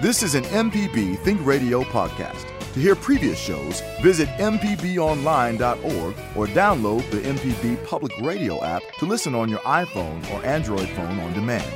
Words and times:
This 0.00 0.22
is 0.22 0.36
an 0.36 0.44
MPB 0.44 1.18
Think 1.24 1.44
Radio 1.44 1.82
podcast. 1.82 2.46
To 2.72 2.78
hear 2.78 2.94
previous 2.94 3.36
shows, 3.36 3.80
visit 4.00 4.28
MPBOnline.org 4.38 6.14
or 6.36 6.46
download 6.46 7.10
the 7.10 7.16
MPB 7.22 7.84
Public 7.84 8.16
Radio 8.20 8.62
app 8.62 8.82
to 9.00 9.06
listen 9.06 9.34
on 9.34 9.48
your 9.48 9.58
iPhone 9.60 10.22
or 10.32 10.46
Android 10.46 10.88
phone 10.90 11.18
on 11.18 11.32
demand. 11.32 11.68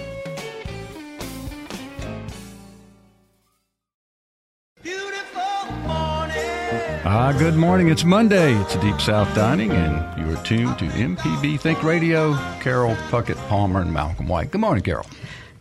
Ah, 7.04 7.34
good 7.36 7.56
morning. 7.56 7.88
It's 7.88 8.04
Monday. 8.04 8.54
It's 8.54 8.76
Deep 8.76 9.00
South 9.00 9.34
Dining, 9.34 9.72
and 9.72 10.20
you 10.20 10.32
are 10.32 10.40
tuned 10.44 10.78
to 10.78 10.84
MPB 10.84 11.58
Think 11.58 11.82
Radio. 11.82 12.34
Carol 12.60 12.94
Puckett 13.10 13.36
Palmer 13.48 13.80
and 13.80 13.92
Malcolm 13.92 14.28
White. 14.28 14.52
Good 14.52 14.60
morning, 14.60 14.84
Carol. 14.84 15.06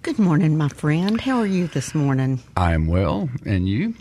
Good 0.03 0.17
morning, 0.17 0.57
my 0.57 0.67
friend. 0.69 1.21
How 1.21 1.37
are 1.37 1.45
you 1.45 1.67
this 1.67 1.93
morning? 1.93 2.39
I 2.57 2.73
am 2.73 2.87
well, 2.87 3.29
and 3.45 3.69
you? 3.69 3.93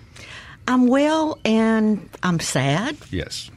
I'm 0.67 0.87
well, 0.87 1.39
and 1.45 2.09
I'm 2.23 2.41
sad. 2.41 2.97
Yes. 3.11 3.51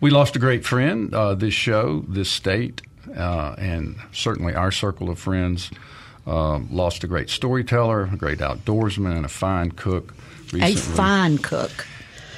We 0.00 0.10
lost 0.10 0.36
a 0.36 0.38
great 0.38 0.64
friend. 0.64 1.12
Uh, 1.12 1.34
this 1.34 1.52
show, 1.52 2.04
this 2.06 2.30
state, 2.30 2.82
uh, 3.16 3.56
and 3.58 3.96
certainly 4.12 4.54
our 4.54 4.70
circle 4.70 5.10
of 5.10 5.18
friends 5.18 5.72
uh, 6.24 6.60
lost 6.70 7.02
a 7.02 7.08
great 7.08 7.28
storyteller, 7.28 8.04
a 8.04 8.16
great 8.16 8.38
outdoorsman, 8.38 9.16
and 9.16 9.24
a 9.24 9.28
fine 9.28 9.72
cook. 9.72 10.14
Recently. 10.52 10.72
A 10.72 10.76
fine 10.76 11.38
cook. 11.38 11.84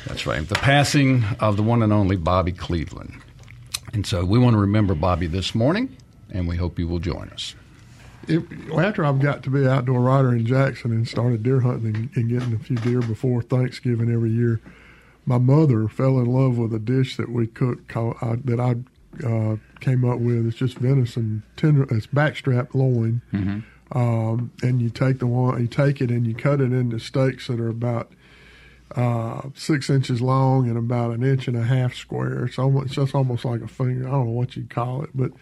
That's 0.06 0.26
right. 0.26 0.48
The 0.48 0.54
passing 0.54 1.24
of 1.38 1.58
the 1.58 1.62
one 1.62 1.82
and 1.82 1.92
only 1.92 2.16
Bobby 2.16 2.52
Cleveland. 2.52 3.20
And 3.92 4.06
so 4.06 4.24
we 4.24 4.38
want 4.38 4.54
to 4.54 4.60
remember 4.60 4.94
Bobby 4.94 5.26
this 5.26 5.54
morning, 5.54 5.94
and 6.30 6.48
we 6.48 6.56
hope 6.56 6.78
you 6.78 6.88
will 6.88 6.98
join 6.98 7.28
us. 7.28 7.54
It, 8.28 8.42
after 8.78 9.04
I've 9.04 9.20
got 9.20 9.42
to 9.44 9.50
be 9.50 9.60
an 9.62 9.68
outdoor 9.68 10.00
writer 10.00 10.32
in 10.32 10.46
Jackson 10.46 10.92
and 10.92 11.06
started 11.08 11.42
deer 11.42 11.60
hunting 11.60 11.94
and, 11.96 12.10
and 12.16 12.28
getting 12.28 12.54
a 12.54 12.58
few 12.58 12.76
deer 12.76 13.00
before 13.00 13.42
Thanksgiving 13.42 14.12
every 14.12 14.30
year, 14.30 14.60
my 15.26 15.38
mother 15.38 15.88
fell 15.88 16.18
in 16.18 16.26
love 16.26 16.56
with 16.58 16.72
a 16.74 16.78
dish 16.78 17.16
that 17.16 17.28
we 17.30 17.46
cook 17.46 17.88
called, 17.88 18.16
uh, 18.22 18.36
that 18.44 18.60
I 18.60 18.76
uh, 19.26 19.56
came 19.80 20.04
up 20.04 20.18
with. 20.20 20.46
It's 20.46 20.56
just 20.56 20.78
venison 20.78 21.42
tender. 21.56 21.82
It's 21.94 22.06
backstrap 22.06 22.74
loin, 22.74 23.22
Mm-hmm. 23.32 23.98
um, 23.98 24.52
and 24.62 24.80
you 24.80 24.88
take 24.90 25.18
the 25.18 25.26
one, 25.26 25.60
you 25.60 25.66
take 25.66 26.00
it 26.00 26.10
and 26.10 26.26
you 26.26 26.34
cut 26.34 26.60
it 26.60 26.72
into 26.72 26.98
steaks 26.98 27.48
that 27.48 27.60
are 27.60 27.68
about 27.68 28.12
uh, 28.96 29.48
six 29.54 29.88
inches 29.90 30.20
long 30.20 30.68
and 30.68 30.76
about 30.76 31.12
an 31.12 31.22
inch 31.22 31.48
and 31.48 31.56
a 31.56 31.62
half 31.62 31.94
square. 31.94 32.44
It's 32.44 32.58
almost 32.58 32.86
it's 32.86 32.94
just 32.94 33.14
almost 33.14 33.44
like 33.44 33.62
a 33.62 33.68
finger. 33.68 34.06
I 34.06 34.10
don't 34.12 34.26
know 34.26 34.30
what 34.32 34.54
you'd 34.56 34.70
call 34.70 35.02
it, 35.02 35.10
but 35.14 35.32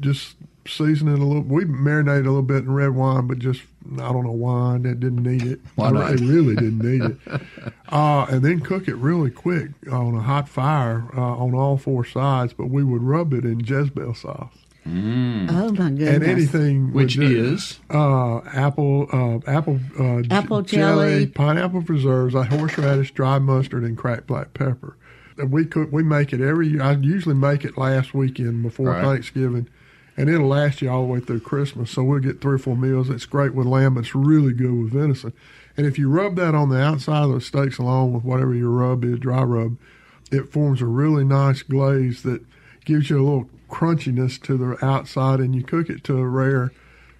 just 0.00 0.36
season 0.76 1.08
it 1.08 1.18
a 1.18 1.24
little. 1.24 1.42
We 1.42 1.64
marinated 1.64 2.26
a 2.26 2.30
little 2.30 2.42
bit 2.42 2.64
in 2.64 2.72
red 2.72 2.90
wine, 2.94 3.26
but 3.26 3.38
just 3.38 3.62
I 3.94 4.12
don't 4.12 4.24
know 4.24 4.32
why 4.32 4.78
that 4.78 5.00
didn't 5.00 5.22
need 5.22 5.42
it. 5.44 5.60
Why 5.76 5.90
not? 5.90 6.12
It 6.12 6.20
really 6.20 6.54
didn't 6.54 6.78
need 6.82 7.02
it. 7.02 7.40
Uh, 7.88 8.26
and 8.30 8.42
then 8.42 8.60
cook 8.60 8.88
it 8.88 8.96
really 8.96 9.30
quick 9.30 9.70
on 9.90 10.14
a 10.14 10.20
hot 10.20 10.48
fire 10.48 11.08
uh, 11.16 11.20
on 11.20 11.54
all 11.54 11.76
four 11.78 12.04
sides. 12.04 12.52
But 12.52 12.66
we 12.70 12.84
would 12.84 13.02
rub 13.02 13.32
it 13.32 13.44
in 13.44 13.60
Jezebel 13.60 14.14
sauce. 14.14 14.52
Oh 14.86 14.90
my 14.90 15.90
goodness! 15.90 16.08
And 16.14 16.24
anything 16.24 16.92
Which 16.94 17.16
with 17.18 17.28
the- 17.28 17.38
is? 17.52 17.78
uh, 17.90 18.38
apple, 18.54 19.06
uh, 19.12 19.38
apple, 19.50 19.80
uh, 19.98 20.22
j- 20.22 20.28
Apple 20.30 20.62
jelly. 20.62 21.26
pineapple 21.26 21.82
preserves, 21.82 22.34
a 22.34 22.44
horseradish, 22.44 23.12
dry 23.12 23.38
mustard, 23.38 23.84
and 23.84 23.98
cracked 23.98 24.26
black 24.28 24.54
pepper. 24.54 24.96
And 25.36 25.52
we 25.52 25.66
cook, 25.66 25.90
we 25.92 26.02
make 26.02 26.32
it 26.32 26.40
every 26.40 26.68
year. 26.68 26.82
I 26.82 26.92
usually 26.92 27.34
make 27.34 27.66
it 27.66 27.76
last 27.76 28.14
weekend 28.14 28.62
before 28.62 28.86
Right. 28.88 29.04
Thanksgiving, 29.04 29.68
and 30.18 30.28
it'll 30.28 30.48
last 30.48 30.82
you 30.82 30.90
all 30.90 31.06
the 31.06 31.12
way 31.12 31.20
through 31.20 31.38
Christmas. 31.38 31.92
So 31.92 32.02
we'll 32.02 32.18
get 32.18 32.40
three 32.40 32.56
or 32.56 32.58
four 32.58 32.76
meals. 32.76 33.08
It's 33.08 33.24
great 33.24 33.54
with 33.54 33.68
lamb. 33.68 33.96
It's 33.96 34.16
really 34.16 34.52
good 34.52 34.72
with 34.72 34.92
venison. 34.92 35.32
And 35.76 35.86
if 35.86 35.96
you 35.96 36.10
rub 36.10 36.34
that 36.34 36.56
on 36.56 36.70
the 36.70 36.82
outside 36.82 37.22
of 37.22 37.32
the 37.32 37.40
steaks 37.40 37.78
along 37.78 38.12
with 38.12 38.24
whatever 38.24 38.52
your 38.52 38.70
rub 38.70 39.04
is, 39.04 39.20
dry 39.20 39.44
rub, 39.44 39.76
it 40.32 40.52
forms 40.52 40.82
a 40.82 40.86
really 40.86 41.24
nice 41.24 41.62
glaze 41.62 42.24
that 42.24 42.44
gives 42.84 43.08
you 43.08 43.20
a 43.20 43.22
little 43.22 43.48
crunchiness 43.70 44.42
to 44.42 44.56
the 44.56 44.84
outside, 44.84 45.38
and 45.38 45.54
you 45.54 45.62
cook 45.62 45.88
it 45.88 46.02
to 46.04 46.18
a 46.18 46.26
rare, 46.26 46.72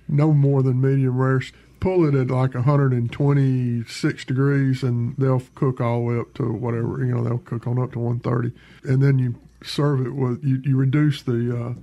no 0.08 0.32
more 0.32 0.64
than 0.64 0.80
medium 0.80 1.18
rare. 1.18 1.40
Pull 1.78 2.04
it 2.04 2.16
at 2.16 2.32
like 2.32 2.54
126 2.54 4.24
degrees, 4.24 4.82
and 4.82 5.14
they'll 5.16 5.42
cook 5.54 5.80
all 5.80 6.00
the 6.00 6.04
way 6.04 6.18
up 6.18 6.34
to 6.34 6.52
whatever 6.52 6.98
you 6.98 7.14
know. 7.14 7.22
They'll 7.22 7.38
cook 7.38 7.68
on 7.68 7.80
up 7.80 7.92
to 7.92 8.00
130, 8.00 8.52
and 8.82 9.00
then 9.00 9.20
you 9.20 9.36
serve 9.62 10.04
it 10.04 10.16
with 10.16 10.42
you. 10.42 10.60
You 10.64 10.76
reduce 10.76 11.22
the 11.22 11.56
uh, 11.56 11.74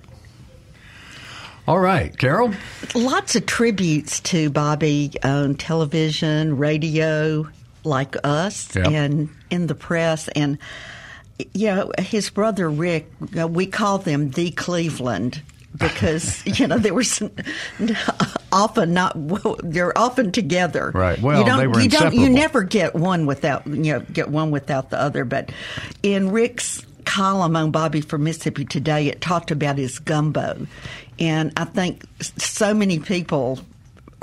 All 1.67 1.79
right, 1.79 2.15
Carol. 2.15 2.53
Lots 2.93 3.35
of 3.35 3.47
tributes 3.47 4.19
to 4.21 4.51
Bobby 4.51 5.11
on 5.23 5.55
television, 5.55 6.57
radio, 6.57 7.49
like 7.85 8.15
us, 8.23 8.75
Yeah. 8.75 8.89
and 8.89 9.29
in 9.49 9.67
the 9.67 9.75
press. 9.75 10.27
And 10.29 10.57
yeah, 11.53 11.85
his 11.99 12.29
brother 12.29 12.69
Rick, 12.69 13.11
we 13.49 13.65
call 13.67 13.97
them 13.97 14.31
the 14.31 14.51
Cleveland 14.51 15.41
because 15.77 16.41
you 16.59 16.67
know 16.67 16.77
they 16.77 16.91
were 16.91 17.03
often 18.51 18.93
not 18.93 19.15
they're 19.63 19.97
often 19.97 20.31
together. 20.31 20.91
Right. 20.93 21.21
Well, 21.21 21.39
you 21.39 21.45
don't, 21.45 21.59
they 21.59 21.67
were 21.67 21.79
you 21.79 21.89
don't 21.89 22.13
you 22.13 22.29
never 22.29 22.63
get 22.63 22.95
one 22.95 23.25
without 23.25 23.65
you 23.67 23.93
know 23.93 23.99
get 23.99 24.29
one 24.29 24.51
without 24.51 24.89
the 24.89 24.99
other. 24.99 25.25
But 25.25 25.51
in 26.03 26.31
Rick's 26.31 26.85
column 27.05 27.55
on 27.55 27.71
Bobby 27.71 28.01
from 28.01 28.23
Mississippi 28.23 28.65
Today, 28.65 29.07
it 29.07 29.21
talked 29.21 29.51
about 29.51 29.77
his 29.77 29.99
gumbo, 29.99 30.65
and 31.19 31.51
I 31.57 31.65
think 31.65 32.03
so 32.37 32.73
many 32.73 32.99
people. 32.99 33.59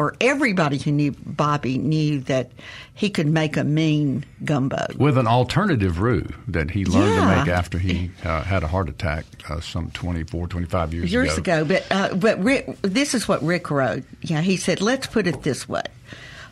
Or 0.02 0.16
everybody 0.20 0.78
who 0.78 0.90
knew 0.90 1.12
Bobby 1.12 1.78
knew 1.78 2.18
that 2.22 2.50
he 2.92 3.08
could 3.08 3.28
make 3.28 3.56
a 3.56 3.62
mean 3.62 4.24
gumbo. 4.44 4.84
With 4.98 5.16
an 5.16 5.28
alternative 5.28 6.00
roux 6.00 6.28
that 6.48 6.72
he 6.72 6.84
learned 6.84 7.14
to 7.20 7.26
make 7.26 7.46
after 7.46 7.78
he 7.78 8.10
uh, 8.24 8.42
had 8.42 8.64
a 8.64 8.66
heart 8.66 8.88
attack 8.88 9.24
uh, 9.48 9.60
some 9.60 9.92
24, 9.92 10.48
25 10.48 10.92
years, 10.92 11.12
years 11.12 11.38
ago. 11.38 11.64
But 11.64 11.86
uh, 11.92 12.16
but 12.16 12.42
Rick, 12.42 12.82
this 12.82 13.14
is 13.14 13.28
what 13.28 13.44
Rick 13.44 13.70
wrote. 13.70 14.02
Yeah, 14.22 14.40
he 14.40 14.56
said, 14.56 14.80
"Let's 14.80 15.06
put 15.06 15.28
it 15.28 15.44
this 15.44 15.68
way: 15.68 15.84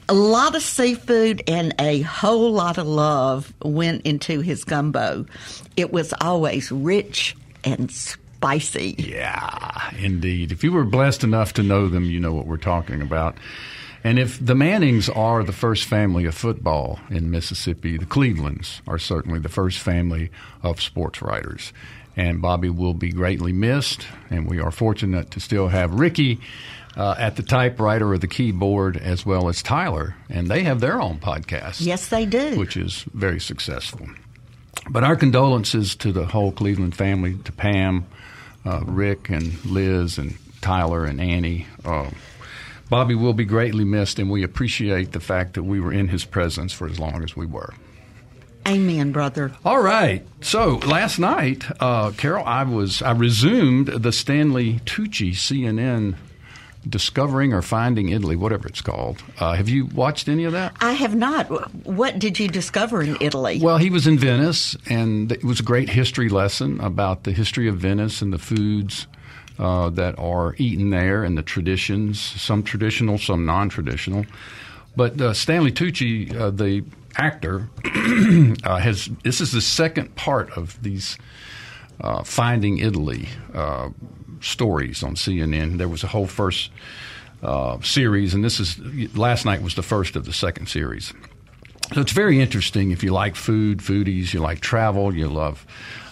a 0.09 0.15
lot 0.15 0.55
of 0.55 0.63
seafood 0.63 1.43
and 1.49 1.75
a 1.81 2.03
whole 2.03 2.53
lot 2.53 2.79
of 2.79 2.87
love 2.87 3.53
went 3.65 4.03
into 4.03 4.43
his 4.43 4.63
gumbo. 4.63 5.27
It 5.77 5.93
was 5.93 6.15
always 6.21 6.71
rich 6.71 7.37
and 7.65 7.91
spicy." 7.91 8.21
Yeah, 8.99 9.91
indeed. 9.99 10.53
If 10.53 10.65
you 10.65 10.73
were 10.73 10.85
blessed 10.85 11.25
enough 11.25 11.53
to 11.55 11.63
know 11.63 11.89
them, 11.89 12.05
you 12.05 12.21
know 12.21 12.33
what 12.33 12.47
we're 12.47 12.57
talking 12.57 13.03
about. 13.03 13.37
And 14.03 14.19
if 14.19 14.45
the 14.45 14.55
Mannings 14.55 15.09
are 15.11 15.45
the 15.45 15.53
first 15.53 15.85
family 15.85 16.25
of 16.25 16.35
football 16.35 17.01
in 17.11 17.31
Mississippi, 17.31 17.99
the 17.99 18.07
Clevelands 18.07 18.81
are 18.87 18.99
certainly 18.99 19.39
the 19.39 19.51
first 19.51 19.79
family 19.79 20.31
of 20.63 20.81
sports 20.81 21.21
writers. 21.21 21.73
And 22.17 22.41
Bobby 22.41 22.71
will 22.71 22.95
be 22.95 23.13
greatly 23.13 23.53
missed, 23.53 24.07
and 24.31 24.49
we 24.49 24.59
are 24.59 24.71
fortunate 24.71 25.31
to 25.33 25.41
still 25.41 25.69
have 25.69 25.95
Ricky 25.95 26.41
uh, 26.97 27.15
at 27.19 27.37
the 27.37 27.43
typewriter 27.43 28.11
or 28.11 28.19
the 28.19 28.27
keyboard, 28.27 28.97
as 28.97 29.25
well 29.25 29.49
as 29.49 29.63
Tyler, 29.63 30.17
and 30.29 30.49
they 30.49 30.65
have 30.65 30.81
their 30.81 31.01
own 31.01 31.19
podcast. 31.19 31.81
Yes, 31.81 32.09
they 32.09 32.27
do. 32.27 32.59
Which 32.59 32.77
is 32.77 33.05
very 33.15 33.39
successful. 33.39 34.09
But 34.89 35.05
our 35.05 35.15
condolences 35.15 35.95
to 35.97 36.11
the 36.11 36.27
whole 36.27 36.53
Cleveland 36.53 36.97
family, 36.97 37.37
to 37.45 37.53
Pam, 37.53 38.07
uh, 38.65 38.81
Rick, 38.85 39.31
and 39.31 39.65
Liz, 39.65 40.19
and 40.19 40.37
Tyler, 40.61 41.05
and 41.05 41.21
Annie. 41.21 41.67
Uh, 41.85 42.11
Bobby 42.89 43.15
will 43.15 43.35
be 43.35 43.45
greatly 43.45 43.85
missed, 43.85 44.19
and 44.19 44.31
we 44.31 44.43
appreciate 44.43 45.13
the 45.13 45.21
fact 45.21 45.55
that 45.55 45.63
we 45.63 45.81
were 45.81 45.93
in 45.93 46.09
his 46.09 46.25
presence 46.25 46.73
for 46.73 46.89
as 46.89 46.99
long 46.99 47.23
as 47.23 47.37
we 47.37 47.47
were. 47.47 47.73
Amen, 48.67 49.13
brother. 49.13 49.53
All 49.65 49.81
right. 49.81 50.27
So 50.43 50.77
last 50.87 51.19
night, 51.19 51.65
uh, 51.81 52.11
Carol, 52.11 52.45
I 52.45 52.65
was 52.65 53.01
I 53.01 53.13
resumed 53.13 53.87
the 53.89 54.13
Stanley 54.13 54.81
Tucci 54.85 55.33
CNN 55.33 56.17
Discovering 56.89 57.53
or 57.53 57.63
Finding 57.63 58.09
Italy, 58.09 58.37
whatever 58.37 58.67
it's 58.67 58.81
called. 58.81 59.23
Uh, 59.39 59.53
have 59.53 59.69
you 59.69 59.87
watched 59.87 60.29
any 60.29 60.45
of 60.45 60.53
that? 60.53 60.75
I 60.81 60.93
have 60.93 61.15
not. 61.15 61.47
What 61.87 62.19
did 62.19 62.39
you 62.39 62.49
discover 62.49 63.03
in 63.03 63.17
Italy? 63.21 63.61
Well, 63.61 63.77
he 63.79 63.91
was 63.91 64.07
in 64.07 64.19
Venice, 64.19 64.77
and 64.89 65.31
it 65.31 65.45
was 65.45 65.61
a 65.61 65.63
great 65.63 65.91
history 65.91 66.29
lesson 66.29 66.81
about 66.81 67.25
the 67.25 67.33
history 67.33 67.69
of 67.69 67.77
Venice 67.77 68.23
and 68.23 68.33
the 68.33 68.39
foods 68.39 69.07
uh, 69.59 69.91
that 69.91 70.19
are 70.19 70.55
eaten 70.57 70.91
there 70.91 71.23
and 71.23 71.37
the 71.37 71.43
traditions, 71.43 72.19
some 72.19 72.63
traditional, 72.63 73.19
some 73.19 73.45
non 73.45 73.69
traditional. 73.69 74.25
But 74.97 75.21
uh, 75.21 75.35
Stanley 75.35 75.73
Tucci, 75.73 76.35
uh, 76.35 76.51
the 76.51 76.83
actor, 77.17 77.69
uh, 78.65 78.79
has 78.79 79.11
this 79.23 79.41
is 79.41 79.53
the 79.53 79.61
second 79.61 80.15
part 80.15 80.51
of 80.57 80.83
these 80.83 81.19
uh, 82.01 82.23
Finding 82.23 82.79
Italy 82.79 83.29
uh, 83.55 83.91
stories 84.41 85.03
on 85.03 85.15
CNN. 85.15 85.79
There 85.79 85.89
was 85.89 86.05
a 86.05 86.09
whole 86.09 86.27
first 86.27 86.71
series, 87.83 88.35
and 88.35 88.45
this 88.45 88.61
is 88.61 88.79
last 89.17 89.47
night 89.47 89.63
was 89.63 89.75
the 89.75 89.83
first 89.83 90.17
of 90.17 90.25
the 90.27 90.33
second 90.33 90.69
series. 90.69 91.13
So 91.95 92.01
it's 92.01 92.13
very 92.13 92.41
interesting 92.41 92.93
if 92.93 93.03
you 93.03 93.13
like 93.13 93.35
food, 93.35 93.79
foodies, 93.79 94.33
you 94.33 94.39
like 94.39 94.61
travel, 94.61 95.13
you 95.13 95.27
love 95.27 95.67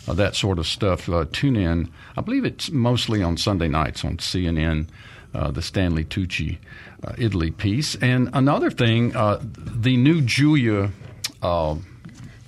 uh, 0.08 0.14
that 0.14 0.34
sort 0.34 0.58
of 0.58 0.66
stuff. 0.66 1.08
Uh, 1.08 1.24
tune 1.30 1.54
in. 1.54 1.88
I 2.16 2.20
believe 2.20 2.44
it's 2.44 2.70
mostly 2.70 3.22
on 3.22 3.36
Sunday 3.36 3.68
nights 3.68 4.04
on 4.04 4.16
CNN, 4.16 4.88
uh, 5.34 5.52
the 5.52 5.62
Stanley 5.62 6.04
Tucci 6.04 6.58
uh, 7.04 7.12
Italy 7.16 7.52
piece. 7.52 7.94
And 7.96 8.28
another 8.32 8.72
thing, 8.72 9.14
uh, 9.14 9.38
the 9.40 9.96
new 9.96 10.20
Julia. 10.20 10.90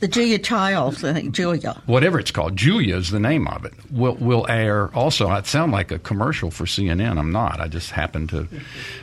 Uh, 0.01 0.07
the 0.07 0.09
Julia 0.09 0.39
Childs, 0.39 1.05
I 1.05 1.13
think 1.13 1.35
Julia. 1.35 1.83
Whatever 1.87 2.19
it's 2.19 2.31
called, 2.31 2.57
Julia 2.57 2.97
is 2.97 3.11
the 3.11 3.21
name 3.21 3.47
of 3.47 3.65
it. 3.65 3.75
Will 3.91 4.15
will 4.15 4.47
air 4.49 4.89
also. 4.95 5.29
I 5.29 5.43
sound 5.43 5.73
like 5.73 5.91
a 5.91 5.99
commercial 5.99 6.51
for 6.51 6.65
CNN. 6.65 7.19
I'm 7.19 7.33
not. 7.33 7.61
I 7.61 7.69
just 7.69 7.91
happened 7.91 8.31
to 8.31 8.49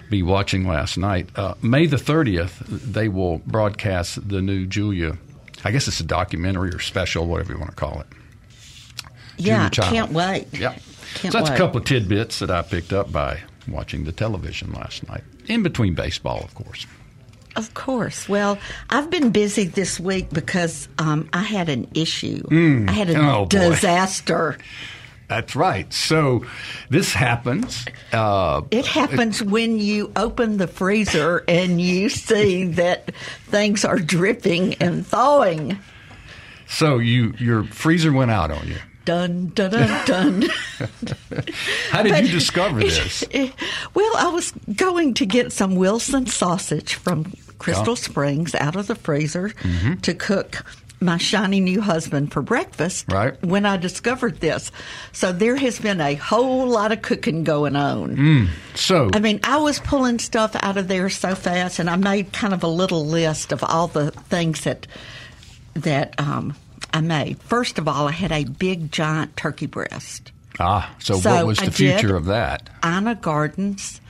be 0.09 0.23
watching 0.23 0.67
last 0.67 0.97
night. 0.97 1.29
May 1.61 1.85
the 1.85 1.97
30th, 1.97 2.65
they 2.67 3.09
will 3.09 3.39
broadcast 3.39 4.27
the 4.27 4.41
new 4.41 4.65
Julia. 4.65 5.17
I 5.63 5.71
guess 5.71 5.87
it's 5.87 5.99
a 5.99 6.03
documentary 6.03 6.69
or 6.69 6.79
special, 6.79 7.27
whatever 7.27 7.53
you 7.53 7.59
want 7.59 7.71
to 7.71 7.75
call 7.75 8.01
it. 8.01 8.07
Yeah, 9.37 9.69
can't 9.69 10.11
wait. 10.11 10.47
Yeah. 10.51 10.75
Can't 11.13 11.31
so 11.31 11.39
that's 11.39 11.49
wait. 11.49 11.55
a 11.55 11.57
couple 11.57 11.77
of 11.79 11.85
tidbits 11.85 12.39
that 12.39 12.51
I 12.51 12.61
picked 12.63 12.91
up 12.91 13.11
by 13.11 13.41
watching 13.67 14.03
the 14.03 14.11
television 14.11 14.71
last 14.73 15.07
night, 15.07 15.23
in 15.47 15.63
between 15.63 15.93
baseball, 15.93 16.43
of 16.43 16.53
course. 16.55 16.85
Of 17.57 17.73
course. 17.73 18.29
Well, 18.29 18.59
I've 18.91 19.09
been 19.09 19.31
busy 19.31 19.65
this 19.65 19.99
week 19.99 20.29
because 20.29 20.87
um, 20.99 21.27
I 21.33 21.41
had 21.41 21.69
an 21.69 21.89
issue. 21.95 22.43
Mm. 22.43 22.87
I 22.87 22.91
had 22.91 23.09
a 23.09 23.19
oh, 23.19 23.45
disaster. 23.47 24.59
That's 25.27 25.55
right. 25.55 25.91
So 25.91 26.45
this 26.89 27.13
happens. 27.13 27.83
Uh, 28.13 28.61
it 28.69 28.85
happens 28.85 29.41
it, 29.41 29.47
when 29.47 29.79
you 29.79 30.11
open 30.15 30.57
the 30.57 30.67
freezer 30.67 31.43
and 31.47 31.81
you 31.81 32.09
see 32.09 32.65
that 32.65 33.13
things 33.47 33.83
are 33.83 33.97
dripping 33.97 34.75
and 34.75 35.05
thawing. 35.05 35.79
So 36.67 36.99
you 36.99 37.33
your 37.39 37.63
freezer 37.63 38.13
went 38.13 38.29
out 38.29 38.51
on 38.51 38.67
you. 38.67 38.77
Dun 39.03 39.47
dun 39.55 39.71
dun 39.71 40.05
dun. 40.05 40.41
How 41.89 42.03
did 42.03 42.11
but 42.11 42.23
you 42.23 42.31
discover 42.31 42.79
this? 42.81 43.23
Well, 43.93 44.17
I 44.17 44.29
was 44.29 44.51
going 44.75 45.13
to 45.15 45.25
get 45.25 45.51
some 45.51 45.75
Wilson 45.75 46.27
sausage 46.27 46.93
from 46.93 47.33
Crystal 47.59 47.95
Springs 47.95 48.55
out 48.55 48.75
of 48.75 48.87
the 48.87 48.95
freezer 48.95 49.49
mm-hmm. 49.49 49.95
to 49.95 50.13
cook 50.13 50.63
my 50.99 51.17
shiny 51.17 51.59
new 51.59 51.81
husband 51.81 52.31
for 52.31 52.41
breakfast 52.41 53.05
right. 53.11 53.41
when 53.43 53.65
I 53.65 53.77
discovered 53.77 54.39
this. 54.39 54.71
So 55.11 55.31
there 55.31 55.55
has 55.55 55.79
been 55.79 56.01
a 56.01 56.15
whole 56.15 56.67
lot 56.67 56.91
of 56.91 57.01
cooking 57.01 57.43
going 57.43 57.75
on. 57.75 58.17
Mm. 58.17 58.49
So 58.75 59.09
I 59.13 59.19
mean, 59.19 59.39
I 59.43 59.57
was 59.57 59.79
pulling 59.79 60.19
stuff 60.19 60.55
out 60.61 60.77
of 60.77 60.87
there 60.87 61.09
so 61.09 61.35
fast, 61.35 61.79
and 61.79 61.89
I 61.89 61.95
made 61.95 62.33
kind 62.33 62.53
of 62.53 62.63
a 62.63 62.67
little 62.67 63.05
list 63.05 63.51
of 63.51 63.63
all 63.63 63.87
the 63.87 64.11
things 64.11 64.63
that 64.63 64.87
that 65.75 66.19
um, 66.19 66.55
I 66.93 67.01
made. 67.01 67.39
First 67.43 67.77
of 67.77 67.87
all, 67.87 68.07
I 68.07 68.11
had 68.11 68.31
a 68.31 68.45
big 68.45 68.91
giant 68.91 69.37
turkey 69.37 69.67
breast. 69.67 70.31
Ah, 70.59 70.95
so, 70.97 71.19
so 71.19 71.35
what 71.35 71.45
was 71.45 71.57
the 71.59 71.65
I 71.65 71.69
future 71.69 72.15
of 72.15 72.25
that? 72.25 72.67
Ina 72.83 73.15
Garten's 73.15 74.01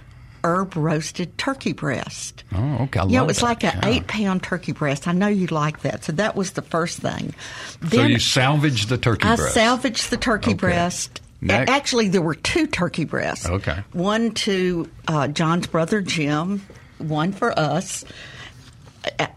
herb 0.47 0.75
roasted 0.75 1.37
turkey 1.37 1.73
breast. 1.73 2.43
Oh, 2.53 2.83
okay. 2.83 3.01
I 3.01 3.05
yeah, 3.05 3.23
it 3.23 3.27
was 3.27 3.43
like 3.43 3.63
an 3.63 3.77
yeah. 3.81 3.89
eight 3.89 4.07
pound 4.07 4.43
turkey 4.43 4.71
breast. 4.71 5.07
I 5.07 5.11
know 5.11 5.27
you 5.27 5.47
like 5.47 5.81
that. 5.81 6.05
So 6.05 6.13
that 6.13 6.35
was 6.35 6.51
the 6.51 6.61
first 6.61 6.99
thing. 6.99 7.33
Then 7.81 7.99
so 7.99 8.05
you 8.05 8.19
salvaged 8.19 8.89
the 8.89 8.97
turkey 8.97 9.27
I 9.27 9.35
breast? 9.35 9.57
I 9.57 9.61
salvaged 9.61 10.09
the 10.09 10.17
turkey 10.17 10.51
okay. 10.51 10.57
breast. 10.59 11.21
Next. 11.39 11.69
Actually, 11.69 12.07
there 12.07 12.21
were 12.21 12.35
two 12.35 12.65
turkey 12.65 13.05
breasts. 13.05 13.45
Okay. 13.45 13.83
One 13.93 14.31
to 14.31 14.89
uh, 15.07 15.27
John's 15.27 15.67
brother 15.67 16.01
Jim, 16.01 16.65
one 16.97 17.31
for 17.31 17.57
us. 17.57 18.03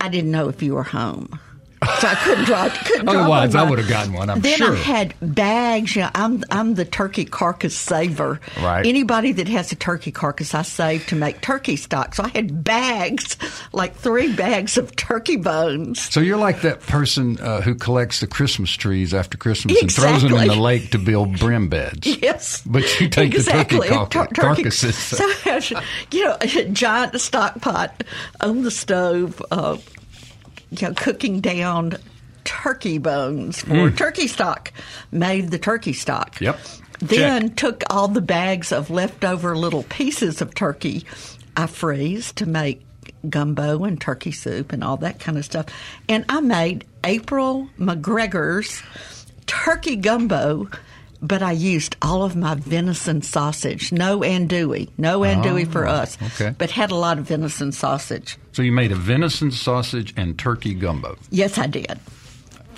I 0.00 0.08
didn't 0.08 0.30
know 0.30 0.48
if 0.48 0.62
you 0.62 0.74
were 0.74 0.82
home 0.82 1.38
so 1.82 2.08
I 2.08 2.14
couldn't 2.14 2.44
draw. 2.44 2.68
Couldn't 2.68 3.08
Otherwise, 3.08 3.54
I 3.54 3.68
would 3.68 3.78
have 3.78 3.88
gotten 3.88 4.12
one. 4.12 4.28
I'm 4.28 4.40
then 4.40 4.58
sure. 4.58 4.74
I 4.74 4.76
had 4.76 5.14
bags. 5.22 5.96
You 5.96 6.02
know, 6.02 6.10
I'm 6.14 6.44
I'm 6.50 6.74
the 6.74 6.84
turkey 6.84 7.24
carcass 7.24 7.76
saver. 7.76 8.38
Right. 8.60 8.84
Anybody 8.84 9.32
that 9.32 9.48
has 9.48 9.72
a 9.72 9.76
turkey 9.76 10.12
carcass, 10.12 10.54
I 10.54 10.62
save 10.62 11.06
to 11.06 11.16
make 11.16 11.40
turkey 11.40 11.76
stock. 11.76 12.14
So 12.14 12.24
I 12.24 12.28
had 12.28 12.62
bags, 12.62 13.38
like 13.72 13.96
three 13.96 14.34
bags 14.34 14.76
of 14.76 14.94
turkey 14.96 15.36
bones. 15.36 16.00
So 16.12 16.20
you're 16.20 16.36
like 16.36 16.60
that 16.62 16.80
person 16.80 17.40
uh, 17.40 17.62
who 17.62 17.74
collects 17.74 18.20
the 18.20 18.26
Christmas 18.26 18.70
trees 18.72 19.14
after 19.14 19.38
Christmas 19.38 19.80
exactly. 19.80 20.10
and 20.12 20.20
throws 20.20 20.30
them 20.30 20.40
in 20.40 20.48
the 20.48 20.62
lake 20.62 20.90
to 20.90 20.98
build 20.98 21.38
brim 21.38 21.68
beds. 21.68 22.06
Yes. 22.06 22.62
But 22.66 23.00
you 23.00 23.08
take 23.08 23.34
exactly. 23.34 23.88
the 23.88 23.94
turkey, 23.94 23.94
car- 23.94 24.26
turkey 24.26 24.40
carcasses. 24.40 25.20
So, 25.60 25.80
you 26.12 26.24
know, 26.24 26.36
a 26.40 26.64
giant 26.68 27.20
stock 27.20 27.60
pot 27.60 28.04
on 28.40 28.62
the 28.62 28.70
stove. 28.70 29.42
Uh, 29.50 29.76
you 30.70 30.88
know, 30.88 30.94
cooking 30.94 31.40
down 31.40 31.96
turkey 32.44 32.98
bones 32.98 33.60
for 33.60 33.90
mm. 33.90 33.96
turkey 33.96 34.26
stock. 34.26 34.72
Made 35.12 35.50
the 35.50 35.58
turkey 35.58 35.92
stock. 35.92 36.40
Yep. 36.40 36.58
Then 37.00 37.48
Check. 37.48 37.56
took 37.56 37.84
all 37.90 38.08
the 38.08 38.20
bags 38.20 38.72
of 38.72 38.90
leftover 38.90 39.56
little 39.56 39.84
pieces 39.84 40.42
of 40.42 40.54
turkey 40.54 41.04
I 41.56 41.66
freeze 41.66 42.32
to 42.32 42.46
make 42.46 42.82
gumbo 43.28 43.84
and 43.84 44.00
turkey 44.00 44.32
soup 44.32 44.72
and 44.72 44.82
all 44.84 44.96
that 44.98 45.20
kind 45.20 45.36
of 45.36 45.44
stuff. 45.44 45.66
And 46.08 46.24
I 46.28 46.40
made 46.40 46.84
April 47.04 47.68
McGregor's 47.78 48.82
turkey 49.46 49.96
gumbo 49.96 50.68
but 51.22 51.42
I 51.42 51.52
used 51.52 51.96
all 52.02 52.22
of 52.22 52.36
my 52.36 52.54
venison 52.54 53.22
sausage. 53.22 53.92
No 53.92 54.20
andouille. 54.20 54.88
No 54.96 55.20
andouille 55.20 55.66
oh, 55.66 55.70
for 55.70 55.86
us. 55.86 56.16
Okay. 56.22 56.54
But 56.56 56.70
had 56.70 56.90
a 56.90 56.96
lot 56.96 57.18
of 57.18 57.26
venison 57.26 57.72
sausage. 57.72 58.38
So 58.52 58.62
you 58.62 58.72
made 58.72 58.92
a 58.92 58.96
venison 58.96 59.50
sausage 59.50 60.14
and 60.16 60.38
turkey 60.38 60.74
gumbo? 60.74 61.16
Yes, 61.30 61.58
I 61.58 61.66
did. 61.66 61.98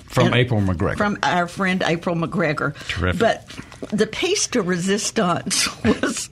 From 0.06 0.26
and 0.26 0.34
April 0.34 0.60
McGregor. 0.60 0.98
From 0.98 1.18
our 1.22 1.48
friend 1.48 1.82
April 1.86 2.14
McGregor. 2.14 2.76
Terrific. 2.88 3.18
But 3.18 3.48
the 3.90 4.06
piece 4.06 4.46
de 4.46 4.60
resistance 4.60 5.68
was 5.84 6.28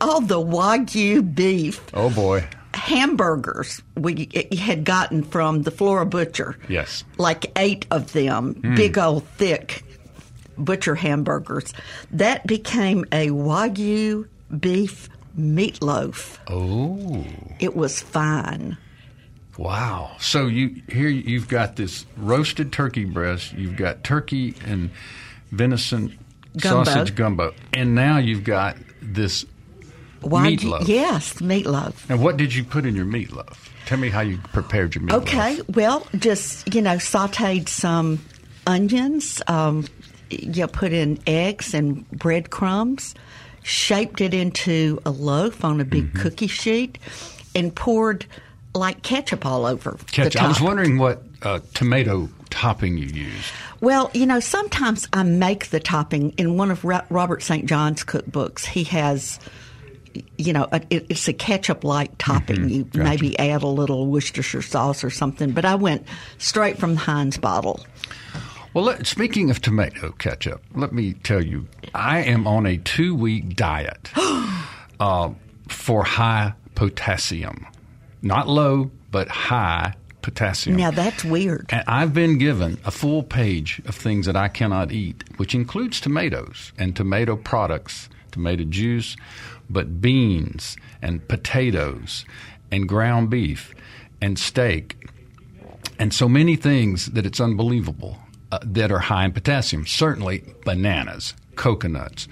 all 0.00 0.20
the 0.20 0.38
Wagyu 0.38 1.34
beef. 1.34 1.82
Oh, 1.94 2.10
boy. 2.10 2.46
Hamburgers 2.74 3.80
we 3.96 4.28
had 4.58 4.84
gotten 4.84 5.22
from 5.22 5.62
the 5.62 5.70
Flora 5.70 6.04
Butcher. 6.04 6.58
Yes. 6.68 7.04
Like 7.16 7.50
eight 7.56 7.86
of 7.90 8.12
them, 8.12 8.56
mm. 8.56 8.76
big 8.76 8.98
old 8.98 9.24
thick 9.36 9.84
butcher 10.56 10.94
hamburgers. 10.94 11.72
That 12.10 12.46
became 12.46 13.04
a 13.12 13.28
Wagyu 13.28 14.28
beef 14.58 15.08
meatloaf. 15.38 16.38
Oh. 16.48 17.24
It 17.58 17.76
was 17.76 18.00
fine. 18.00 18.76
Wow. 19.56 20.16
So 20.18 20.46
you 20.46 20.82
here 20.88 21.08
you've 21.08 21.48
got 21.48 21.76
this 21.76 22.06
roasted 22.16 22.72
turkey 22.72 23.04
breast, 23.04 23.52
you've 23.52 23.76
got 23.76 24.02
turkey 24.02 24.54
and 24.66 24.90
venison 25.52 26.18
gumbo. 26.58 26.84
sausage 26.84 27.14
gumbo, 27.14 27.54
and 27.72 27.94
now 27.94 28.18
you've 28.18 28.44
got 28.44 28.76
this 29.00 29.44
Wagyu, 30.22 30.58
meatloaf. 30.58 30.88
Yes, 30.88 31.34
meatloaf. 31.34 31.94
And 32.08 32.20
what 32.20 32.36
did 32.36 32.54
you 32.54 32.64
put 32.64 32.84
in 32.86 32.96
your 32.96 33.04
meatloaf? 33.04 33.70
Tell 33.86 33.98
me 33.98 34.08
how 34.08 34.22
you 34.22 34.38
prepared 34.52 34.94
your 34.94 35.04
meatloaf. 35.04 35.22
Okay, 35.22 35.60
well, 35.68 36.06
just 36.18 36.74
you 36.74 36.82
know, 36.82 36.96
sautéed 36.96 37.68
some 37.68 38.24
onions, 38.66 39.42
um, 39.46 39.86
you 40.42 40.66
put 40.66 40.92
in 40.92 41.18
eggs 41.26 41.74
and 41.74 42.08
breadcrumbs, 42.10 43.14
shaped 43.62 44.20
it 44.20 44.34
into 44.34 45.00
a 45.04 45.10
loaf 45.10 45.64
on 45.64 45.80
a 45.80 45.84
big 45.84 46.12
mm-hmm. 46.12 46.22
cookie 46.22 46.46
sheet, 46.46 46.98
and 47.54 47.74
poured 47.74 48.26
like 48.74 49.02
ketchup 49.02 49.46
all 49.46 49.66
over. 49.66 49.96
Ketchup. 50.10 50.42
I 50.42 50.48
was 50.48 50.60
wondering 50.60 50.98
what 50.98 51.22
uh, 51.42 51.60
tomato 51.74 52.28
topping 52.50 52.98
you 52.98 53.06
used. 53.06 53.52
Well, 53.80 54.10
you 54.14 54.26
know, 54.26 54.40
sometimes 54.40 55.08
I 55.12 55.22
make 55.22 55.70
the 55.70 55.80
topping 55.80 56.30
in 56.32 56.56
one 56.56 56.70
of 56.70 56.84
Robert 56.84 57.42
St. 57.42 57.66
John's 57.66 58.04
cookbooks. 58.04 58.64
He 58.64 58.84
has 58.84 59.38
you 60.38 60.52
know, 60.52 60.68
it's 60.90 61.28
a 61.28 61.32
ketchup 61.32 61.84
like 61.84 62.16
topping. 62.18 62.56
Mm-hmm. 62.56 62.68
You 62.68 62.84
gotcha. 62.84 63.04
maybe 63.04 63.38
add 63.38 63.62
a 63.62 63.66
little 63.68 64.06
Worcestershire 64.06 64.62
sauce 64.62 65.02
or 65.02 65.10
something, 65.10 65.52
but 65.52 65.64
I 65.64 65.74
went 65.74 66.06
straight 66.38 66.78
from 66.78 66.94
the 66.94 67.00
Heinz 67.00 67.36
bottle. 67.36 67.84
Well, 68.74 68.84
let, 68.84 69.06
speaking 69.06 69.50
of 69.50 69.60
tomato 69.60 70.10
ketchup, 70.10 70.60
let 70.74 70.92
me 70.92 71.14
tell 71.14 71.44
you, 71.44 71.68
I 71.94 72.22
am 72.24 72.46
on 72.46 72.66
a 72.66 72.76
two 72.76 73.14
week 73.14 73.54
diet. 73.54 74.10
uh, 75.00 75.30
for 75.68 76.04
high 76.04 76.54
potassium. 76.74 77.66
Not 78.22 78.48
low, 78.48 78.90
but 79.10 79.28
high 79.28 79.94
potassium. 80.22 80.76
Now 80.76 80.90
that's 80.90 81.24
weird. 81.24 81.66
And 81.68 81.84
I've 81.86 82.14
been 82.14 82.38
given 82.38 82.78
a 82.84 82.90
full 82.90 83.22
page 83.22 83.80
of 83.86 83.94
things 83.94 84.26
that 84.26 84.36
I 84.36 84.48
cannot 84.48 84.92
eat, 84.92 85.22
which 85.36 85.54
includes 85.54 86.00
tomatoes 86.00 86.72
and 86.78 86.96
tomato 86.96 87.36
products, 87.36 88.08
tomato 88.32 88.64
juice, 88.64 89.16
but 89.68 90.00
beans 90.00 90.76
and 91.02 91.26
potatoes 91.28 92.24
and 92.70 92.88
ground 92.88 93.30
beef 93.30 93.74
and 94.20 94.38
steak 94.38 95.08
and 95.98 96.12
so 96.12 96.28
many 96.28 96.56
things 96.56 97.06
that 97.06 97.24
it's 97.24 97.40
unbelievable 97.40 98.18
uh, 98.54 98.58
that 98.64 98.92
are 98.92 98.98
high 98.98 99.24
in 99.24 99.32
potassium. 99.32 99.86
Certainly 99.86 100.44
bananas, 100.64 101.34
coconuts, 101.56 102.28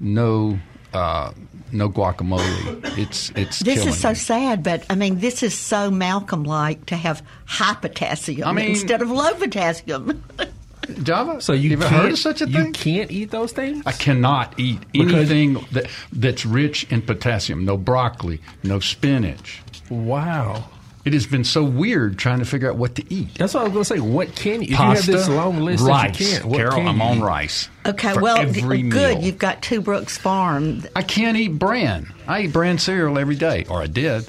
no. 0.00 0.58
Uh, 0.94 1.32
no 1.72 1.90
guacamole. 1.90 2.96
It's 2.96 3.30
it's. 3.30 3.58
This 3.58 3.84
is 3.84 3.98
so 4.00 4.10
me. 4.10 4.14
sad, 4.14 4.62
but 4.62 4.86
I 4.88 4.94
mean, 4.94 5.18
this 5.18 5.42
is 5.42 5.52
so 5.52 5.90
Malcolm-like 5.90 6.86
to 6.86 6.96
have 6.96 7.22
high 7.44 7.74
potassium 7.74 8.48
I 8.48 8.52
mean- 8.52 8.70
instead 8.70 9.02
of 9.02 9.10
low 9.10 9.34
potassium. 9.34 10.22
Java. 11.02 11.40
So 11.42 11.52
you 11.52 11.72
ever 11.72 11.88
heard 11.88 12.12
of 12.12 12.18
such 12.18 12.40
a 12.40 12.46
thing? 12.46 12.66
you 12.66 12.72
can't 12.72 13.10
eat 13.10 13.30
those 13.32 13.52
things. 13.52 13.82
I 13.84 13.92
cannot 13.92 14.58
eat 14.58 14.80
Because- 14.92 15.30
anything 15.30 15.66
that 15.72 15.88
that's 16.12 16.46
rich 16.46 16.84
in 16.90 17.02
potassium. 17.02 17.64
No 17.64 17.76
broccoli, 17.76 18.40
no 18.62 18.78
spinach. 18.80 19.60
Wow. 19.90 20.64
It 21.06 21.12
has 21.12 21.24
been 21.24 21.44
so 21.44 21.62
weird 21.62 22.18
trying 22.18 22.40
to 22.40 22.44
figure 22.44 22.68
out 22.68 22.76
what 22.76 22.96
to 22.96 23.14
eat. 23.14 23.34
That's 23.36 23.54
what 23.54 23.60
I 23.60 23.64
was 23.68 23.72
going 23.72 23.84
to 23.84 23.88
say. 23.88 24.00
What 24.00 24.34
can 24.34 24.60
you? 24.60 24.72
If 24.72 24.76
Pasta, 24.76 25.12
you 25.12 25.16
have 25.18 25.26
this 25.26 25.34
long 25.34 25.60
list 25.60 25.84
rice. 25.84 26.10
that 26.18 26.20
you 26.20 26.26
can't, 26.32 26.44
what 26.46 26.56
Carol, 26.58 26.72
can 26.72 26.88
I'm 26.88 26.96
you 26.96 27.02
on 27.02 27.18
eat? 27.18 27.22
rice. 27.22 27.68
Okay, 27.86 28.12
for 28.12 28.20
well, 28.20 28.38
every 28.38 28.82
good. 28.82 29.16
meal. 29.18 29.22
You've 29.24 29.38
got 29.38 29.62
Two 29.62 29.80
Brooks 29.80 30.18
Farm. 30.18 30.82
I 30.96 31.02
can't 31.02 31.36
eat 31.36 31.58
bran. 31.60 32.12
I 32.26 32.42
eat 32.42 32.52
bran 32.52 32.78
cereal 32.78 33.18
every 33.18 33.36
day, 33.36 33.66
or 33.70 33.80
I 33.80 33.86
did. 33.86 34.28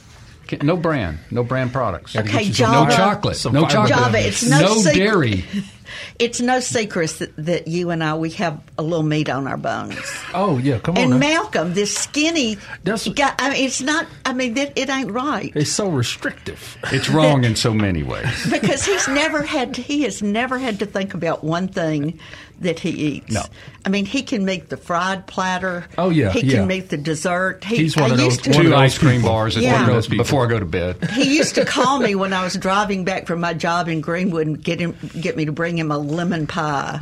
No 0.62 0.78
bran, 0.78 1.20
no 1.30 1.44
bran 1.44 1.70
products. 1.72 2.16
Okay, 2.16 2.32
get 2.32 2.46
you 2.46 2.54
some 2.54 2.72
No 2.72 2.90
chocolate, 2.96 3.44
no 3.52 3.68
chocolate, 3.68 3.90
Java, 3.90 4.18
it's 4.20 4.48
no 4.50 4.76
secret- 4.76 4.96
dairy. 4.96 5.46
It's 6.20 6.42
no 6.42 6.60
secret 6.60 7.10
that, 7.20 7.36
that 7.38 7.68
you 7.68 7.90
and 7.90 8.04
I 8.04 8.16
we 8.16 8.32
have 8.32 8.62
a 8.78 8.84
little 8.84 9.04
meat 9.04 9.30
on 9.30 9.48
our 9.48 9.58
bones. 9.58 10.00
Oh 10.34 10.58
yeah, 10.58 10.80
come 10.80 10.98
on. 10.98 11.04
And 11.04 11.12
now. 11.12 11.18
Malcolm, 11.18 11.74
this 11.74 11.96
skinny 11.96 12.58
That's- 12.84 13.08
guy. 13.10 13.34
I 13.40 13.52
mean, 13.52 13.66
it's 13.66 13.82
not. 13.82 14.08
I 14.26 14.34
mean, 14.34 14.54
that, 14.56 14.78
it 14.78 14.90
ain't 14.90 15.12
right 15.12 15.52
it's 15.56 15.72
so 15.72 15.90
restrictive. 15.90 16.78
It's 16.92 17.10
wrong 17.10 17.44
in 17.44 17.56
so 17.56 17.74
many 17.74 18.04
ways. 18.04 18.50
because 18.50 18.86
he's 18.86 19.08
never 19.08 19.44
had. 19.44 19.76
He 19.76 20.04
has 20.04 20.22
never 20.22 20.58
had 20.58 20.80
to 20.80 20.86
think 20.86 21.14
about 21.14 21.44
one 21.44 21.68
thing 21.68 22.20
that 22.62 22.80
he 22.80 22.90
eats. 22.90 23.32
No. 23.34 23.44
I 23.86 23.90
mean, 23.90 24.06
he 24.06 24.24
can 24.24 24.44
make 24.46 24.70
the 24.70 24.78
fried 24.78 25.28
platter. 25.28 25.86
Oh, 25.98 26.10
yeah, 26.10 26.32
he 26.32 26.42
yeah. 26.42 26.58
can 26.60 26.68
make 26.68 26.90
the 26.90 26.98
dessert. 26.98 27.64
He, 27.64 27.78
He's 27.78 27.96
one 27.96 28.12
I 28.12 28.14
of 28.16 28.20
used 28.20 28.44
those- 28.46 28.56
to- 28.56 28.58
one 28.58 28.66
of 28.68 28.72
Two 28.72 28.76
ice 28.78 28.98
cream 28.98 29.16
people. 29.18 29.30
bars 29.30 29.56
Yeah. 29.58 29.74
One 29.74 29.82
of 29.84 29.88
those 29.96 30.08
before 30.08 30.46
I 30.46 30.50
go 30.50 30.60
to 30.60 30.66
bed. 30.66 31.10
He 31.12 31.36
used 31.38 31.56
to 31.56 31.66
call 31.66 32.00
me 32.00 32.16
when 32.24 32.34
I 32.34 32.44
was 32.44 32.56
driving 32.56 33.04
back 33.06 33.28
from 33.28 33.40
my 33.40 33.54
job 33.54 33.88
in 33.88 34.02
Greenwood 34.02 34.48
and 34.48 34.62
get 34.64 34.80
him 34.80 34.96
get 35.22 35.38
me 35.38 35.46
to 35.46 35.52
bring 35.52 35.78
him 35.78 35.92
a 35.92 35.98
lemon 35.98 36.48
pie 36.48 36.98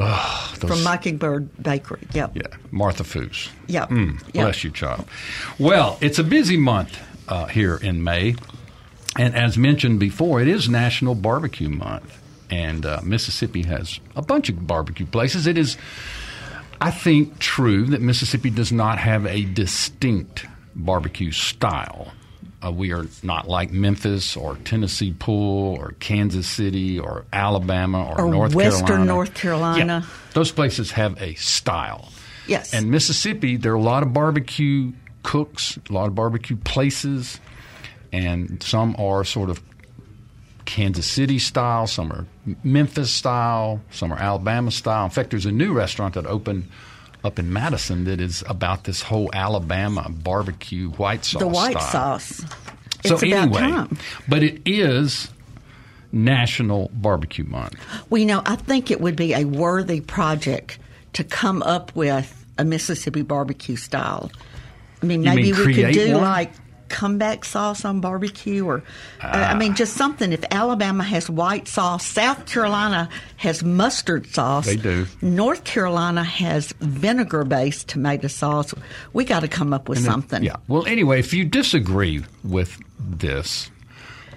those- 0.60 0.70
from 0.70 0.84
Mockingbird 0.84 1.50
Bakery. 1.64 2.06
Yep. 2.14 2.32
Yeah, 2.36 2.42
Martha 2.72 3.04
Foose. 3.04 3.50
Yep. 3.68 3.90
Mm, 3.90 4.20
Yep. 4.34 4.34
Bless 4.34 4.64
you, 4.64 4.72
child. 4.72 5.06
Well, 5.58 5.98
it's 6.02 6.20
a 6.20 6.24
busy 6.24 6.58
month 6.58 7.00
uh, 7.30 7.46
here 7.46 7.78
in 7.78 8.04
May. 8.04 8.36
And 9.18 9.34
as 9.34 9.58
mentioned 9.58 10.02
before, 10.02 10.42
it 10.42 10.48
is 10.50 10.68
National 10.68 11.16
Barbecue 11.16 11.70
Month. 11.70 12.22
And 12.56 12.86
uh, 12.86 13.02
Mississippi 13.04 13.64
has 13.64 14.00
a 14.16 14.22
bunch 14.22 14.48
of 14.48 14.66
barbecue 14.66 15.06
places. 15.06 15.46
It 15.46 15.58
is, 15.58 15.78
I 16.80 16.90
think, 16.90 17.40
true 17.40 17.86
that 17.88 18.02
Mississippi 18.02 18.50
does 18.50 18.72
not 18.72 18.98
have 18.98 19.26
a 19.26 19.44
distinct 19.44 20.46
barbecue 20.74 21.32
style. 21.32 22.14
Uh, 22.66 22.72
we 22.72 22.94
are 22.94 23.06
not 23.24 23.50
like 23.50 23.72
Memphis 23.72 24.38
or 24.38 24.56
Tennessee 24.64 25.12
Pool 25.12 25.76
or 25.76 25.96
Kansas 26.00 26.48
City 26.48 26.98
or 26.98 27.26
Alabama 27.34 28.06
or, 28.06 28.22
Or 28.22 28.32
North 28.32 28.56
Western 28.56 28.88
Carolina. 28.88 29.06
North 29.06 29.34
Carolina. 29.34 30.06
Yeah, 30.06 30.16
those 30.34 30.52
places 30.54 30.92
have 30.92 31.22
a 31.22 31.36
style. 31.36 32.08
Yes. 32.48 32.74
And 32.74 32.90
Mississippi, 32.90 33.58
there 33.58 33.74
are 33.74 33.76
a 33.76 33.82
lot 33.82 34.02
of 34.02 34.14
barbecue 34.14 34.94
cooks, 35.24 35.78
a 35.90 35.94
lot 35.94 36.08
of 36.08 36.16
barbecue 36.16 36.56
places, 36.56 37.40
and 38.14 38.64
some 38.64 38.96
are 38.98 39.26
sort 39.26 39.50
of 39.50 39.62
Kansas 40.66 41.06
City 41.06 41.40
style, 41.40 41.88
some 41.88 42.12
are 42.12 42.26
Memphis 42.64 43.12
style, 43.12 43.82
some 43.92 44.12
are 44.12 44.18
Alabama 44.20 44.72
style. 44.72 45.06
In 45.06 45.12
fact, 45.12 45.30
there's 45.32 45.46
a 45.46 45.52
new 45.52 45.74
restaurant 45.74 46.16
that 46.16 46.26
opened 46.26 46.68
up 47.24 47.40
in 47.40 47.52
Madison 47.52 48.04
that 48.06 48.20
is 48.22 48.44
about 48.48 48.84
this 48.84 49.02
whole 49.02 49.30
Alabama 49.34 50.08
barbecue 50.10 50.90
white 50.92 51.26
sauce. 51.26 51.40
the 51.42 51.48
white 51.48 51.80
style. 51.82 52.20
sauce. 52.20 52.38
So 53.06 53.14
It's 53.16 53.24
about 53.24 53.44
anyway, 53.44 53.60
time. 53.60 53.98
but 54.28 54.44
it 54.44 54.62
is 54.66 55.30
National 56.12 56.90
Barbecue 56.94 57.44
Month. 57.46 57.76
Well, 58.10 58.20
you 58.20 58.26
know, 58.26 58.42
I 58.46 58.56
think 58.56 58.90
it 58.92 59.02
would 59.02 59.16
be 59.16 59.34
a 59.34 59.46
worthy 59.46 60.02
project 60.02 60.80
to 61.14 61.24
come 61.24 61.62
up 61.64 61.96
with 61.96 62.46
a 62.58 62.64
Mississippi 62.64 63.22
barbecue 63.22 63.76
style. 63.76 64.32
I 65.02 65.06
mean, 65.06 65.22
maybe 65.22 65.52
mean 65.52 65.66
we 65.66 65.74
could 65.74 65.94
do 65.94 66.14
one? 66.14 66.22
like 66.22 66.52
comeback 66.96 67.44
sauce 67.44 67.84
on 67.84 68.00
barbecue, 68.00 68.66
or 68.66 68.82
uh, 69.22 69.28
I 69.28 69.54
mean, 69.54 69.76
just 69.76 69.96
something. 69.96 70.32
If 70.32 70.46
Alabama 70.50 71.04
has 71.04 71.30
white 71.30 71.68
sauce, 71.68 72.06
South 72.06 72.46
Carolina 72.46 73.10
has 73.36 73.64
mustard 73.66 74.28
sauce. 74.28 74.66
They 74.66 74.78
do. 74.78 75.06
North 75.22 75.66
Carolina 75.66 76.24
has 76.24 76.72
vinegar-based 76.80 77.90
tomato 77.90 78.30
sauce. 78.30 78.74
We 79.12 79.26
got 79.26 79.42
to 79.42 79.50
come 79.50 79.74
up 79.74 79.90
with 79.90 79.98
then- 79.98 80.06
something. 80.10 80.42
Yeah. 80.42 80.56
Well, 80.70 80.86
anyway, 80.86 81.20
if 81.20 81.34
you 81.34 81.44
disagree 81.44 82.24
with 82.46 82.80
this, 82.98 83.70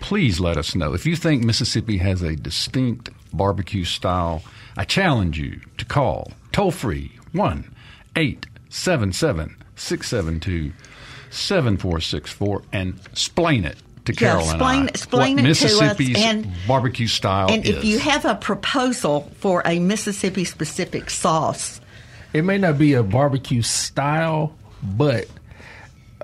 please 0.01 0.41
let 0.41 0.57
us 0.57 0.75
know. 0.75 0.95
If 0.95 1.07
you 1.07 1.15
think 1.15 1.45
Mississippi 1.45 1.99
has 1.99 2.23
a 2.23 2.35
distinct 2.35 3.11
barbecue 3.33 3.85
style, 3.85 4.43
I 4.77 4.85
challenge 4.85 5.39
you 5.39 5.61
to 5.77 5.85
call 5.85 6.33
toll 6.51 6.73
free 6.73 7.13
1 7.33 7.73
877 8.17 9.57
672 9.77 10.73
7464 11.31 12.63
and 12.73 12.99
explain 13.07 13.65
it 13.65 13.77
to 14.05 14.13
Yeah, 14.13 14.19
Carol 14.19 14.41
and 14.43 14.51
explain- 14.51 14.83
I. 14.83 14.87
explain 14.87 15.37
what 15.37 15.45
it 15.45 15.47
to 15.47 15.51
us, 15.51 15.63
Mississippi's 15.63 16.17
and- 16.19 16.53
barbecue 16.67 17.07
style 17.07 17.49
And 17.51 17.65
is. 17.67 17.77
if 17.77 17.85
you 17.85 17.99
have 17.99 18.25
a 18.25 18.35
proposal 18.37 19.31
for 19.41 19.63
a 19.67 19.79
Mississippi 19.79 20.45
specific 20.45 21.11
sauce, 21.11 21.81
It 22.35 22.45
may 22.45 22.59
not 22.59 22.77
be 22.79 22.93
a 22.93 23.03
barbecue 23.03 23.63
style, 23.63 24.53
but 24.83 25.27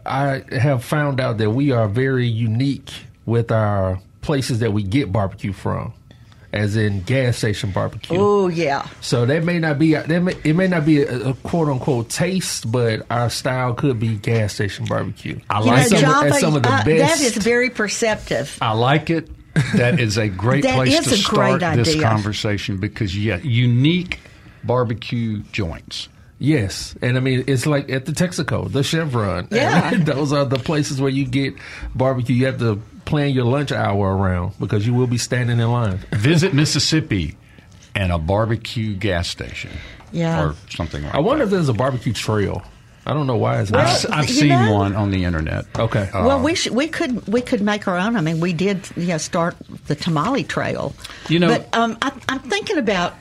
I 0.04 0.42
have 0.52 0.84
found 0.84 1.18
out 1.18 1.38
that 1.38 1.50
we 1.52 1.72
are 1.72 1.88
very 1.88 2.26
unique 2.28 2.92
with 3.24 3.50
our 3.50 4.00
places 4.20 4.58
that 4.58 4.72
we 4.74 4.82
get 4.82 5.10
barbecue 5.10 5.52
from, 5.54 5.94
as 6.54 6.76
in 6.76 7.02
gas 7.02 7.36
station 7.36 7.70
barbecue. 7.72 8.16
oh 8.18 8.48
yeah, 8.48 8.86
So 9.00 9.26
that 9.26 9.44
may 9.44 9.58
not 9.58 9.78
be 9.78 9.92
that 9.94 10.08
may, 10.22 10.34
it 10.44 10.54
may 10.54 10.68
not 10.68 10.86
be 10.86 11.02
a, 11.02 11.30
a 11.30 11.34
quote 11.34 11.68
unquote 11.68 12.08
taste, 12.08 12.70
but 12.70 13.04
our 13.10 13.28
style 13.28 13.74
could 13.74 13.98
be 14.00 14.16
gas 14.16 14.54
station 14.54 14.86
barbecue. 14.86 15.38
I 15.50 15.58
you 15.60 15.66
like 15.66 15.90
know, 15.90 15.98
some, 15.98 16.10
of- 16.10 16.14
Java, 16.22 16.32
some 16.34 16.56
of 16.56 16.62
the 16.62 16.68
uh, 16.72 16.84
best. 16.84 17.20
that 17.20 17.20
is 17.26 17.36
very 17.36 17.68
perceptive. 17.70 18.56
I 18.62 18.72
like 18.72 19.10
it. 19.10 19.28
That 19.76 20.00
is 20.00 20.16
a 20.16 20.28
great 20.28 20.62
That 20.64 20.74
place 20.76 21.06
is 21.06 21.06
to 21.06 21.26
a 21.28 21.36
great 21.36 21.58
start 21.60 21.76
this 21.76 21.90
idea. 21.90 22.02
conversation 22.02 22.78
because 22.78 23.16
yeah, 23.16 23.36
unique 23.42 24.18
barbecue 24.64 25.42
joints. 25.52 26.08
Yes, 26.40 26.94
and 27.00 27.16
I 27.16 27.20
mean 27.20 27.44
it's 27.46 27.64
like 27.66 27.88
at 27.90 28.04
the 28.06 28.12
Texaco, 28.12 28.70
the 28.70 28.82
Chevron. 28.82 29.48
Yeah. 29.50 29.94
Those 29.98 30.32
are 30.32 30.44
the 30.44 30.58
places 30.58 31.00
where 31.00 31.10
you 31.10 31.24
get 31.24 31.54
barbecue. 31.94 32.34
You 32.34 32.46
have 32.46 32.58
to 32.58 32.80
plan 33.04 33.30
your 33.30 33.44
lunch 33.44 33.72
hour 33.72 34.16
around 34.16 34.54
because 34.58 34.86
you 34.86 34.94
will 34.94 35.06
be 35.06 35.18
standing 35.18 35.58
in 35.60 35.70
line. 35.70 35.98
Visit 36.12 36.54
Mississippi 36.54 37.36
and 37.94 38.10
a 38.12 38.18
barbecue 38.18 38.94
gas 38.94 39.28
station. 39.28 39.70
Yeah. 40.12 40.44
Or 40.44 40.54
something 40.70 41.02
like 41.02 41.14
I 41.14 41.20
wonder 41.20 41.44
that. 41.44 41.48
if 41.48 41.50
there's 41.52 41.68
a 41.68 41.72
barbecue 41.74 42.12
trail. 42.12 42.62
I 43.06 43.12
don't 43.12 43.26
know 43.26 43.36
why 43.36 43.60
it's 43.60 43.70
I've, 43.70 43.84
not. 43.84 43.86
s- 43.94 44.06
I've 44.06 44.30
seen 44.30 44.48
know- 44.48 44.72
one 44.72 44.96
on 44.96 45.10
the 45.10 45.24
internet. 45.24 45.66
Okay. 45.78 46.08
well, 46.14 46.42
we 46.42 46.54
should, 46.54 46.74
we 46.74 46.88
could 46.88 47.26
we 47.28 47.42
could 47.42 47.60
make 47.60 47.86
our 47.86 47.98
own. 47.98 48.16
I 48.16 48.22
mean, 48.22 48.40
we 48.40 48.52
did 48.54 48.88
you 48.96 49.08
know, 49.08 49.18
start 49.18 49.56
the 49.88 49.94
tamale 49.94 50.42
trail. 50.44 50.94
You 51.28 51.38
know- 51.40 51.48
but 51.48 51.76
um, 51.76 51.98
I, 52.00 52.12
I'm 52.30 52.38
thinking 52.40 52.78
about 52.78 53.12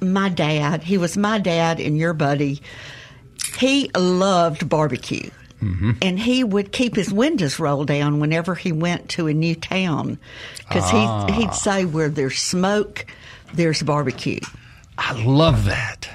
my 0.00 0.28
dad. 0.28 0.84
He 0.84 0.96
was 0.96 1.16
my 1.16 1.38
dad 1.38 1.80
and 1.80 1.98
your 1.98 2.12
buddy. 2.12 2.62
He 3.58 3.90
loved 3.96 4.68
barbecue. 4.68 5.30
Mm-hmm. 5.62 5.92
And 6.02 6.18
he 6.18 6.44
would 6.44 6.70
keep 6.72 6.94
his 6.96 7.12
windows 7.12 7.58
rolled 7.58 7.86
down 7.88 8.20
whenever 8.20 8.54
he 8.54 8.72
went 8.72 9.08
to 9.10 9.26
a 9.26 9.34
new 9.34 9.54
town, 9.54 10.18
because 10.58 10.84
Ah. 10.92 11.26
he 11.26 11.32
he'd 11.42 11.54
say, 11.54 11.84
"Where 11.84 12.08
there's 12.08 12.38
smoke, 12.38 13.06
there's 13.54 13.82
barbecue." 13.82 14.40
I 14.98 15.12
love 15.24 15.64
that. 15.64 16.08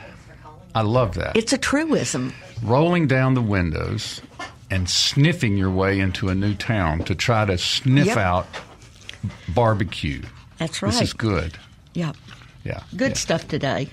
I 0.75 0.81
love 0.81 1.15
that. 1.15 1.35
It's 1.35 1.53
a 1.53 1.57
truism. 1.57 2.33
Rolling 2.63 3.07
down 3.07 3.33
the 3.33 3.41
windows 3.41 4.21
and 4.69 4.89
sniffing 4.89 5.57
your 5.57 5.71
way 5.71 5.99
into 5.99 6.29
a 6.29 6.35
new 6.35 6.53
town 6.53 7.03
to 7.05 7.15
try 7.15 7.43
to 7.45 7.57
sniff 7.57 8.07
Yep. 8.07 8.17
out 8.17 8.47
barbecue. 9.49 10.21
That's 10.57 10.81
right. 10.81 10.91
This 10.91 11.01
is 11.01 11.13
good. 11.13 11.57
Yep. 11.93 12.15
Yeah. 12.63 12.81
Good 12.95 13.11
yeah. 13.11 13.17
stuff 13.17 13.47
today. 13.47 13.89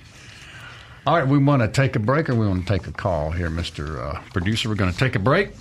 All 1.08 1.16
right, 1.16 1.26
we 1.26 1.38
want 1.38 1.62
to 1.62 1.68
take 1.68 1.96
a 1.96 1.98
break 1.98 2.28
or 2.28 2.34
we 2.34 2.46
want 2.46 2.66
to 2.66 2.70
take 2.70 2.86
a 2.86 2.92
call 2.92 3.30
here, 3.30 3.48
Mr. 3.48 3.98
Uh, 3.98 4.20
producer. 4.34 4.68
We're 4.68 4.74
going 4.74 4.92
to 4.92 4.98
take 4.98 5.14
a 5.16 5.18
break. 5.18 5.52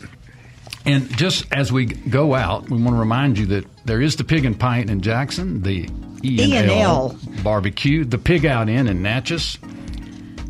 And 0.86 1.10
just 1.16 1.46
as 1.54 1.72
we 1.72 1.86
go 1.86 2.36
out, 2.36 2.70
we 2.70 2.78
want 2.78 2.98
to 2.98 3.00
remind 3.00 3.38
you 3.38 3.46
that 3.46 3.66
there 3.86 4.02
is 4.02 4.18
the 4.18 4.26
Pig 4.26 4.44
and 4.44 4.60
Pint 4.60 4.90
in 4.90 5.00
Jackson, 5.00 5.62
the 5.62 5.88
E 6.22 6.52
E&L. 6.52 7.18
barbecue, 7.44 8.04
the 8.04 8.18
Pig 8.18 8.46
Out 8.46 8.68
Inn 8.68 8.88
in 8.88 9.02
Natchez, 9.02 9.58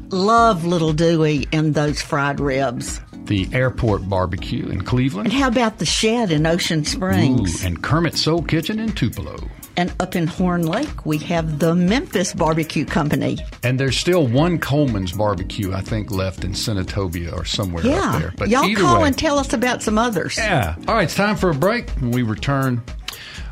Love 0.09 0.65
Little 0.65 0.93
Dewey 0.93 1.45
and 1.53 1.75
those 1.75 2.01
fried 2.01 2.39
ribs. 2.39 2.99
the 3.25 3.47
Airport 3.53 4.09
Barbecue 4.09 4.67
in 4.67 4.83
Cleveland, 4.83 5.27
And 5.27 5.33
how 5.33 5.47
about 5.47 5.77
the 5.77 5.85
Shed 5.85 6.31
in 6.31 6.47
Ocean 6.47 6.83
Springs? 6.83 7.63
Ooh, 7.63 7.67
and 7.67 7.83
Kermit 7.83 8.17
Soul 8.17 8.41
Kitchen 8.41 8.79
in 8.79 8.93
Tupelo. 8.93 9.37
And 9.77 9.93
up 9.99 10.15
in 10.15 10.25
Horn 10.25 10.63
Lake, 10.65 11.05
we 11.05 11.19
have 11.19 11.59
the 11.59 11.75
Memphis 11.75 12.33
Barbecue 12.33 12.83
Company. 12.83 13.37
And 13.63 13.79
there's 13.79 13.95
still 13.95 14.25
one 14.27 14.57
Coleman's 14.57 15.11
barbecue, 15.11 15.71
I 15.71 15.81
think, 15.81 16.09
left 16.09 16.43
in 16.43 16.53
Senatobia 16.53 17.31
or 17.31 17.45
somewhere 17.45 17.85
up 17.85 17.89
Yeah. 17.91 18.19
there. 18.19 18.33
But 18.35 18.49
Y'all 18.49 18.73
call 18.75 19.01
way, 19.01 19.07
and 19.09 19.17
tell 19.17 19.37
us 19.37 19.53
about 19.53 19.83
some 19.83 19.99
others. 19.99 20.35
Yeah. 20.35 20.73
All 20.87 20.95
right, 20.95 21.03
it's 21.03 21.13
time 21.13 21.35
for 21.35 21.51
a 21.51 21.53
break. 21.53 21.91
When 21.99 22.09
we 22.09 22.23
return, 22.23 22.81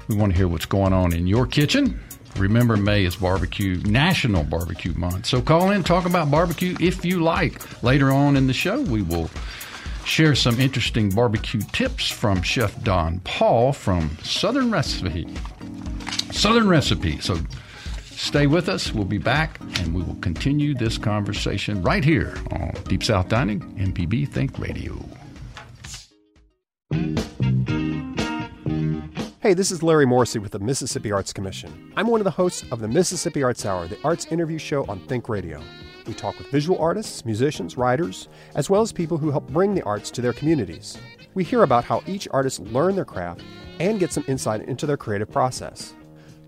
we 0.07 0.15
want 0.15 0.31
to 0.31 0.37
hear 0.37 0.47
what's 0.47 0.65
going 0.65 0.93
on 0.93 1.13
in 1.13 1.27
your 1.27 1.45
kitchen. 1.45 1.99
Remember, 2.37 2.75
May 2.75 3.05
is 3.05 3.15
barbecue, 3.17 3.79
National 3.85 4.43
Barbecue 4.43 4.93
Month. 4.95 5.27
So 5.27 5.41
call 5.41 5.69
in, 5.69 5.83
talk 5.83 6.07
about 6.07 6.31
barbecue 6.31 6.75
if 6.79 7.05
you 7.05 7.21
like. 7.21 7.83
Later 7.83 8.11
on 8.11 8.35
in 8.35 8.47
the 8.47 8.53
show, 8.53 8.81
we 8.81 9.03
will 9.03 9.29
share 10.05 10.33
some 10.33 10.59
interesting 10.59 11.09
barbecue 11.09 11.61
tips 11.71 12.09
from 12.09 12.41
Chef 12.41 12.81
Don 12.83 13.19
Paul 13.19 13.73
from 13.73 14.17
Southern 14.23 14.71
Recipe. 14.71 15.27
Southern 16.31 16.67
Recipe. 16.67 17.19
So 17.19 17.37
stay 18.03 18.47
with 18.47 18.69
us. 18.69 18.93
We'll 18.93 19.05
be 19.05 19.17
back 19.17 19.59
and 19.79 19.93
we 19.93 20.01
will 20.03 20.15
continue 20.15 20.73
this 20.73 20.97
conversation 20.97 21.81
right 21.81 22.03
here 22.03 22.35
on 22.51 22.73
Deep 22.87 23.03
South 23.03 23.29
Dining, 23.29 23.61
MPB 23.77 24.29
Think 24.29 24.57
Radio. 24.59 24.99
Hey, 29.41 29.53
this 29.53 29.69
is 29.69 29.83
Larry 29.83 30.07
Morrisey 30.07 30.41
with 30.41 30.53
the 30.53 30.59
Mississippi 30.59 31.11
Arts 31.11 31.31
Commission. 31.31 31.93
I'm 31.95 32.07
one 32.07 32.19
of 32.19 32.23
the 32.23 32.31
hosts 32.31 32.63
of 32.71 32.79
the 32.79 32.87
Mississippi 32.87 33.43
Arts 33.43 33.63
Hour, 33.63 33.87
the 33.87 33.99
arts 34.03 34.25
interview 34.31 34.57
show 34.57 34.85
on 34.85 34.99
Think 35.01 35.29
Radio. 35.29 35.61
We 36.05 36.13
talk 36.13 36.37
with 36.37 36.47
visual 36.47 36.77
artists, 36.79 37.25
musicians, 37.25 37.77
writers, 37.77 38.27
as 38.53 38.69
well 38.69 38.81
as 38.81 38.91
people 38.91 39.17
who 39.17 39.31
help 39.31 39.47
bring 39.49 39.73
the 39.73 39.83
arts 39.83 40.11
to 40.11 40.21
their 40.21 40.33
communities. 40.33 40.97
We 41.33 41.43
hear 41.43 41.63
about 41.63 41.83
how 41.83 42.03
each 42.05 42.27
artist 42.31 42.59
learned 42.59 42.97
their 42.97 43.05
craft 43.05 43.41
and 43.79 43.99
get 43.99 44.13
some 44.13 44.23
insight 44.27 44.61
into 44.61 44.85
their 44.85 44.97
creative 44.97 45.31
process. 45.31 45.95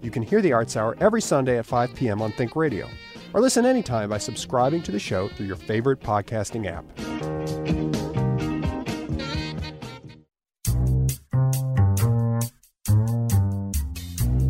You 0.02 0.12
can 0.12 0.22
hear 0.22 0.42
the 0.42 0.54
Arts 0.54 0.78
Hour 0.78 0.96
every 1.00 1.22
Sunday 1.22 1.58
at 1.58 1.66
5 1.66 1.96
p.m. 1.96 2.22
on 2.22 2.32
Think 2.34 2.56
Radio, 2.56 2.88
or 3.34 3.42
listen 3.42 3.66
anytime 3.66 4.10
by 4.10 4.20
subscribing 4.20 4.84
to 4.84 4.92
the 4.92 5.00
show 5.00 5.28
through 5.30 5.48
your 5.48 5.56
favorite 5.56 6.00
podcasting 6.02 6.68
app. 6.68 6.86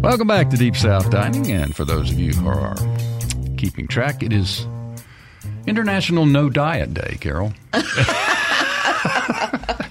Welcome 0.03 0.27
back 0.27 0.49
to 0.49 0.57
Deep 0.57 0.75
South 0.75 1.09
Dining, 1.09 1.51
and 1.51 1.75
for 1.75 1.85
those 1.85 2.11
of 2.11 2.19
you 2.19 2.33
who 2.33 2.47
are 2.47 2.75
keeping 3.57 3.87
track, 3.87 4.21
it 4.21 4.31
is 4.31 4.67
International 5.67 6.25
No 6.25 6.49
Diet 6.49 6.93
Day, 6.93 7.17
Carol. 7.19 7.53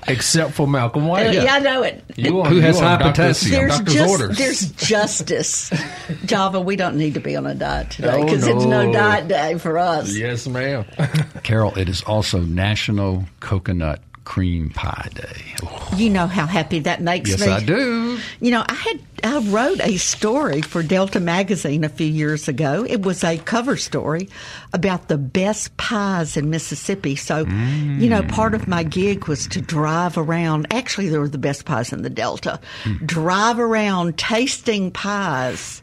Except 0.09 0.53
for 0.53 0.69
Malcolm 0.69 1.09
White. 1.09 1.27
Uh, 1.27 1.43
yeah. 1.43 1.55
I 1.55 1.59
know 1.59 1.83
it. 1.83 2.05
You 2.15 2.45
Who 2.45 2.61
has 2.61 2.77
you 2.79 2.83
high 2.85 2.97
doctor's- 2.97 3.41
potassium? 3.41 3.53
There's 3.69 3.77
doctor's 3.79 3.95
just 3.95 4.09
orders. 4.11 4.39
there's 4.39 4.71
justice, 4.73 5.73
Java. 6.25 6.61
We 6.61 6.77
don't 6.77 6.97
need 6.97 7.15
to 7.15 7.21
be 7.21 7.35
on 7.35 7.45
a 7.45 7.55
diet 7.57 7.91
today 7.91 8.11
Oh, 8.13 8.25
because 8.25 8.47
it's 8.47 8.65
no 8.65 8.87
no. 8.87 8.93
diet 8.93 9.27
day 9.27 9.59
for 9.59 9.79
us. 9.79 10.15
Yes, 10.17 10.47
ma'am. 10.47 10.85
Carol, 11.43 11.77
it 11.77 11.89
is 11.89 12.03
also 12.03 12.39
National 12.41 13.25
Coconut 13.41 14.01
Cream 14.27 14.71
Pie 14.71 15.09
Day. 15.15 15.55
You 15.97 16.11
know 16.11 16.27
how 16.27 16.47
happy 16.47 16.81
that 16.81 17.01
makes 17.01 17.31
Yes, 17.31 17.41
me. 17.41 17.47
I 17.47 17.61
do. 17.63 18.19
You 18.41 18.51
know, 18.51 18.65
I 18.69 18.75
had 18.75 19.01
I 19.23 19.39
wrote 19.49 19.81
a 19.81 19.97
story 19.99 20.61
for 20.63 20.83
Delta 20.83 21.21
magazine 21.21 21.85
a 21.85 21.89
few 21.89 22.09
years 22.09 22.49
ago. 22.49 22.85
It 22.87 23.03
was 23.03 23.23
a 23.23 23.39
cover 23.39 23.77
story 23.77 24.29
about 24.73 25.07
the 25.09 25.17
best 25.17 25.77
pies 25.77 26.37
in 26.37 26.51
Mississippi. 26.51 27.15
So, 27.15 27.47
you 27.47 28.09
know, 28.11 28.23
part 28.25 28.53
of 28.55 28.67
my 28.67 28.83
gig 28.83 29.29
was 29.29 29.47
to 29.47 29.61
drive 29.61 30.19
around. 30.19 30.67
Actually, 30.71 31.09
they 31.09 31.19
were 31.19 31.29
the 31.29 31.39
best 31.39 31.65
pies 31.65 31.93
in 31.93 32.03
the 32.03 32.11
Delta. 32.11 32.61
Hmm. 32.83 33.07
Drive 33.07 33.61
around 33.61 34.19
tasting 34.19 34.91
pies. 34.91 35.83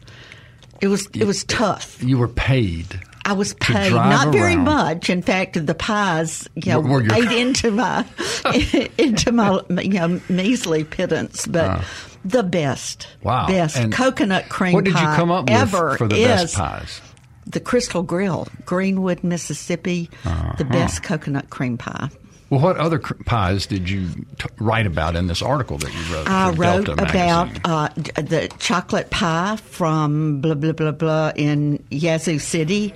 It 0.82 0.88
was 0.88 1.08
it 1.14 1.24
was 1.24 1.44
tough. 1.44 2.00
You 2.02 2.18
were 2.18 2.28
paid. 2.28 3.00
I 3.24 3.32
was 3.32 3.54
paid 3.54 3.90
not 3.92 4.32
very 4.32 4.56
much. 4.56 5.08
In 5.10 5.22
fact, 5.22 5.64
the 5.66 5.74
pies, 5.74 6.48
you 6.56 6.72
know, 6.72 6.80
Were- 6.80 7.02
were 7.02 7.12
ate 7.14 7.32
into 7.40 7.70
my 7.70 8.04
into 8.98 9.32
my 9.32 9.60
you 9.80 9.88
know 9.88 10.20
measly 10.28 10.84
pittance, 10.84 11.46
but 11.46 11.82
the 12.24 12.42
best. 12.42 13.08
Wow. 13.22 13.46
best 13.46 13.76
And 13.76 13.92
coconut 13.92 14.48
cream 14.48 14.74
What 14.74 14.84
did 14.84 14.94
you 14.94 15.00
pie 15.00 15.16
come 15.16 15.30
up 15.30 15.50
ever 15.50 15.90
with 15.90 15.98
for 15.98 16.08
the 16.08 16.16
is 16.16 16.26
best 16.26 16.56
pies? 16.56 17.00
the 17.46 17.60
Crystal 17.60 18.02
Grill, 18.02 18.48
Greenwood, 18.64 19.22
Mississippi, 19.22 20.10
Uh-huh. 20.24 20.54
the 20.58 20.64
best 20.64 21.02
coconut 21.02 21.50
cream 21.50 21.76
pie. 21.78 22.08
Well, 22.50 22.60
what 22.60 22.76
other 22.76 22.98
cr- 22.98 23.14
pies 23.24 23.66
did 23.66 23.88
you 23.88 24.08
t- 24.38 24.48
write 24.58 24.86
about 24.86 25.16
in 25.16 25.26
this 25.26 25.42
article 25.42 25.78
that 25.78 25.92
you 25.92 26.14
wrote? 26.14 26.28
I 26.28 26.50
wrote 26.50 26.86
Delta 26.86 27.02
about 27.02 27.48
uh, 27.64 27.88
the 28.20 28.52
chocolate 28.58 29.10
pie 29.10 29.56
from 29.56 30.40
blah 30.40 30.54
blah 30.54 30.72
blah 30.72 30.92
blah 30.92 31.32
in 31.34 31.82
Yazoo 31.90 32.38
City. 32.38 32.92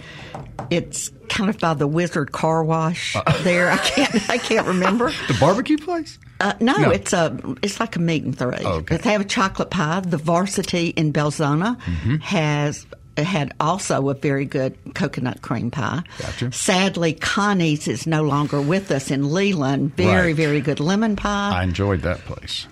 It's 0.71 1.11
kind 1.29 1.49
of 1.51 1.59
by 1.59 1.75
the 1.75 1.87
Wizard 1.87 2.33
Car 2.33 2.63
Wash 2.63 3.17
there. 3.43 3.71
I 3.71 3.79
can't 3.79 4.31
I 4.31 4.39
can't 4.39 4.67
remember. 4.67 5.07
the 5.29 5.37
barbecue 5.41 5.79
place. 5.79 6.19
Uh, 6.41 6.53
no, 6.61 6.77
No. 6.77 6.91
it's 6.91 7.13
a 7.13 7.37
it's 7.63 7.81
like 7.81 7.97
a 7.97 7.99
meat 8.01 8.23
and 8.25 8.37
three. 8.39 8.55
Oh, 8.61 8.75
okay. 8.75 8.95
But 8.97 9.03
they 9.03 9.11
have 9.13 9.23
a 9.23 9.25
chocolate 9.25 9.71
pie. 9.71 10.01
The 10.01 10.19
Varsity 10.19 10.89
in 10.89 11.13
Belzoni 11.13 11.77
Mm-hmm. 11.81 12.17
has 12.17 12.87
had 13.25 13.53
also 13.61 14.09
a 14.09 14.15
very 14.15 14.45
good 14.45 14.77
coconut 14.95 15.43
cream 15.43 15.71
pie. 15.71 16.03
Gotcha. 16.19 16.53
Sadly, 16.53 17.13
Connie's 17.15 17.89
is 17.89 18.07
no 18.07 18.23
longer 18.23 18.61
with 18.61 18.91
us 18.91 19.11
in 19.11 19.33
Leland. 19.33 19.95
Very 19.97 20.29
Right. 20.29 20.37
very 20.37 20.61
good 20.61 20.81
lemon 20.81 21.17
pie. 21.17 21.53
I 21.61 21.63
enjoyed 21.65 22.03
that 22.03 22.19
place. 22.25 22.67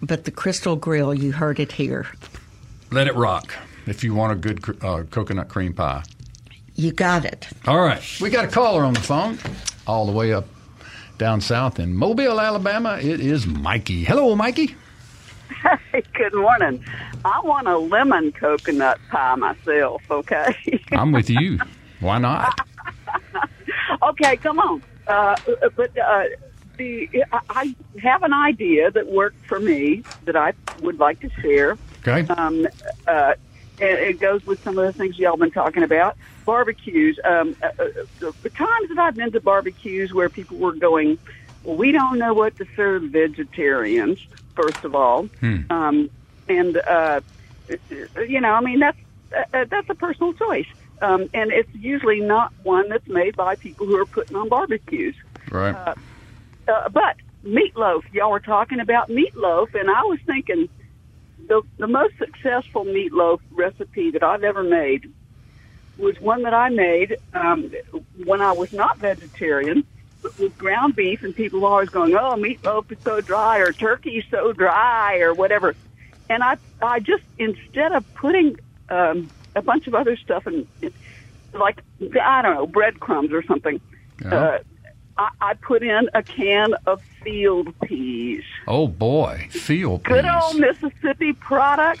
but 0.00 0.24
the 0.24 0.30
Crystal 0.30 0.76
Grill, 0.76 1.12
you 1.12 1.32
heard 1.32 1.58
it 1.58 1.72
here. 1.72 2.06
Let 2.90 3.06
it 3.08 3.14
rock. 3.16 3.52
If 3.86 4.04
you 4.04 4.14
want 4.14 4.32
a 4.32 4.36
good 4.36 4.62
uh, 4.84 5.02
coconut 5.10 5.48
cream 5.48 5.72
pie. 5.74 6.02
You 6.76 6.92
got 6.92 7.24
it. 7.24 7.48
All 7.66 7.80
right. 7.80 8.00
We 8.20 8.30
got 8.30 8.44
a 8.44 8.48
caller 8.48 8.84
on 8.84 8.94
the 8.94 9.00
phone, 9.00 9.38
all 9.86 10.06
the 10.06 10.12
way 10.12 10.32
up 10.32 10.46
down 11.18 11.40
south 11.40 11.80
in 11.80 11.94
Mobile, 11.96 12.40
Alabama. 12.40 12.98
It 13.02 13.18
is 13.18 13.44
Mikey. 13.46 14.04
Hello, 14.04 14.36
Mikey. 14.36 14.76
Hey, 15.92 16.02
good 16.14 16.34
morning. 16.34 16.84
I 17.24 17.40
want 17.42 17.66
a 17.66 17.78
lemon 17.78 18.32
coconut 18.32 18.98
pie 19.10 19.34
myself, 19.34 20.02
okay? 20.10 20.54
I'm 20.92 21.12
with 21.12 21.30
you. 21.30 21.58
Why 22.00 22.18
not? 22.18 22.60
okay, 24.02 24.36
come 24.36 24.58
on. 24.58 24.82
Uh, 25.06 25.36
but 25.74 25.96
uh, 25.98 26.24
the 26.76 27.24
I 27.50 27.74
have 28.02 28.22
an 28.22 28.32
idea 28.32 28.90
that 28.90 29.08
worked 29.08 29.44
for 29.46 29.58
me 29.58 30.04
that 30.24 30.36
I 30.36 30.52
would 30.80 30.98
like 30.98 31.20
to 31.20 31.30
share. 31.40 31.76
Okay. 32.06 32.32
Um, 32.32 32.66
uh, 33.06 33.34
it 33.80 34.18
goes 34.20 34.44
with 34.46 34.62
some 34.62 34.78
of 34.78 34.84
the 34.86 34.92
things 34.92 35.18
y'all 35.18 35.36
been 35.36 35.50
talking 35.50 35.82
about. 35.82 36.16
Barbecues. 36.44 37.18
Um, 37.24 37.56
uh, 37.62 37.66
uh, 37.66 37.88
the, 38.20 38.34
the 38.42 38.50
times 38.50 38.88
that 38.88 38.98
I've 38.98 39.14
been 39.14 39.32
to 39.32 39.40
barbecues 39.40 40.12
where 40.12 40.28
people 40.28 40.58
were 40.58 40.72
going, 40.72 41.18
well, 41.64 41.76
we 41.76 41.92
don't 41.92 42.18
know 42.18 42.34
what 42.34 42.56
to 42.58 42.66
serve 42.76 43.02
vegetarians. 43.04 44.18
First 44.60 44.84
of 44.84 44.94
all, 44.96 45.28
um, 45.70 46.10
and 46.48 46.76
uh, 46.78 47.20
you 48.26 48.40
know, 48.40 48.50
I 48.50 48.60
mean 48.60 48.80
that's 48.80 48.98
uh, 49.54 49.64
that's 49.70 49.88
a 49.88 49.94
personal 49.94 50.32
choice, 50.32 50.66
um, 51.00 51.30
and 51.32 51.52
it's 51.52 51.72
usually 51.74 52.18
not 52.20 52.52
one 52.64 52.88
that's 52.88 53.06
made 53.06 53.36
by 53.36 53.54
people 53.54 53.86
who 53.86 53.96
are 53.96 54.06
putting 54.06 54.36
on 54.36 54.48
barbecues. 54.48 55.14
Right. 55.48 55.76
Uh, 55.76 56.88
but 56.88 57.16
meatloaf, 57.44 58.02
y'all 58.12 58.32
were 58.32 58.40
talking 58.40 58.80
about 58.80 59.08
meatloaf, 59.08 59.74
and 59.74 59.88
I 59.88 60.02
was 60.02 60.18
thinking 60.26 60.68
the 61.46 61.62
the 61.78 61.86
most 61.86 62.18
successful 62.18 62.84
meatloaf 62.84 63.38
recipe 63.52 64.10
that 64.10 64.24
I've 64.24 64.42
ever 64.42 64.64
made 64.64 65.12
was 65.98 66.18
one 66.20 66.42
that 66.42 66.54
I 66.54 66.68
made 66.68 67.16
um, 67.32 67.70
when 68.24 68.40
I 68.40 68.52
was 68.52 68.72
not 68.72 68.98
vegetarian 68.98 69.84
with 70.38 70.56
ground 70.58 70.96
beef, 70.96 71.22
and 71.22 71.34
people 71.34 71.60
were 71.60 71.68
always 71.68 71.88
going, 71.88 72.14
"Oh, 72.14 72.34
meatloaf 72.36 72.90
is 72.92 72.98
so 73.02 73.20
dry," 73.20 73.58
or 73.58 73.72
"Turkey's 73.72 74.24
so 74.30 74.52
dry," 74.52 75.18
or 75.18 75.34
whatever. 75.34 75.74
And 76.28 76.42
I 76.42 76.56
I 76.82 77.00
just 77.00 77.24
instead 77.38 77.92
of 77.92 78.04
putting 78.14 78.58
um, 78.88 79.28
a 79.54 79.62
bunch 79.62 79.86
of 79.86 79.94
other 79.94 80.16
stuff 80.16 80.46
in, 80.46 80.66
like 81.52 81.82
I 82.20 82.42
don't 82.42 82.54
know 82.54 82.66
breadcrumbs 82.66 83.32
or 83.32 83.42
something. 83.42 83.80
Yeah. 84.22 84.34
Uh, 84.34 84.58
I, 85.18 85.30
I 85.40 85.54
put 85.54 85.82
in 85.82 86.08
a 86.14 86.22
can 86.22 86.74
of 86.86 87.02
field 87.22 87.74
peas. 87.80 88.44
oh, 88.66 88.86
boy. 88.86 89.48
Field 89.50 90.04
Good 90.04 90.24
peas. 90.24 90.32
Good 90.32 90.42
old 90.42 90.60
Mississippi 90.60 91.32
product. 91.32 92.00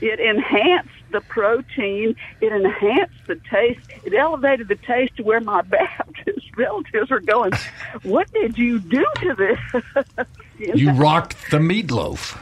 It 0.00 0.20
enhanced 0.20 0.90
the 1.14 1.20
protein. 1.22 2.16
It 2.42 2.52
enhanced 2.52 3.26
the 3.26 3.36
taste. 3.50 3.88
It 4.04 4.12
elevated 4.12 4.68
the 4.68 4.74
taste 4.76 5.16
to 5.16 5.22
where 5.22 5.40
my 5.40 5.62
Baptist 5.78 6.46
relatives 6.58 7.10
are 7.10 7.20
going, 7.20 7.52
What 8.02 8.30
did 8.32 8.58
you 8.58 8.80
do 8.80 9.06
to 9.22 9.34
this? 9.34 10.26
You 10.56 10.92
rocked 10.92 11.50
the 11.50 11.58
meatloaf. 11.58 12.38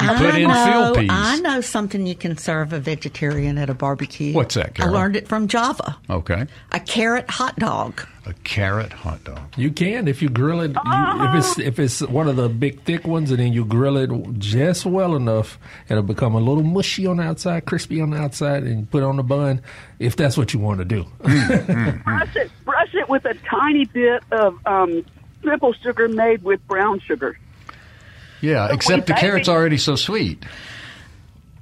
You 0.00 0.08
I 0.08 0.16
put 0.18 0.34
in 0.34 0.48
know, 0.48 0.92
field 0.94 0.98
peas. 0.98 1.10
I 1.12 1.40
know 1.40 1.60
something 1.60 2.06
you 2.06 2.14
can 2.14 2.36
serve 2.36 2.72
a 2.72 2.80
vegetarian 2.80 3.58
at 3.58 3.68
a 3.68 3.74
barbecue. 3.74 4.32
What's 4.32 4.54
that, 4.54 4.80
I 4.80 4.86
learned 4.86 5.16
it 5.16 5.28
from 5.28 5.48
Java. 5.48 5.98
Okay. 6.08 6.46
A 6.72 6.80
carrot 6.80 7.28
hot 7.28 7.56
dog. 7.56 8.06
A 8.24 8.32
carrot 8.44 8.92
hot 8.92 9.24
dog. 9.24 9.40
You 9.56 9.70
can 9.70 10.08
if 10.08 10.22
you 10.22 10.28
grill 10.28 10.60
it. 10.60 10.70
You, 10.70 11.24
if 11.24 11.34
it's 11.34 11.58
if 11.58 11.78
it's 11.78 12.00
one 12.02 12.28
of 12.28 12.36
the 12.36 12.48
big 12.48 12.82
thick 12.82 13.06
ones, 13.06 13.30
and 13.30 13.40
then 13.40 13.52
you 13.52 13.64
grill 13.64 13.96
it 13.96 14.10
just 14.38 14.86
well 14.86 15.16
enough, 15.16 15.58
it'll 15.88 16.02
become 16.02 16.34
a 16.34 16.40
little 16.40 16.62
mushy 16.62 17.06
on 17.06 17.16
the 17.18 17.24
outside, 17.24 17.64
crispy 17.64 18.00
on 18.00 18.10
the 18.10 18.18
outside, 18.18 18.62
and 18.62 18.90
put 18.90 19.02
it 19.02 19.06
on 19.06 19.16
the 19.16 19.22
bun. 19.22 19.60
If 19.98 20.16
that's 20.16 20.36
what 20.36 20.54
you 20.54 20.60
want 20.60 20.78
to 20.78 20.84
do. 20.84 21.04
brush 21.20 22.36
it, 22.36 22.50
brush 22.64 22.94
it 22.94 23.08
with 23.08 23.24
a 23.24 23.34
tiny 23.48 23.86
bit 23.86 24.22
of 24.30 24.58
um, 24.66 25.04
simple 25.42 25.72
sugar 25.74 26.08
made 26.08 26.42
with 26.42 26.66
brown 26.68 27.00
sugar. 27.00 27.38
Yeah, 28.40 28.68
So 28.68 28.74
except 28.74 29.06
the 29.06 29.14
we- 29.14 29.20
carrot's 29.20 29.48
already 29.48 29.78
so 29.78 29.96
sweet. 29.96 30.44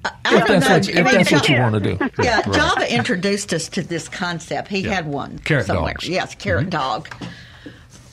I 0.05 0.11
if 0.39 0.47
that's 0.47 0.49
know. 0.49 0.55
what, 0.55 0.69
I 0.69 0.77
if 0.77 0.95
mean, 0.95 1.05
that's 1.05 1.33
what 1.33 1.49
you 1.49 1.57
Ja- 1.57 1.63
want 1.71 1.83
to 1.83 1.97
do. 1.97 2.11
Yeah, 2.23 2.43
Java 2.43 2.93
introduced 2.95 3.53
us 3.53 3.69
to 3.71 3.83
this 3.83 4.09
concept. 4.09 4.69
He 4.69 4.83
had 4.83 5.07
one 5.07 5.39
Carrot 5.41 5.67
somewhere. 5.67 5.95
dogs. 5.95 6.09
Yes, 6.09 6.35
carrot 6.37 6.67
Mhm. 6.69 6.71
dog. 6.71 7.09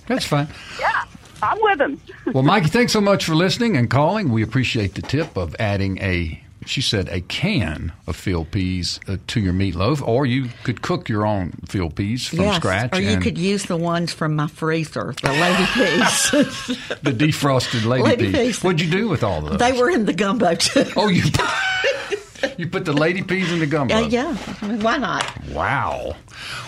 That's 0.08 0.26
fine. 0.26 0.48
Yeah, 0.80 1.04
I'm 1.44 1.58
with 1.62 1.80
him. 1.82 2.02
Well, 2.34 2.44
Mikey, 2.44 2.68
thanks 2.70 2.92
so 2.92 3.02
much 3.02 3.24
for 3.26 3.36
listening 3.36 3.78
and 3.78 3.90
calling. 3.90 4.30
We 4.30 4.42
appreciate 4.42 4.96
the 4.96 5.04
tip 5.04 5.38
of 5.38 5.56
adding 5.60 6.00
a, 6.00 6.44
she 6.66 6.82
said, 6.82 7.08
a 7.10 7.22
can 7.22 7.94
of 8.08 8.16
field 8.16 8.52
peas 8.52 9.00
uh, 9.08 9.18
to 9.28 9.40
your 9.40 9.54
meatloaf, 9.54 10.02
or 10.06 10.26
you 10.26 10.50
could 10.64 10.82
cook 10.82 11.08
your 11.10 11.26
own 11.26 11.52
field 11.68 11.96
peas 11.96 12.28
from 12.28 12.40
yes, 12.40 12.56
scratch. 12.58 12.96
or 12.98 13.02
you 13.02 13.20
could 13.20 13.38
use 13.38 13.64
the 13.66 13.78
ones 13.78 14.14
from 14.14 14.36
my 14.36 14.48
freezer, 14.48 15.14
the 15.22 15.32
lady 15.32 15.66
peas. 15.74 16.98
the 17.02 17.12
defrosted 17.12 17.86
lady, 17.86 18.04
Lady 18.04 18.26
peas. 18.26 18.36
peas. 18.36 18.64
What'd 18.64 18.82
you 18.82 18.90
do 18.90 19.08
with 19.08 19.24
all 19.24 19.44
of 19.46 19.52
those? 19.52 19.60
they 19.60 19.80
were 19.80 19.90
in 19.90 20.06
the 20.06 20.14
gumbo 20.14 20.56
too. 20.56 20.86
Oh, 20.96 21.08
you 21.10 21.24
you 22.58 22.68
put 22.68 22.86
the 22.86 22.94
lady 22.94 23.22
peas 23.22 23.52
in 23.52 23.60
the 23.60 23.66
gumbo. 23.68 23.98
Yeah, 24.00 24.08
yeah. 24.34 24.38
I 24.62 24.68
mean, 24.68 24.82
why 24.82 24.98
not? 24.98 25.26
Wow. 25.50 26.16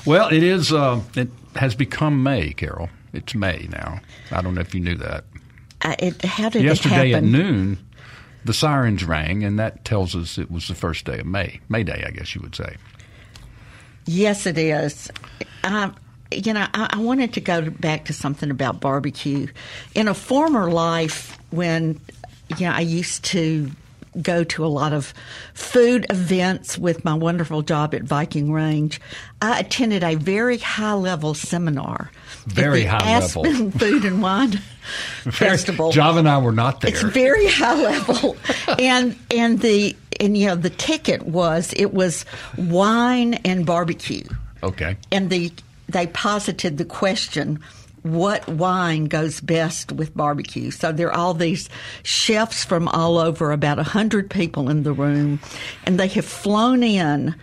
Well, 0.05 0.29
it 0.29 0.43
is. 0.43 0.71
Uh, 0.71 1.01
it 1.15 1.29
has 1.55 1.75
become 1.75 2.23
May, 2.23 2.53
Carol. 2.53 2.89
It's 3.13 3.33
May 3.35 3.67
now. 3.71 3.99
I 4.31 4.41
don't 4.41 4.53
know 4.55 4.61
if 4.61 4.73
you 4.75 4.79
knew 4.81 4.95
that. 4.95 5.23
Uh, 5.81 5.95
it, 5.99 6.21
how 6.23 6.49
did 6.49 6.63
Yesterday 6.63 7.11
it 7.11 7.15
at 7.15 7.23
happen? 7.23 7.31
noon, 7.31 7.77
the 8.47 8.53
sirens 8.53 9.03
rang, 9.03 9.43
and 9.43 9.59
that 9.59 9.85
tells 9.85 10.15
us 10.15 10.37
it 10.37 10.49
was 10.49 10.67
the 10.67 10.73
first 10.73 11.05
day 11.05 11.19
of 11.19 11.25
May. 11.25 11.59
May 11.69 11.83
Day, 11.83 12.03
I 12.07 12.11
guess 12.11 12.33
you 12.33 12.41
would 12.41 12.55
say. 12.55 12.77
Yes, 14.05 14.45
it 14.45 14.57
is. 14.57 15.11
Um, 15.63 15.95
you 16.31 16.53
know, 16.53 16.65
I, 16.73 16.89
I 16.93 16.97
wanted 16.97 17.33
to 17.33 17.41
go 17.41 17.69
back 17.69 18.05
to 18.05 18.13
something 18.13 18.49
about 18.49 18.79
barbecue. 18.79 19.47
In 19.93 20.07
a 20.07 20.13
former 20.13 20.71
life, 20.71 21.37
when 21.51 21.99
you 22.57 22.65
know, 22.65 22.71
I 22.71 22.79
used 22.79 23.25
to 23.25 23.69
go 24.21 24.43
to 24.43 24.65
a 24.65 24.67
lot 24.67 24.93
of 24.93 25.13
food 25.53 26.05
events 26.09 26.77
with 26.77 27.03
my 27.05 27.13
wonderful 27.13 27.61
job 27.61 27.93
at 27.93 28.03
Viking 28.03 28.51
Range, 28.51 28.99
I 29.41 29.59
attended 29.59 30.03
a 30.03 30.15
very 30.15 30.57
high 30.57 30.93
level 30.93 31.33
seminar. 31.33 32.11
Very 32.45 32.83
high 32.83 33.19
level. 33.19 33.45
Aspen 33.45 33.71
Food 33.79 34.05
and 34.05 34.21
Wine 34.21 34.51
Festival. 35.31 35.91
Java 35.91 36.19
and 36.19 36.29
I 36.29 36.37
were 36.37 36.51
not 36.51 36.81
there. 36.81 36.91
It's 36.91 37.01
very 37.01 37.47
high 37.47 37.81
level, 37.81 38.37
and 38.79 39.15
and 39.31 39.59
the 39.59 39.95
and 40.19 40.37
you 40.37 40.47
know 40.47 40.55
the 40.55 40.69
ticket 40.69 41.23
was 41.23 41.73
it 41.75 41.93
was 41.93 42.25
wine 42.57 43.35
and 43.45 43.65
barbecue, 43.65 44.23
okay. 44.63 44.97
and 45.11 45.29
the 45.29 45.51
they 45.89 46.07
posited 46.07 46.77
the 46.77 46.85
question. 46.85 47.59
What 48.03 48.47
wine 48.47 49.05
goes 49.05 49.41
best 49.41 49.91
with 49.91 50.15
barbecue? 50.15 50.71
So 50.71 50.91
there 50.91 51.07
are 51.07 51.17
all 51.17 51.33
these 51.33 51.69
chefs 52.03 52.63
from 52.63 52.87
all 52.87 53.17
over, 53.17 53.51
about 53.51 53.79
a 53.79 53.83
hundred 53.83 54.29
people 54.29 54.69
in 54.69 54.83
the 54.83 54.93
room, 54.93 55.39
and 55.85 55.99
they 55.99 56.07
have 56.07 56.25
flown 56.25 56.83
in 56.83 57.35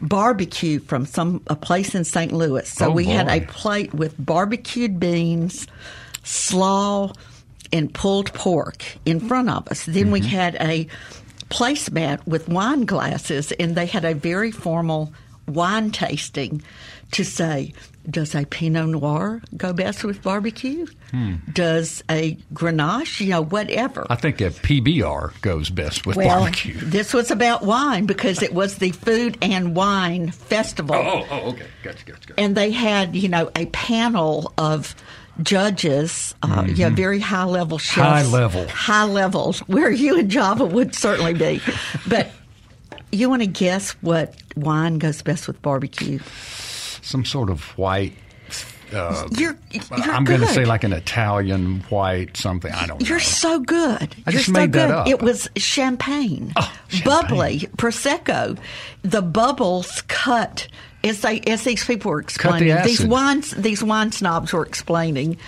barbecue 0.00 0.80
from 0.80 1.06
some 1.06 1.42
a 1.46 1.56
place 1.56 1.94
in 1.94 2.04
St. 2.04 2.32
Louis. 2.32 2.68
So 2.68 2.86
Oh, 2.86 2.90
we 2.90 3.04
had 3.06 3.28
a 3.28 3.40
plate 3.40 3.94
with 3.94 4.14
barbecued 4.18 5.00
beans, 5.00 5.66
slaw, 6.24 7.12
and 7.72 7.92
pulled 7.92 8.32
pork 8.34 8.84
in 9.04 9.20
front 9.20 9.48
of 9.48 9.66
us. 9.68 9.86
Then 9.86 10.10
we 10.10 10.20
mm-hmm. 10.20 10.28
had 10.28 10.56
a 10.56 10.86
placemat 11.48 12.26
with 12.26 12.48
wine 12.48 12.84
glasses, 12.84 13.52
and 13.52 13.74
they 13.76 13.86
had 13.86 14.04
a 14.04 14.14
very 14.14 14.50
formal 14.50 15.12
wine 15.46 15.90
tasting 15.90 16.62
to 17.12 17.24
say, 17.24 17.72
does 18.08 18.34
a 18.34 18.44
Pinot 18.44 18.88
Noir 18.88 19.40
go 19.56 19.72
best 19.72 20.02
with 20.04 20.22
barbecue? 20.22 20.86
Does 21.52 22.02
a 22.10 22.36
Grenache, 22.54 23.20
you 23.20 23.28
know, 23.28 23.42
whatever? 23.44 24.06
I 24.08 24.14
think 24.16 24.40
a 24.40 24.50
PBR 24.50 25.40
goes 25.42 25.68
best 25.70 26.06
with 26.06 26.16
well, 26.16 26.40
barbecue. 26.40 26.74
this 26.78 27.12
was 27.12 27.30
about 27.30 27.62
wine 27.64 28.06
because 28.06 28.42
it 28.42 28.54
was 28.54 28.76
the 28.76 28.90
Food 28.92 29.36
and 29.42 29.76
Wine 29.76 30.30
Festival 30.30 30.96
Oh, 30.96 31.26
oh, 31.30 31.50
okay. 31.50 31.66
Gotcha, 31.82 32.04
gotcha, 32.06 32.28
gotcha. 32.28 32.40
and 32.40 32.56
they 32.56 32.70
had 32.70 33.14
you 33.14 33.28
know 33.28 33.50
a 33.54 33.66
panel 33.66 34.52
of 34.56 34.94
judges, 35.42 36.34
uh, 36.42 36.64
yeah, 36.74 36.88
very 36.90 37.20
high 37.20 37.44
level 37.44 37.78
chefs, 37.78 37.96
Mm-hmm. 37.98 38.02
High 38.02 38.22
level. 38.38 38.68
high 38.68 39.04
levels, 39.04 39.60
where 39.60 39.90
you 39.90 40.18
and 40.18 40.30
Java 40.30 40.64
would 40.64 40.94
certainly 40.94 41.34
be. 41.34 41.60
But 42.08 42.30
you 43.10 43.28
want 43.28 43.42
to 43.42 43.46
guess 43.48 43.90
what 44.02 44.34
wine 44.56 44.98
goes 44.98 45.20
best 45.22 45.46
with 45.46 45.60
barbecue? 45.62 46.18
Some 47.02 47.24
sort 47.26 47.50
of 47.50 47.62
white. 47.78 48.14
Uh, 48.92 49.26
You're, 49.38 49.56
you're 49.70 49.82
I'm 49.90 50.24
going 50.24 50.42
to 50.42 50.46
say 50.48 50.66
like 50.66 50.84
an 50.84 50.92
Italian 50.92 51.80
white 51.88 52.36
something. 52.36 52.70
I 52.70 52.86
don't 52.86 53.00
know. 53.00 53.06
You're 53.06 53.20
so 53.20 53.58
good. 53.58 54.02
I 54.26 54.30
You're 54.30 54.32
just 54.32 54.46
so 54.46 54.52
made 54.52 54.72
that 54.74 54.90
up. 54.90 55.06
It 55.08 55.22
was 55.22 55.48
champagne, 55.56 56.52
Oh, 56.56 56.70
champagne. 56.88 57.04
bubbly 57.06 57.58
prosecco. 57.78 58.58
The 59.00 59.22
bubbles 59.22 60.02
cut 60.08 60.68
as 61.02 61.22
they 61.22 61.40
as 61.40 61.64
these 61.64 61.82
people 61.84 62.10
were 62.10 62.20
explaining. 62.20 62.68
these 62.84 63.00
acid. 63.00 63.10
wines 63.10 63.50
these 63.52 63.82
wine 63.82 64.12
snobs 64.12 64.52
were 64.52 64.64
explaining 64.66 65.38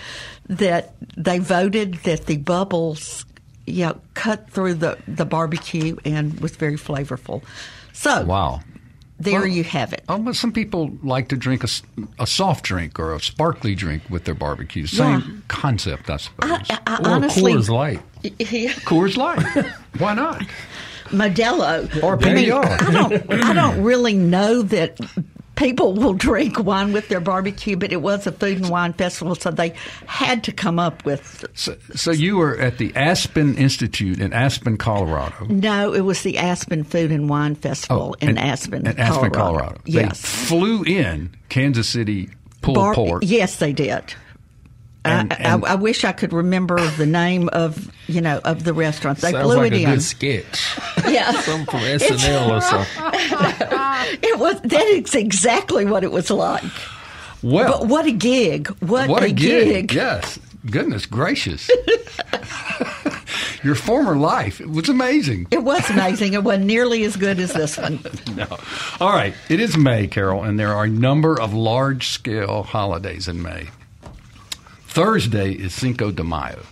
that 0.49 0.95
they 1.17 1.38
voted 1.38 1.95
that 2.05 2.25
the 2.27 2.38
bubbles, 2.38 3.27
know, 3.85 4.01
cut 4.14 4.49
through 4.49 4.75
the 4.75 4.97
the 5.07 5.27
barbecue 5.27 5.97
and 6.07 6.40
was 6.40 6.57
very 6.57 6.77
flavorful. 6.77 7.43
So 7.93 8.25
Wow. 8.25 8.61
There 9.25 9.41
Well, 9.41 9.49
you 9.49 9.65
have 9.65 9.93
it. 9.93 10.05
Oh, 10.09 10.19
but 10.19 10.37
some 10.37 10.53
people 10.53 10.91
like 11.03 11.29
to 11.29 11.37
drink 11.37 11.65
a, 11.65 11.69
a 12.19 12.27
soft 12.27 12.65
drink 12.65 12.99
or 12.99 13.15
a 13.15 13.21
sparkly 13.21 13.75
drink 13.75 14.03
with 14.09 14.25
their 14.25 14.35
barbecue. 14.35 14.87
Same 14.87 15.21
Yeah. 15.21 15.37
concept, 15.49 16.09
I 16.11 16.17
suppose. 16.19 16.51
I, 16.71 16.79
I 16.87 16.97
Or 16.99 17.09
honestly, 17.09 17.53
Coors 17.55 17.69
Light. 17.69 18.01
Coors 18.23 19.17
Light. 19.17 19.67
Why 19.99 20.15
not? 20.15 20.43
Modelo 21.09 22.03
Or 22.03 22.15
I 22.25 22.35
mean, 22.35 22.47
PBR. 22.47 22.65
I 22.65 22.91
don't. 22.93 23.33
I 23.45 23.53
don't 23.53 23.83
really 23.83 24.15
know 24.15 24.63
that 24.63 24.99
people 25.57 25.95
will 25.95 26.14
drink 26.14 26.59
wine 26.59 26.93
with 26.93 27.09
their 27.09 27.21
barbecue, 27.21 27.77
but 27.77 27.93
it 27.93 28.03
was 28.03 28.27
a 28.27 28.33
food 28.33 28.59
and 28.59 28.69
wine 28.69 28.93
festival, 28.93 29.35
so 29.35 29.51
they 29.51 29.75
had 30.07 30.45
to 30.45 30.53
come 30.53 30.79
up 30.79 31.05
with. 31.05 31.45
So, 31.55 31.77
so 31.95 32.11
you 32.11 32.37
were 32.37 32.59
at 32.59 32.79
the 32.79 32.95
Aspen 32.97 33.57
Institute 33.57 34.21
in 34.21 34.33
Aspen, 34.33 34.77
Colorado. 34.77 35.47
No, 35.47 35.93
it 35.93 36.01
was 36.03 36.23
the 36.23 36.38
Aspen 36.38 36.85
Food 36.85 37.11
and 37.12 37.29
Wine 37.29 37.55
Festival 37.55 38.17
oh, 38.19 38.25
in 38.25 38.31
in 38.31 38.38
Aspen, 38.38 38.87
in 38.87 38.99
Aspen, 38.99 39.31
Colorado. 39.31 39.59
Colorado. 39.59 39.81
They 39.85 39.93
Yes, 39.93 40.21
flew 40.21 40.83
in 40.83 41.35
Kansas 41.49 41.88
City 41.88 42.31
pulled 42.61 42.77
Bar- 42.77 42.95
pork. 42.95 43.23
Yes, 43.25 43.57
they 43.57 43.73
did. 43.73 44.14
And- 45.05 45.33
I, 45.33 45.37
and- 45.37 45.64
I, 45.67 45.73
I 45.73 45.75
wish 45.75 46.05
I 46.05 46.12
could 46.12 46.33
remember 46.33 46.79
the 46.93 47.07
name 47.07 47.49
of 47.53 47.90
you 48.07 48.21
know 48.21 48.40
of 48.45 48.64
the 48.64 48.73
restaurants. 48.75 49.21
They 49.23 49.33
Sounds 49.33 49.45
flew 49.45 49.57
like 49.57 49.73
it 49.73 49.77
a 49.77 49.83
in. 49.83 49.90
good 49.90 50.03
sketch. 50.03 50.79
Yeah, 51.07 51.33
Something 51.43 51.67
from 51.67 51.81
SNL 51.81 52.49
or 52.51 52.61
something. 52.62 54.19
it 54.23 54.38
was. 54.38 54.61
That 54.62 54.87
is 54.87 55.14
exactly 55.14 55.85
what 55.85 56.03
it 56.03 56.11
was 56.12 56.31
like. 56.31 56.62
Well, 57.43 57.81
But 57.81 57.88
what 57.88 58.07
a 58.07 58.11
gig! 58.12 58.69
What, 58.81 59.11
what 59.11 59.23
a, 59.23 59.31
gig! 59.31 59.93
Yes. 59.93 60.38
Goodness 60.71 61.05
gracious. 61.05 61.69
Your 63.62 63.75
former 63.75 64.17
life. 64.17 64.61
It 64.61 64.71
was 64.71 64.88
amazing. 64.88 65.47
It 65.51 65.62
was 65.62 65.88
amazing. 65.90 66.33
It 66.35 66.43
wasn't 66.43 66.64
nearly 66.67 67.05
as 67.05 67.17
good 67.17 67.38
as 67.38 67.53
this 67.53 67.77
one. 67.77 67.99
No. 68.35 68.47
All 69.01 69.12
right. 69.12 69.35
It 69.51 69.61
is 69.61 69.77
May, 69.77 70.07
Carol, 70.07 70.43
and 70.43 70.59
there 70.59 70.73
are 70.75 70.85
a 70.85 70.88
number 70.88 71.38
of 71.40 71.53
large 71.55 72.09
scale 72.09 72.62
holidays 72.62 73.29
in 73.29 73.43
May. 73.43 73.69
Thursday 74.94 75.52
is 75.52 75.74
Cinco 75.74 76.11
de 76.12 76.22
Mayo, 76.22 76.62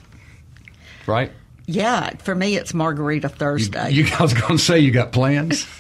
right? 1.07 1.33
Yeah, 1.67 2.11
for 2.19 2.35
me, 2.35 2.57
it's 2.57 2.73
Margarita 2.73 3.29
Thursday. 3.29 3.91
You, 3.91 4.07
I 4.19 4.23
was 4.23 4.33
going 4.35 4.57
to 4.59 4.63
say 4.63 4.79
you 4.79 4.91
got 4.93 5.11
plans. 5.13 5.67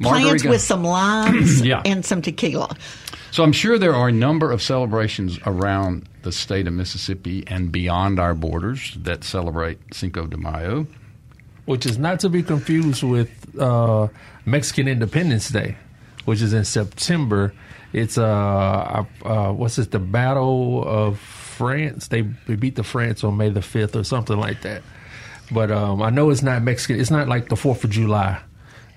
Plans 0.00 0.42
with 0.44 0.62
some 0.62 0.82
limes 0.84 1.60
Yeah. 1.64 1.82
and 1.84 2.02
some 2.04 2.22
tequila. 2.22 2.74
So 3.30 3.42
I'm 3.44 3.52
sure 3.52 3.78
there 3.78 3.94
are 3.94 4.08
a 4.08 4.12
number 4.12 4.50
of 4.50 4.62
celebrations 4.62 5.38
around 5.44 6.08
the 6.22 6.32
state 6.32 6.66
of 6.66 6.72
Mississippi 6.72 7.44
and 7.46 7.70
beyond 7.70 8.18
our 8.18 8.34
borders 8.34 8.94
that 9.02 9.22
celebrate 9.24 9.78
Cinco 9.94 10.26
de 10.26 10.36
Mayo. 10.38 10.86
which 11.66 11.84
is 11.84 11.98
not 11.98 12.20
to 12.20 12.30
be 12.30 12.42
confused 12.42 13.02
with 13.02 13.30
uh, 13.60 14.08
Mexican 14.46 14.88
Independence 14.88 15.50
Day, 15.50 15.76
which 16.24 16.40
is 16.40 16.52
in 16.54 16.64
September. 16.64 17.52
It's 17.92 18.16
uh, 18.16 19.04
uh 19.24 19.52
what's 19.52 19.78
it? 19.78 19.90
The 19.90 19.98
Battle 19.98 20.84
of 20.86 21.18
France. 21.18 22.08
They, 22.08 22.22
they 22.22 22.56
beat 22.56 22.76
the 22.76 22.82
France 22.82 23.22
on 23.22 23.36
May 23.36 23.50
the 23.50 23.62
fifth 23.62 23.94
or 23.94 24.04
something 24.04 24.38
like 24.38 24.62
that. 24.62 24.82
But 25.50 25.70
um, 25.70 26.02
I 26.02 26.10
know 26.10 26.30
it's 26.30 26.42
not 26.42 26.62
Mexican. 26.62 26.98
It's 26.98 27.10
not 27.10 27.28
like 27.28 27.48
the 27.48 27.56
Fourth 27.56 27.84
of 27.84 27.90
July 27.90 28.40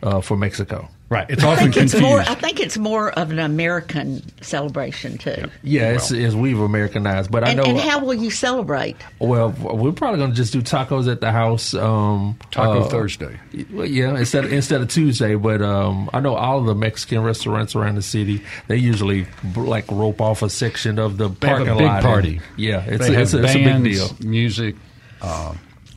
uh, 0.01 0.21
for 0.21 0.37
Mexico. 0.37 0.89
Right. 1.07 1.29
It's 1.29 1.43
I 1.43 1.49
often 1.51 1.71
think 1.71 1.77
it's 1.83 1.91
confused. 1.93 2.01
more. 2.11 2.19
I 2.21 2.33
think 2.33 2.59
it's 2.59 2.77
more 2.79 3.11
of 3.11 3.29
an 3.29 3.37
American 3.37 4.23
celebration 4.41 5.19
too. 5.19 5.51
Yeah, 5.61 5.91
it's, 5.91 6.09
it's 6.09 6.33
we've 6.33 6.59
Americanized. 6.59 7.29
But 7.29 7.43
I 7.43 7.49
And, 7.49 7.57
know. 7.57 7.63
and 7.65 7.77
how 7.79 7.99
will 8.03 8.15
you 8.15 8.31
celebrate? 8.31 8.95
well, 9.19 9.51
we're 9.59 9.91
probably 9.91 10.17
going 10.17 10.31
to 10.31 10.35
just 10.35 10.51
do 10.51 10.63
tacos 10.63 11.07
at 11.11 11.21
the 11.21 11.31
house. 11.31 11.75
Um, 11.75 12.37
Taco 12.49 12.81
uh, 12.81 12.89
Thursday. 12.89 13.39
Well, 13.71 13.85
yeah, 13.85 14.17
instead 14.17 14.45
instead 14.45 14.81
of 14.81 14.87
Tuesday, 14.89 15.35
but 15.35 15.61
um, 15.61 16.09
I 16.11 16.21
know 16.21 16.33
all 16.35 16.59
of 16.59 16.65
the 16.65 16.75
Mexican 16.75 17.21
restaurants 17.21 17.75
around 17.75 17.95
the 17.95 18.01
city. 18.01 18.41
They 18.67 18.77
usually 18.77 19.27
like 19.55 19.85
rope 19.91 20.21
off 20.21 20.41
a 20.41 20.49
section 20.49 20.97
of 20.97 21.17
the 21.17 21.27
They 21.29 21.47
have 21.47 21.57
parking 21.57 21.69
a 21.69 21.75
big 21.77 21.85
lot. 21.85 21.95
and- 21.97 22.03
party. 22.03 22.41
yeah, 22.57 22.83
it's 22.83 23.05
they 23.07 23.13
a, 23.13 23.17
have 23.19 23.21
it's, 23.21 23.33
a, 23.35 23.43
it's 23.43 23.55
a 23.55 23.63
big 23.63 23.83
deal. 23.83 24.09
music. 24.27 24.75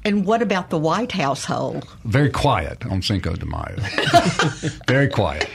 And 0.09 0.25
what 0.25 0.41
about 0.41 0.71
the 0.71 0.79
White 0.79 1.13
household? 1.13 1.87
Very 2.03 2.31
quiet 2.31 2.87
on 2.87 3.03
Cinco 3.03 3.37
de 3.37 3.45
Mayo. 3.45 3.77
Very 4.89 5.07
quiet. 5.07 5.51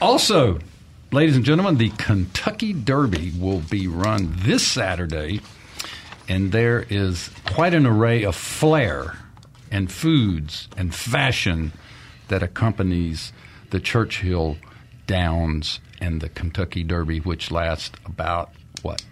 also, 0.00 0.60
ladies 1.10 1.34
and 1.34 1.44
gentlemen, 1.44 1.76
the 1.76 1.90
Kentucky 1.98 2.72
Derby 2.72 3.32
will 3.36 3.62
be 3.62 3.88
run 3.88 4.32
this 4.36 4.64
Saturday, 4.64 5.40
and 6.28 6.52
there 6.52 6.86
is 6.88 7.30
quite 7.46 7.74
an 7.74 7.84
array 7.84 8.22
of 8.22 8.36
flair 8.36 9.16
and 9.72 9.90
foods 9.90 10.68
and 10.76 10.94
fashion 10.94 11.72
that 12.28 12.44
accompanies 12.44 13.32
the 13.70 13.80
Churchill 13.80 14.56
Downs 15.08 15.80
and 16.00 16.20
the 16.20 16.28
Kentucky 16.28 16.84
Derby, 16.84 17.18
which 17.18 17.50
lasts 17.50 17.98
about 18.04 18.52
what 18.82 19.02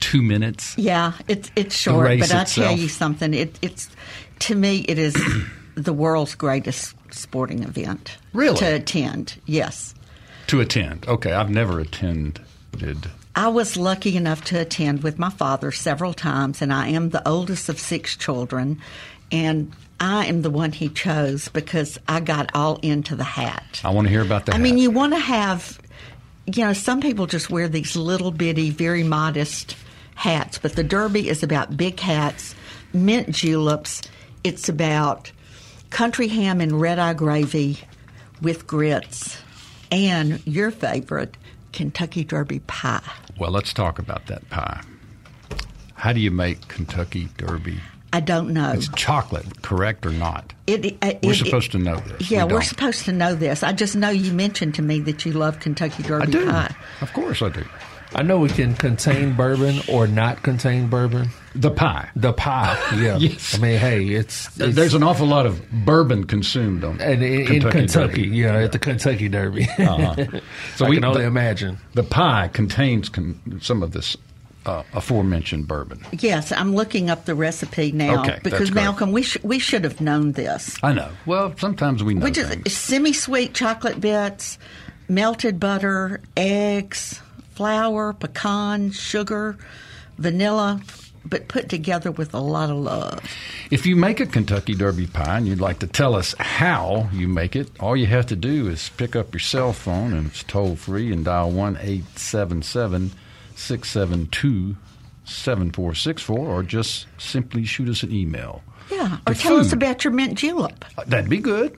two 0.00 0.22
minutes. 0.22 0.76
Yeah, 0.78 1.12
it's 1.28 1.50
it's 1.56 1.76
short, 1.76 2.18
but 2.18 2.34
I'll 2.34 2.44
tell 2.44 2.76
you 2.76 2.88
something. 2.88 3.34
It, 3.34 3.58
it's 3.62 3.88
to 4.40 4.54
me, 4.54 4.80
it 4.88 4.98
is 4.98 5.16
the 5.74 5.92
world's 5.92 6.34
greatest 6.34 6.94
sporting 7.12 7.62
event. 7.62 8.18
Really? 8.32 8.56
to 8.58 8.74
attend? 8.76 9.40
Yes, 9.46 9.94
To 10.48 10.60
attend. 10.60 11.06
Okay, 11.08 11.32
I've 11.32 11.50
never 11.50 11.80
attended. 11.80 12.40
I 13.34 13.48
was 13.48 13.76
lucky 13.76 14.16
enough 14.16 14.44
to 14.46 14.60
attend 14.60 15.02
with 15.02 15.18
my 15.18 15.30
father 15.30 15.70
several 15.72 16.14
times, 16.14 16.62
and 16.62 16.72
I 16.72 16.88
am 16.88 17.10
the 17.10 17.26
oldest 17.28 17.68
of 17.68 17.78
six 17.78 18.16
children, 18.16 18.80
and 19.30 19.72
I 20.00 20.26
am 20.26 20.42
the 20.42 20.50
one 20.50 20.72
he 20.72 20.88
chose 20.88 21.48
because 21.48 21.98
I 22.08 22.20
got 22.20 22.50
all 22.54 22.76
into 22.82 23.16
the 23.16 23.24
hat. 23.24 23.80
I 23.84 23.90
want 23.90 24.06
to 24.06 24.10
hear 24.10 24.22
about 24.22 24.46
that. 24.46 24.54
I 24.54 24.58
mean, 24.58 24.78
you 24.78 24.90
want 24.90 25.14
to 25.14 25.18
have, 25.18 25.78
you 26.46 26.64
know, 26.64 26.72
some 26.72 27.00
people 27.00 27.26
just 27.26 27.50
wear 27.50 27.68
these 27.68 27.96
little 27.96 28.30
bitty, 28.30 28.70
very 28.70 29.02
modest 29.02 29.76
hats, 30.16 30.58
but 30.58 30.74
the 30.74 30.82
Derby 30.82 31.28
is 31.28 31.42
about 31.44 31.76
big 31.76 32.00
hats, 32.00 32.54
mint 32.92 33.30
juleps. 33.30 34.02
It's 34.42 34.68
about 34.68 35.30
country 35.90 36.26
ham 36.28 36.60
and 36.60 36.80
red 36.80 36.98
eye 36.98 37.14
gravy 37.14 37.78
with 38.42 38.66
grits, 38.66 39.38
and 39.92 40.44
your 40.46 40.70
favorite, 40.70 41.36
Kentucky 41.72 42.24
Derby 42.24 42.58
pie. 42.60 43.00
Well, 43.38 43.50
let's 43.50 43.72
talk 43.72 43.98
about 43.98 44.26
that 44.26 44.48
pie. 44.50 44.82
How 45.94 46.12
do 46.12 46.20
you 46.20 46.30
make 46.30 46.68
Kentucky 46.68 47.28
Derby? 47.38 47.78
I 48.12 48.20
don't 48.20 48.50
know. 48.52 48.72
It's 48.72 48.88
chocolate, 48.88 49.62
correct 49.62 50.06
or 50.06 50.12
not? 50.12 50.52
It, 50.66 50.84
it, 50.84 51.18
We're 51.22 51.32
it- 51.32 51.36
supposed 51.36 51.72
to 51.72 51.78
know 51.78 51.96
this. 51.96 52.30
Yeah, 52.30 52.44
We 52.44 52.54
we're 52.54 52.62
supposed 52.62 53.04
to 53.06 53.12
know 53.12 53.34
this. 53.34 53.62
I 53.62 53.72
just 53.72 53.96
know 53.96 54.10
you 54.10 54.32
mentioned 54.32 54.74
to 54.76 54.82
me 54.82 55.00
that 55.00 55.24
you 55.26 55.32
love 55.32 55.60
Kentucky 55.60 56.02
Derby 56.02 56.22
I 56.22 56.30
do. 56.30 56.46
pie. 56.46 56.74
Of 57.00 57.12
course, 57.12 57.42
I 57.42 57.48
do. 57.50 57.64
I 58.14 58.22
know 58.22 58.44
it 58.44 58.52
can 58.52 58.74
contain 58.74 59.34
bourbon 59.34 59.80
or 59.88 60.06
not 60.06 60.42
contain 60.42 60.88
bourbon. 60.88 61.28
The 61.54 61.70
pie. 61.70 62.08
The 62.16 62.32
pie, 62.32 62.78
yeah. 62.96 63.16
Yes. 63.18 63.54
I 63.56 63.58
mean, 63.60 63.78
hey, 63.78 64.06
it's, 64.08 64.46
it's 64.60 64.74
There's 64.76 64.94
an 64.94 65.02
awful 65.02 65.26
lot 65.26 65.46
of 65.46 65.60
bourbon 65.70 66.24
consumed 66.24 66.84
on 66.84 67.00
and 67.00 67.22
in, 67.22 67.52
in 67.64 67.70
Kentucky, 67.70 68.22
yeah, 68.28 68.56
at 68.58 68.72
the 68.72 68.78
Kentucky 68.78 69.28
Derby. 69.28 69.68
Uh-huh. 69.78 70.14
So 70.76 70.86
I 70.86 70.88
we 70.90 70.96
can 70.96 71.04
only 71.04 71.22
the, 71.22 71.26
imagine. 71.26 71.78
the 71.94 72.02
pie 72.02 72.48
contains 72.52 73.08
con- 73.08 73.58
some 73.60 73.82
of 73.82 73.92
this 73.92 74.16
uh, 74.66 74.82
aforementioned 74.94 75.66
bourbon. 75.68 76.04
Yes, 76.12 76.52
I'm 76.52 76.74
looking 76.74 77.08
up 77.08 77.24
the 77.24 77.34
recipe 77.34 77.92
now 77.92 78.20
Okay, 78.22 78.40
because 78.42 78.70
great. 78.70 78.82
Malcolm, 78.82 79.12
we 79.12 79.22
sh- 79.22 79.38
we 79.42 79.58
should 79.58 79.84
have 79.84 80.00
known 80.00 80.32
this. 80.32 80.76
I 80.82 80.92
know. 80.92 81.10
Well, 81.24 81.54
sometimes 81.56 82.02
we 82.04 82.14
know 82.14 82.24
We 82.24 82.30
just 82.32 82.68
semi-sweet 82.68 83.54
chocolate 83.54 84.00
bits, 84.00 84.58
melted 85.08 85.60
butter, 85.60 86.20
eggs, 86.36 87.20
flour, 87.56 88.12
pecan, 88.12 88.90
sugar, 88.90 89.56
vanilla, 90.18 90.80
but 91.24 91.48
put 91.48 91.68
together 91.68 92.12
with 92.12 92.34
a 92.34 92.38
lot 92.38 92.70
of 92.70 92.76
love. 92.76 93.20
If 93.70 93.86
you 93.86 93.96
make 93.96 94.20
a 94.20 94.26
Kentucky 94.26 94.74
Derby 94.74 95.06
pie 95.06 95.38
and 95.38 95.48
you'd 95.48 95.60
like 95.60 95.80
to 95.80 95.86
tell 95.86 96.14
us 96.14 96.34
how 96.38 97.08
you 97.12 97.26
make 97.26 97.56
it, 97.56 97.68
all 97.80 97.96
you 97.96 98.06
have 98.06 98.26
to 98.26 98.36
do 98.36 98.68
is 98.68 98.90
pick 98.90 99.16
up 99.16 99.32
your 99.32 99.40
cell 99.40 99.72
phone 99.72 100.12
and 100.12 100.28
it's 100.28 100.42
toll 100.44 100.76
free 100.76 101.12
and 101.12 101.24
dial 101.24 101.50
1 101.50 101.76
877 101.78 103.10
672 103.56 104.76
7464 105.24 106.38
or 106.38 106.62
just 106.62 107.06
simply 107.18 107.64
shoot 107.64 107.88
us 107.88 108.02
an 108.02 108.12
email. 108.12 108.62
Yeah, 108.90 109.18
or 109.26 109.34
The 109.34 109.40
tell 109.40 109.56
us 109.56 109.72
about 109.72 110.04
your 110.04 110.12
mint 110.12 110.38
julep. 110.38 110.84
That'd 111.06 111.28
be 111.28 111.38
good. 111.38 111.76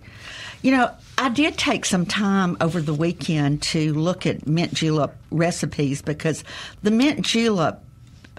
You 0.61 0.73
know, 0.73 0.91
I 1.19 1.29
did 1.31 1.59
take 1.59 1.85
some 1.85 2.07
time 2.07 2.57
over 2.61 2.81
the 2.81 2.95
weekend 2.95 3.63
to 3.63 3.93
look 3.95 4.25
at 4.27 4.47
mint 4.47 4.73
julep 4.75 5.17
recipes 5.31 6.01
because 6.01 6.45
the 6.83 6.91
mint 6.93 7.23
julep, 7.23 7.83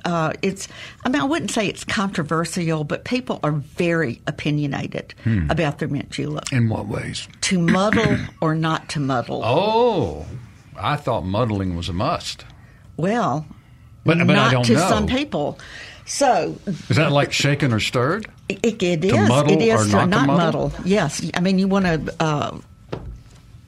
uh, 0.06 0.32
it's, 0.42 0.68
I 1.04 1.10
mean, 1.10 1.22
I 1.22 1.26
wouldn't 1.26 1.52
say 1.52 1.68
it's 1.68 1.84
controversial, 1.84 2.86
but 2.86 3.04
people 3.04 3.40
are 3.44 3.52
very 3.52 4.22
opinionated 4.28 5.14
Hmm. 5.26 5.52
about 5.52 5.80
their 5.80 5.90
mint 5.90 6.10
julep. 6.10 6.52
In 6.54 6.70
what 6.70 6.88
ways? 6.88 7.28
To 7.42 7.60
muddle 7.60 8.18
or 8.42 8.56
not 8.56 8.88
to 8.90 9.00
muddle. 9.02 9.42
Oh, 9.44 10.26
I 10.80 10.96
thought 10.96 11.26
muddling 11.26 11.76
was 11.76 11.90
a 11.90 11.94
must. 11.94 12.46
Well, 12.96 13.46
But- 14.06 14.20
but 14.20 14.30
I 14.32 14.34
not 14.34 14.52
don't 14.52 14.66
to 14.66 14.74
know. 14.76 14.88
some 14.90 15.06
people. 15.08 15.60
So 16.06 16.58
Is 16.66 16.96
that 16.98 17.12
like 17.12 17.34
shaken 17.34 17.72
or 17.74 17.80
stirred? 17.80 18.26
It, 18.48 18.82
it 18.82 19.02
To 19.02 19.08
is. 19.10 19.30
muddle 19.30 19.52
it 19.52 19.62
is 19.62 19.82
or 19.82 19.86
to 19.86 19.92
not 19.92 20.22
to 20.22 20.26
muddle? 20.28 20.70
muddle? 20.70 20.74
Yes. 20.86 21.30
I 21.36 21.40
mean, 21.42 21.60
you 21.60 21.68
want 21.68 21.86
to. 21.86 22.16
Uh, 22.20 22.58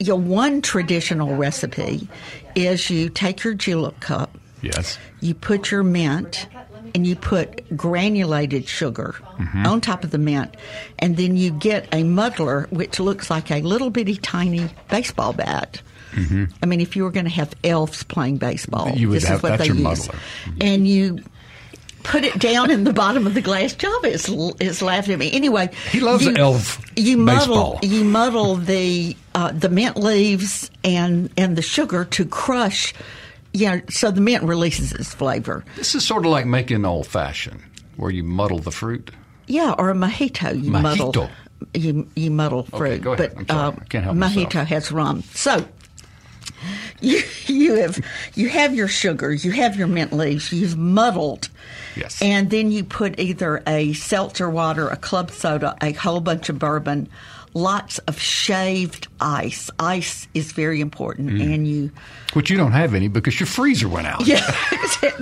you 0.01 0.07
know, 0.09 0.15
one 0.15 0.61
traditional 0.61 1.35
recipe 1.35 2.07
is 2.55 2.89
you 2.89 3.09
take 3.09 3.43
your 3.43 3.53
julep 3.53 3.99
cup, 3.99 4.37
Yes. 4.61 4.97
you 5.21 5.33
put 5.33 5.71
your 5.71 5.83
mint, 5.83 6.47
and 6.93 7.05
you 7.07 7.15
put 7.15 7.75
granulated 7.77 8.67
sugar 8.67 9.15
Mm-hmm. 9.37 9.65
on 9.65 9.81
top 9.81 10.03
of 10.03 10.11
the 10.11 10.17
mint, 10.19 10.55
and 10.99 11.17
then 11.17 11.35
you 11.35 11.51
get 11.51 11.87
a 11.93 12.03
muddler, 12.03 12.67
which 12.69 12.99
looks 12.99 13.29
like 13.29 13.49
a 13.51 13.61
little 13.61 13.89
bitty 13.89 14.15
tiny 14.17 14.69
baseball 14.89 15.33
bat. 15.33 15.81
I 16.61 16.65
mean, 16.65 16.81
if 16.81 16.97
you 16.97 17.03
were 17.05 17.11
going 17.11 17.23
to 17.25 17.31
have 17.31 17.53
elves 17.63 18.03
playing 18.03 18.35
baseball, 18.37 18.87
Mm-hmm. 18.87 18.97
You 18.97 19.09
would 19.09 19.15
this 19.17 19.27
have- 19.29 19.37
is 19.37 19.43
what 19.43 19.57
they 19.59 19.65
your 19.67 19.75
use. 19.75 19.83
muddler. 20.07 20.19
And 20.59 20.85
you 20.87 21.23
put 22.03 22.23
it 22.23 22.37
down 22.39 22.69
in 22.71 22.83
the 22.83 22.93
bottom 22.93 23.25
of 23.27 23.33
the 23.33 23.41
glass. 23.41 23.73
Java 23.73 24.07
is, 24.07 24.27
is 24.59 24.81
laughing 24.81 25.13
at 25.13 25.19
me. 25.19 25.31
Anyway, 25.31 25.69
He 25.91 25.99
loves 25.99 26.25
you, 26.25 26.35
elf 26.37 26.79
You 26.95 27.17
muddle, 27.17 27.77
baseball. 27.79 27.79
you 27.83 28.03
muddle 28.03 28.55
the 28.55 29.15
uh, 29.35 29.51
the 29.51 29.69
mint 29.69 29.97
leaves 29.97 30.69
and 30.83 31.29
and 31.37 31.55
the 31.55 31.61
sugar 31.61 32.05
to 32.05 32.25
crush. 32.25 32.93
Yeah, 33.53 33.81
so 33.89 34.11
the 34.11 34.21
mint 34.21 34.43
releases 34.43 34.93
its 34.93 35.13
flavor. 35.13 35.63
This 35.75 35.93
is 35.95 36.05
sort 36.05 36.25
of 36.25 36.31
like 36.31 36.45
making 36.45 36.77
an 36.77 36.85
old 36.85 37.05
fashioned, 37.07 37.61
where 37.97 38.09
you 38.11 38.23
muddle 38.23 38.59
the 38.59 38.71
fruit. 38.71 39.11
Yeah, 39.47 39.73
or 39.77 39.89
a 39.89 39.93
mojito. 39.93 40.55
You 40.63 40.71
Mojito. 40.71 40.81
muddle. 41.05 41.29
You 41.73 42.07
you 42.15 42.31
muddle 42.31 42.63
fruit, 42.63 43.01
go 43.01 43.13
ahead. 43.13 43.31
but 43.35 43.39
I'm 43.39 43.47
sorry. 43.47 43.59
uh, 43.77 43.79
I 43.81 43.85
can't 43.85 44.03
help 44.05 44.17
mojito 44.17 44.45
myself. 44.55 44.67
has 44.69 44.91
rum. 44.91 45.21
So 45.33 45.65
you 47.01 47.21
you 47.47 47.75
have 47.75 47.99
you 48.35 48.49
have 48.49 48.73
your 48.75 48.87
sugar, 48.87 49.33
you 49.33 49.51
have 49.51 49.75
your 49.75 49.87
mint 49.87 50.13
leaves, 50.13 50.51
you've 50.53 50.77
muddled. 50.77 51.49
Yes. 51.95 52.21
And 52.21 52.49
then 52.49 52.71
you 52.71 52.83
put 52.85 53.19
either 53.19 53.61
a 53.67 53.93
seltzer 53.93 54.49
water, 54.49 54.87
a 54.87 54.95
club 54.95 55.29
soda, 55.31 55.75
a 55.81 55.91
whole 55.91 56.21
bunch 56.21 56.47
of 56.47 56.57
bourbon, 56.57 57.09
lots 57.53 57.97
of 57.99 58.17
shaved 58.17 59.09
ice. 59.19 59.69
Ice 59.77 60.27
is 60.33 60.53
very 60.53 60.79
important, 60.79 61.29
Mm. 61.31 61.53
and 61.53 61.67
you 61.67 61.91
Which 62.33 62.49
you 62.49 62.55
don't 62.55 62.71
have 62.71 62.93
any 62.95 63.09
because 63.09 63.39
your 63.41 63.47
freezer 63.47 63.89
went 63.89 64.07
out. 64.07 64.25
yeah, 64.25 64.39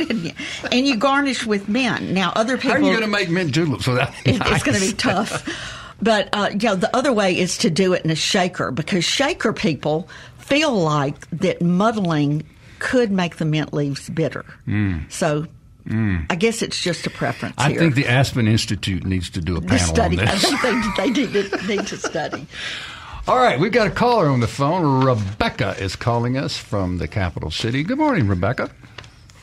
and 0.71 0.87
you 0.87 0.95
garnish 0.97 1.45
with 1.45 1.67
mint. 1.69 2.11
Now 2.11 2.31
other 2.35 2.57
people 2.57 2.71
How 2.71 2.77
are 2.77 2.81
you 2.81 2.89
going 2.91 3.01
to 3.01 3.07
make 3.07 3.29
mint 3.29 3.51
juleps 3.51 3.87
without 3.87 4.09
it- 4.25 4.35
it's 4.45 4.63
going 4.63 4.77
to 4.79 4.85
be 4.85 4.93
tough. 4.93 5.47
But 6.01 6.29
uh, 6.31 6.49
you 6.53 6.69
know, 6.69 6.75
the 6.75 6.95
other 6.95 7.11
way 7.11 7.37
is 7.37 7.57
to 7.57 7.69
do 7.69 7.91
it 7.91 8.05
in 8.05 8.09
a 8.09 8.15
shaker 8.15 8.71
because 8.71 9.03
shaker 9.03 9.51
people 9.51 10.07
feel 10.49 10.71
like 10.73 11.29
that 11.31 11.61
muddling 11.61 12.43
could 12.79 13.11
make 13.11 13.37
the 13.37 13.45
mint 13.45 13.73
leaves 13.73 14.09
bitter. 14.09 14.45
So 15.09 15.45
I 15.89 16.35
guess 16.37 16.61
it's 16.61 16.79
just 16.81 17.05
a 17.07 17.09
preference 17.09 17.55
Mm. 17.55 17.65
I 17.65 17.69
here. 17.71 17.79
think 17.79 17.95
the 17.95 18.07
Aspen 18.07 18.47
Institute 18.47 19.05
needs 19.05 19.29
to 19.31 19.41
do 19.41 19.55
a 19.57 19.61
panel 19.61 19.79
study. 19.79 20.19
on 20.19 20.27
I 20.27 20.31
this. 20.35 20.43
think 20.61 20.95
they, 20.97 21.09
they 21.11 21.25
need, 21.25 21.67
need 21.67 21.87
to 21.87 21.97
study. 21.97 22.45
All 23.27 23.37
right, 23.37 23.59
we've 23.59 23.71
got 23.71 23.87
a 23.87 23.91
caller 23.91 24.27
on 24.27 24.39
the 24.39 24.47
phone. 24.47 25.03
Rebecca 25.03 25.75
is 25.79 25.95
calling 25.95 26.37
us 26.37 26.57
from 26.57 26.97
the 26.97 27.07
capital 27.07 27.51
city. 27.51 27.83
Good 27.83 27.97
morning, 27.99 28.27
Rebecca. 28.27 28.71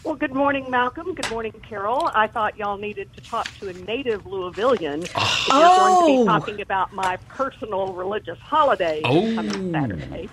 Well, 0.03 0.14
good 0.16 0.35
morning, 0.35 0.71
Malcolm. 0.71 1.14
Good 1.14 1.31
morning, 1.31 1.53
Carol. 1.69 2.11
I 2.14 2.27
thought 2.29 2.57
y'all 2.57 2.79
needed 2.79 3.12
to 3.14 3.21
talk 3.23 3.49
to 3.59 3.69
a 3.69 3.73
native 3.73 4.23
Louisvillian. 4.25 5.03
if 5.05 5.14
You're 5.49 5.61
going 5.61 5.95
to 5.97 6.21
Oh. 6.21 6.21
be 6.23 6.27
talking 6.27 6.61
about 6.61 6.92
my 6.95 7.16
personal 7.29 7.92
religious 7.92 8.38
holiday 8.38 9.01
Oh. 9.05 9.33
coming 9.35 9.73
Saturday. 9.73 10.29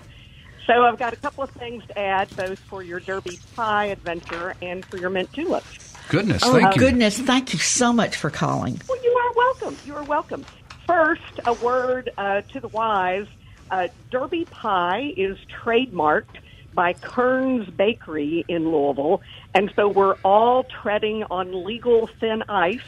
So 0.66 0.84
I've 0.84 0.98
got 0.98 1.12
a 1.12 1.16
couple 1.16 1.44
of 1.44 1.50
things 1.50 1.84
to 1.88 1.98
add, 1.98 2.34
both 2.36 2.58
for 2.58 2.82
your 2.82 3.00
Derby 3.00 3.38
pie 3.54 3.86
adventure 3.86 4.54
and 4.62 4.84
for 4.84 4.96
your 4.96 5.10
mint 5.10 5.30
juleps. 5.32 5.92
Goodness, 6.08 6.42
Oh, 6.44 6.52
thank 6.52 6.74
you. 6.74 6.80
goodness. 6.80 7.18
Thank 7.18 7.52
you 7.52 7.58
so 7.58 7.92
much 7.92 8.16
for 8.16 8.30
calling. 8.30 8.80
Well, 8.88 9.02
you 9.02 9.10
are 9.10 9.32
welcome. 9.36 9.76
You 9.84 9.94
are 9.96 10.04
welcome. 10.04 10.44
First, 10.86 11.40
a 11.46 11.52
word 11.54 12.10
uh, 12.16 12.42
to 12.52 12.60
the 12.60 12.68
wise. 12.68 13.26
Uh, 13.70 13.88
Derby 14.10 14.44
pie 14.46 15.12
is 15.16 15.36
trademarked 15.64 16.36
by 16.74 16.92
Kern's 16.94 17.68
Bakery 17.70 18.44
in 18.48 18.70
Louisville, 18.70 19.22
and 19.54 19.72
so 19.76 19.88
we're 19.88 20.16
all 20.24 20.64
treading 20.64 21.24
on 21.30 21.64
legal 21.64 22.06
thin 22.20 22.42
ice 22.48 22.80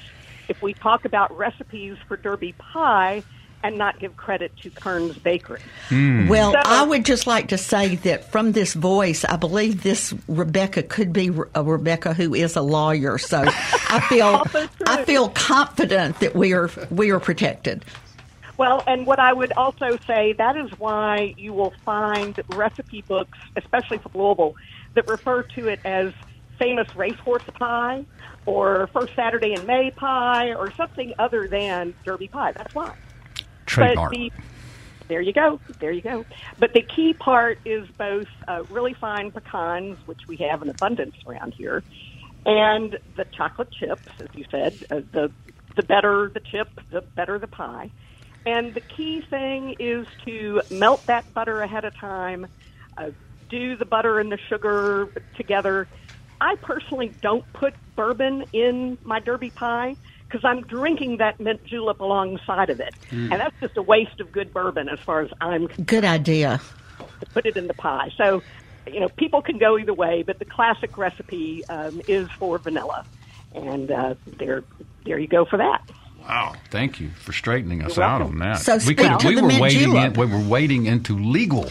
if 0.48 0.60
we 0.62 0.74
talk 0.74 1.04
about 1.04 1.36
recipes 1.36 1.96
for 2.08 2.16
Derby 2.16 2.52
pie 2.58 3.22
and 3.66 3.76
not 3.76 3.98
give 3.98 4.16
credit 4.16 4.56
to 4.62 4.70
Kern's 4.70 5.18
Bakery. 5.18 5.60
Hmm. 5.88 6.28
Well, 6.28 6.52
So- 6.52 6.60
I 6.64 6.84
would 6.84 7.04
just 7.04 7.26
like 7.26 7.48
to 7.48 7.58
say 7.58 7.96
that 7.96 8.30
from 8.30 8.52
this 8.52 8.74
voice, 8.74 9.24
I 9.24 9.36
believe 9.36 9.82
this 9.82 10.14
Rebecca 10.28 10.84
could 10.84 11.12
be 11.12 11.30
a 11.54 11.62
Rebecca 11.62 12.14
who 12.14 12.32
is 12.34 12.54
a 12.54 12.62
lawyer. 12.62 13.18
So 13.18 13.42
I 13.46 14.00
feel 14.08 14.42
I 14.86 15.04
feel 15.04 15.28
confident 15.30 16.20
that 16.20 16.36
we 16.36 16.52
are 16.52 16.70
we 16.90 17.10
are 17.10 17.18
protected. 17.20 17.84
Well, 18.56 18.82
and 18.86 19.04
what 19.04 19.18
I 19.18 19.32
would 19.32 19.52
also 19.52 19.98
say 20.06 20.32
that 20.34 20.56
is 20.56 20.70
why 20.78 21.34
you 21.36 21.52
will 21.52 21.74
find 21.84 22.40
recipe 22.54 23.02
books, 23.02 23.36
especially 23.56 23.98
from 23.98 24.12
Louisville, 24.14 24.54
that 24.94 25.08
refer 25.08 25.42
to 25.42 25.68
it 25.68 25.80
as 25.84 26.12
famous 26.58 26.94
racehorse 26.96 27.42
pie 27.58 28.04
or 28.46 28.86
first 28.94 29.14
Saturday 29.14 29.52
in 29.52 29.66
May 29.66 29.90
pie 29.90 30.54
or 30.54 30.72
something 30.72 31.12
other 31.18 31.48
than 31.48 31.94
Derby 32.04 32.28
pie. 32.28 32.52
That's 32.52 32.74
why. 32.74 32.94
Trademark. 33.66 34.12
The, 34.12 34.32
there 35.08 35.20
you 35.20 35.32
go. 35.32 35.60
There 35.78 35.92
you 35.92 36.02
go. 36.02 36.24
But 36.58 36.72
the 36.72 36.82
key 36.82 37.12
part 37.12 37.58
is 37.64 37.88
both 37.96 38.28
uh, 38.48 38.64
really 38.70 38.94
fine 38.94 39.30
pecans, 39.30 39.98
which 40.06 40.20
we 40.26 40.36
have 40.38 40.62
in 40.62 40.68
abundance 40.68 41.16
around 41.26 41.54
here, 41.54 41.82
and 42.44 42.98
the 43.16 43.24
chocolate 43.36 43.70
chips, 43.72 44.10
as 44.20 44.28
you 44.34 44.44
said. 44.50 44.84
Uh, 44.90 45.00
the 45.12 45.30
the 45.76 45.82
better 45.82 46.30
the 46.32 46.40
chip, 46.40 46.68
the 46.90 47.02
better 47.14 47.38
the 47.38 47.46
pie. 47.46 47.90
And 48.46 48.74
the 48.74 48.80
key 48.80 49.22
thing 49.28 49.74
is 49.78 50.06
to 50.24 50.62
melt 50.70 51.06
that 51.06 51.34
butter 51.34 51.60
ahead 51.62 51.84
of 51.84 51.94
time. 51.96 52.46
Uh, 52.96 53.10
do 53.48 53.76
the 53.76 53.84
butter 53.84 54.18
and 54.18 54.30
the 54.30 54.38
sugar 54.48 55.08
together. 55.36 55.88
I 56.40 56.56
personally 56.56 57.12
don't 57.22 57.50
put 57.52 57.74
bourbon 57.96 58.44
in 58.52 58.98
my 59.04 59.20
derby 59.20 59.50
pie 59.50 59.96
because 60.28 60.44
I'm 60.44 60.62
drinking 60.62 61.18
that 61.18 61.38
mint 61.40 61.64
julep 61.64 62.00
alongside 62.00 62.70
of 62.70 62.80
it, 62.80 62.94
and 63.10 63.32
that's 63.32 63.54
just 63.60 63.76
a 63.76 63.82
waste 63.82 64.20
of 64.20 64.32
good 64.32 64.52
bourbon 64.52 64.88
as 64.88 64.98
far 65.00 65.20
as 65.20 65.30
I'm 65.40 65.68
concerned 65.68 65.86
Good 65.86 66.04
idea. 66.04 66.60
to 67.20 67.26
put 67.26 67.46
it 67.46 67.56
in 67.56 67.66
the 67.66 67.74
pie. 67.74 68.10
So, 68.16 68.42
you 68.86 69.00
know, 69.00 69.08
people 69.10 69.42
can 69.42 69.58
go 69.58 69.78
either 69.78 69.94
way, 69.94 70.22
but 70.22 70.38
the 70.38 70.44
classic 70.44 70.96
recipe 70.98 71.64
um, 71.66 72.00
is 72.08 72.28
for 72.38 72.58
vanilla, 72.58 73.04
and 73.54 73.90
uh, 73.90 74.14
there, 74.38 74.64
there 75.04 75.18
you 75.18 75.28
go 75.28 75.44
for 75.44 75.56
that. 75.58 75.82
Wow, 76.22 76.54
thank 76.70 76.98
you 76.98 77.10
for 77.10 77.32
straightening 77.32 77.82
us 77.82 77.98
out 77.98 78.20
on 78.20 78.38
that. 78.40 78.54
So 78.58 78.78
we 78.84 78.96
could, 78.96 79.22
we 79.22 79.36
were 79.36 79.46
mint 79.46 79.60
wading 79.60 79.94
in, 79.94 80.12
we 80.14 80.26
were 80.26 80.40
wading 80.40 80.86
into 80.86 81.16
legal 81.16 81.70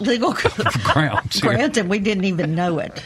Legal 0.00 0.34
grounds 0.84 1.40
here. 1.40 1.50
granted, 1.54 1.88
we 1.88 1.98
didn't 1.98 2.24
even 2.24 2.54
know 2.54 2.78
it. 2.78 3.02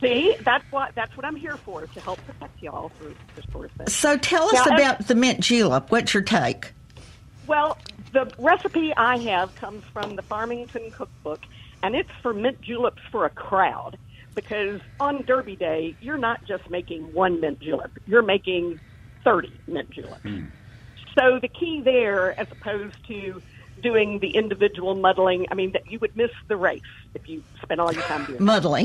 See, 0.00 0.36
that's 0.42 0.64
what 0.70 0.94
that's 0.94 1.16
what 1.16 1.26
I'm 1.26 1.36
here 1.36 1.56
for 1.56 1.86
to 1.86 2.00
help 2.00 2.24
protect 2.26 2.62
y'all 2.62 2.90
for 2.90 3.06
this 3.34 3.44
sort 3.50 3.66
of 3.66 3.72
thing. 3.72 3.86
So 3.88 4.16
tell 4.16 4.44
us 4.44 4.66
Now, 4.66 4.74
about 4.74 5.08
the 5.08 5.14
mint 5.14 5.40
julep. 5.40 5.90
What's 5.90 6.14
your 6.14 6.22
take? 6.22 6.72
Well, 7.46 7.78
the 8.12 8.30
recipe 8.38 8.94
I 8.96 9.16
have 9.18 9.54
comes 9.56 9.82
from 9.92 10.16
the 10.16 10.22
Farmington 10.22 10.90
Cookbook, 10.92 11.40
and 11.82 11.96
it's 11.96 12.10
for 12.22 12.32
mint 12.32 12.60
juleps 12.60 13.02
for 13.10 13.24
a 13.24 13.30
crowd. 13.30 13.98
Because 14.34 14.80
on 15.00 15.24
Derby 15.24 15.56
Day, 15.56 15.96
you're 16.00 16.18
not 16.18 16.44
just 16.44 16.70
making 16.70 17.12
one 17.12 17.40
mint 17.40 17.58
julep; 17.58 17.90
you're 18.06 18.22
making 18.22 18.78
thirty 19.24 19.52
mint 19.66 19.90
juleps. 19.90 20.22
Mm. 20.22 20.48
So 21.18 21.40
the 21.40 21.48
key 21.48 21.80
there, 21.80 22.38
as 22.38 22.46
opposed 22.52 22.94
to 23.08 23.42
doing 23.82 24.20
the 24.20 24.36
individual 24.36 24.94
muddling, 24.94 25.46
I 25.50 25.54
mean, 25.54 25.72
that 25.72 25.90
you 25.90 25.98
would 25.98 26.16
miss 26.16 26.30
the 26.46 26.56
race 26.56 26.82
if 27.14 27.28
you 27.28 27.42
spent 27.62 27.80
all 27.80 27.92
your 27.92 28.02
time 28.02 28.24
doing. 28.26 28.38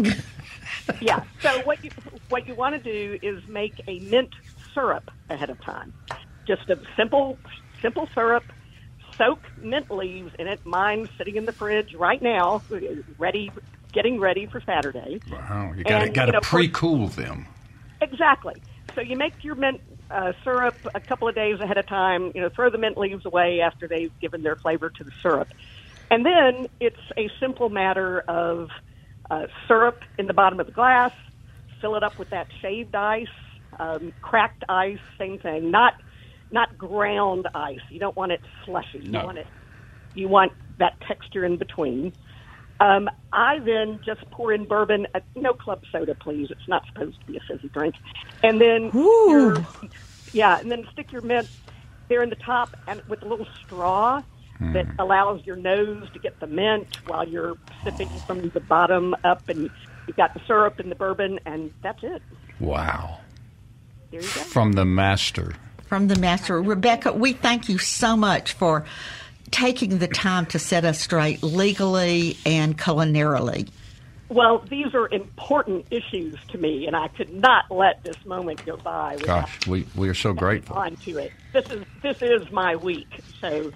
that. 0.04 0.24
Yeah. 1.02 1.24
So 1.42 1.62
what 1.62 1.84
you 1.84 1.92
what 2.30 2.48
you 2.48 2.56
want 2.56 2.82
to 2.82 2.92
do 2.92 3.18
is 3.22 3.46
make 3.48 3.82
a 3.88 4.00
mint 4.00 4.30
syrup 4.74 5.12
ahead 5.30 5.50
of 5.50 5.60
time. 5.62 5.94
Just 6.46 6.70
a 6.70 6.80
simple 6.96 7.38
simple 7.82 8.08
syrup. 8.14 8.44
Soak 9.18 9.40
mint 9.62 9.92
leaves 9.92 10.32
in 10.40 10.48
it. 10.48 10.66
Mine's 10.66 11.10
sitting 11.18 11.36
in 11.36 11.46
the 11.46 11.52
fridge 11.52 11.94
right 11.94 12.22
now, 12.22 12.64
ready, 13.20 13.52
getting 13.92 14.20
ready 14.20 14.48
for 14.48 14.60
Saturday. 14.62 15.22
Wow, 15.32 15.74
you 15.76 15.84
got 15.84 16.00
to 16.00 16.10
got 16.10 16.26
to 16.26 16.42
pre-cool 16.42 17.08
them. 17.10 17.46
Exactly. 18.02 18.56
So 18.96 19.02
you 19.02 19.16
make 19.16 19.44
your 19.44 19.56
mint 19.56 19.82
uh, 20.10 20.34
syrup 20.44 20.76
a 20.96 21.00
couple 21.00 21.28
of 21.28 21.36
days 21.36 21.60
ahead 21.60 21.78
of 21.78 21.88
time. 21.88 22.32
You 22.34 22.42
know, 22.42 22.50
throw 22.50 22.70
the 22.70 22.78
mint 22.78 22.98
leaves 22.98 23.26
away 23.26 23.62
after 23.62 23.88
they've 23.88 24.12
given 24.20 24.42
their 24.42 24.56
flavor 24.56 24.90
to 24.90 25.04
the 25.04 25.12
syrup, 25.22 25.50
and 26.10 26.26
then 26.26 26.68
it's 26.80 27.00
a 27.18 27.30
simple 27.40 27.70
matter 27.70 28.22
of 28.22 28.70
uh, 29.30 29.48
syrup 29.68 30.00
in 30.18 30.28
the 30.28 30.34
bottom 30.34 30.60
of 30.60 30.66
the 30.66 30.72
glass. 30.72 31.12
Fill 31.82 31.96
it 31.96 32.04
up 32.04 32.18
with 32.18 32.30
that 32.30 32.48
shaved 32.62 32.96
ice, 32.96 33.28
um, 33.80 34.14
cracked 34.22 34.64
ice, 34.70 35.00
same 35.18 35.40
thing. 35.40 35.72
Not 35.72 35.94
not 36.52 36.78
ground 36.78 37.48
ice. 37.56 37.80
You 37.90 38.00
don't 38.00 38.16
want 38.16 38.32
it 38.32 38.42
slushy. 38.64 39.00
No. 39.00 39.20
You 39.20 39.26
want 39.26 39.38
it. 39.40 39.48
You 40.14 40.28
want 40.28 40.52
that 40.78 40.94
texture 41.08 41.44
in 41.44 41.58
between. 41.58 42.14
Um, 42.80 43.10
I 43.32 43.60
then 43.60 44.00
just 44.06 44.30
pour 44.32 44.54
in 44.54 44.66
bourbon. 44.66 45.08
Uh, 45.16 45.22
no 45.36 45.54
club 45.54 45.82
soda, 45.92 46.16
please. 46.16 46.50
It's 46.52 46.68
not 46.68 46.86
supposed 46.88 47.20
to 47.22 47.26
be 47.26 47.38
a 47.38 47.40
fizzy 47.48 47.70
drink. 47.70 47.96
And 48.44 48.62
then, 48.62 48.92
your, 48.94 49.66
yeah, 50.32 50.60
and 50.60 50.72
then 50.72 50.86
stick 50.92 51.12
your 51.12 51.22
mint 51.22 51.50
there 52.10 52.22
in 52.22 52.30
the 52.30 52.36
top, 52.36 52.76
and 52.88 53.02
with 53.08 53.24
a 53.24 53.26
little 53.26 53.48
straw 53.64 54.22
Mm-hmm. 54.64 54.74
that 54.74 54.86
allows 55.00 55.46
your 55.46 55.56
nose 55.58 56.08
to 56.14 56.20
get 56.20 56.40
the 56.40 56.48
mint 56.48 56.88
while 57.08 57.28
you're 57.28 57.56
sipping 57.84 58.08
from 58.26 58.50
the 58.50 58.60
bottom 58.62 59.16
up, 59.24 59.48
and 59.50 59.70
you've 60.08 60.16
got 60.18 60.34
the 60.34 60.40
syrup 60.48 60.80
and 60.80 60.90
the 60.90 60.96
bourbon, 60.96 61.40
and 61.46 61.74
that's 61.82 62.02
it. 62.04 62.22
Wow, 62.60 63.20
There 64.12 64.22
you 64.22 64.28
go. 64.28 64.34
from 64.42 64.74
the 64.74 64.86
master. 64.86 65.54
from 65.88 66.08
the 66.08 66.16
master. 66.18 66.62
Rebecca, 66.62 67.12
we 67.14 67.34
thank 67.34 67.68
you 67.70 67.78
so 67.78 68.16
much 68.16 68.54
for 68.54 68.86
taking 69.52 70.00
the 70.00 70.08
time 70.08 70.46
to 70.48 70.58
set 70.60 70.86
us 70.86 71.00
straight 71.00 71.44
legally 71.44 72.38
and 72.46 72.78
culinarily. 72.78 73.70
Well, 74.30 74.60
these 74.70 74.96
are 74.96 75.08
important 75.10 75.86
issues 75.92 76.36
to 76.50 76.58
me, 76.58 76.88
and 76.88 76.96
I 76.96 77.10
could 77.10 77.32
not 77.34 77.70
let 77.70 78.04
this 78.04 78.16
moment 78.26 78.66
go 78.66 78.78
by 78.78 79.18
Gosh, 79.18 79.68
we 79.68 79.86
we 79.96 80.10
are 80.10 80.16
so 80.16 80.34
grateful. 80.34 80.76
on 80.78 80.96
to 80.98 81.18
it. 81.20 81.32
This 81.52 81.70
is 81.70 81.84
this 82.02 82.22
is 82.22 82.50
my 82.52 82.76
week, 82.78 83.10
so 83.40 83.72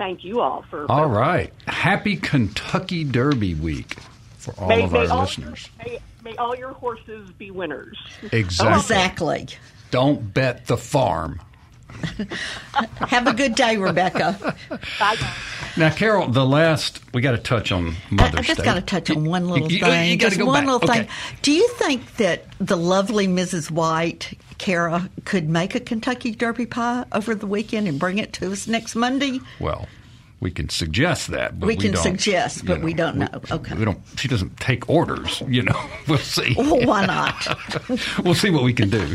thank 0.00 0.24
you 0.24 0.40
all 0.40 0.64
for. 0.70 0.90
All 0.90 1.08
right, 1.08 1.52
happy 1.68 2.16
Kentucky 2.16 3.04
Derby 3.04 3.54
week 3.54 3.96
for 4.38 4.54
all 4.58 4.68
may, 4.68 4.82
of 4.82 4.92
may 4.92 5.06
our 5.06 5.08
all 5.12 5.20
listeners. 5.20 5.68
May, 5.84 5.98
may 6.24 6.36
all 6.36 6.56
your 6.56 6.72
horses 6.72 7.30
be 7.32 7.50
winners. 7.50 7.98
Exactly. 8.32 8.78
Exactly. 8.78 9.48
Don't 9.90 10.32
bet 10.32 10.66
the 10.66 10.76
farm. 10.76 11.40
Have 13.08 13.26
a 13.26 13.32
good 13.34 13.54
day, 13.54 13.76
Rebecca. 13.76 14.54
Bye. 14.98 15.16
Now, 15.76 15.90
Carol, 15.90 16.28
the 16.28 16.44
last 16.44 17.00
we 17.14 17.20
got 17.20 17.32
to 17.32 17.38
touch 17.38 17.70
on 17.72 17.88
I, 18.10 18.14
Mother's 18.14 18.40
I 18.40 18.42
just 18.42 18.58
Day. 18.60 18.64
got 18.64 18.74
to 18.74 18.80
touch 18.80 19.10
on 19.10 19.24
one 19.24 19.48
little 19.48 19.70
You- 19.70 19.78
you- 19.78 19.84
thing. 19.84 20.10
you 20.10 20.16
gotta 20.16 20.30
just 20.30 20.38
go 20.40 20.46
one 20.46 20.64
back. 20.64 20.72
little 20.72 20.90
Okay. 20.90 21.00
thing. 21.04 21.08
Do 21.42 21.52
you 21.52 21.68
think 21.74 22.16
that 22.16 22.44
the 22.58 22.76
lovely 22.76 23.26
Mrs. 23.28 23.70
White, 23.70 24.36
Kara, 24.58 25.08
could 25.24 25.48
make 25.48 25.74
a 25.74 25.80
Kentucky 25.80 26.32
Derby 26.32 26.66
pie 26.66 27.04
over 27.12 27.34
the 27.34 27.46
weekend 27.46 27.86
and 27.88 27.98
bring 27.98 28.18
it 28.18 28.32
to 28.34 28.50
us 28.52 28.66
next 28.66 28.94
Monday? 28.96 29.40
Well, 29.60 29.88
we 30.40 30.50
can 30.50 30.68
suggest 30.70 31.28
that, 31.28 31.60
but 31.60 31.66
We 31.66 31.76
we, 31.76 31.82
can 31.82 31.92
don't, 31.92 32.02
suggest, 32.02 32.62
you 32.62 32.68
but 32.68 32.80
we 32.82 32.94
don't 32.94 33.16
know. 33.16 33.28
Okay. 33.50 33.74
We 33.76 33.84
don't. 33.84 34.00
She 34.16 34.26
doesn't 34.26 34.58
take 34.58 34.88
orders. 34.88 35.42
You 35.46 35.62
know. 35.62 35.80
We'll 36.08 36.18
see. 36.18 36.54
Well, 36.56 36.84
why 36.86 37.06
not? 37.06 37.46
we'll 38.24 38.34
see 38.34 38.50
what 38.50 38.64
we 38.64 38.72
can 38.72 38.88
do. 38.90 39.14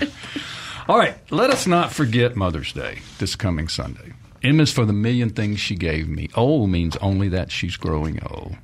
All 0.88 0.98
right, 1.00 1.16
let 1.32 1.50
us 1.50 1.66
not 1.66 1.92
forget 1.92 2.36
Mother's 2.36 2.72
Day 2.72 3.00
this 3.18 3.36
coming 3.36 3.68
Sunday. 3.68 4.14
M 4.44 4.60
is 4.60 4.72
for 4.72 4.86
the 4.86 4.94
million 4.94 5.32
things 5.32 5.60
she 5.60 5.76
gave 5.76 6.08
me. 6.08 6.30
O 6.36 6.68
means 6.68 6.96
only 6.98 7.28
that 7.30 7.52
she's 7.52 7.76
growing 7.76 8.22
old. 8.24 8.56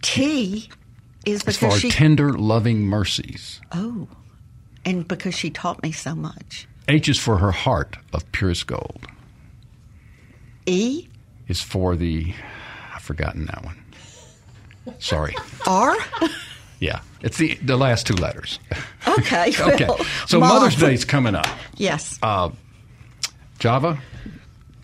T 0.00 0.70
is 1.26 1.42
because 1.42 1.80
she. 1.80 1.90
tender, 1.90 2.32
loving 2.32 2.80
mercies. 2.82 3.60
oh, 3.72 4.08
and 4.86 5.06
because 5.06 5.34
she 5.34 5.50
taught 5.50 5.82
me 5.82 5.92
so 5.92 6.14
much. 6.14 6.66
H 6.88 7.10
is 7.10 7.18
for 7.18 7.36
her 7.36 7.52
heart 7.52 7.98
of 8.14 8.30
purest 8.32 8.66
gold. 8.66 9.06
E 10.64 11.08
Is 11.48 11.60
for 11.60 11.94
the 11.96 12.32
I've 12.94 13.02
forgotten 13.02 13.44
that 13.46 13.62
one. 13.64 13.76
Sorry. 14.98 15.36
R. 15.66 15.94
Yeah, 16.80 17.02
it's 17.20 17.36
the 17.38 17.54
the 17.56 17.76
last 17.76 18.06
two 18.06 18.14
letters. 18.14 18.58
Okay. 19.08 19.52
okay. 19.60 19.86
well, 19.86 20.04
So 20.26 20.38
Mom. 20.38 20.50
Mother's 20.50 20.76
Day's 20.76 21.06
coming 21.06 21.34
up. 21.34 21.46
Yes. 21.76 22.18
Java, 23.58 23.98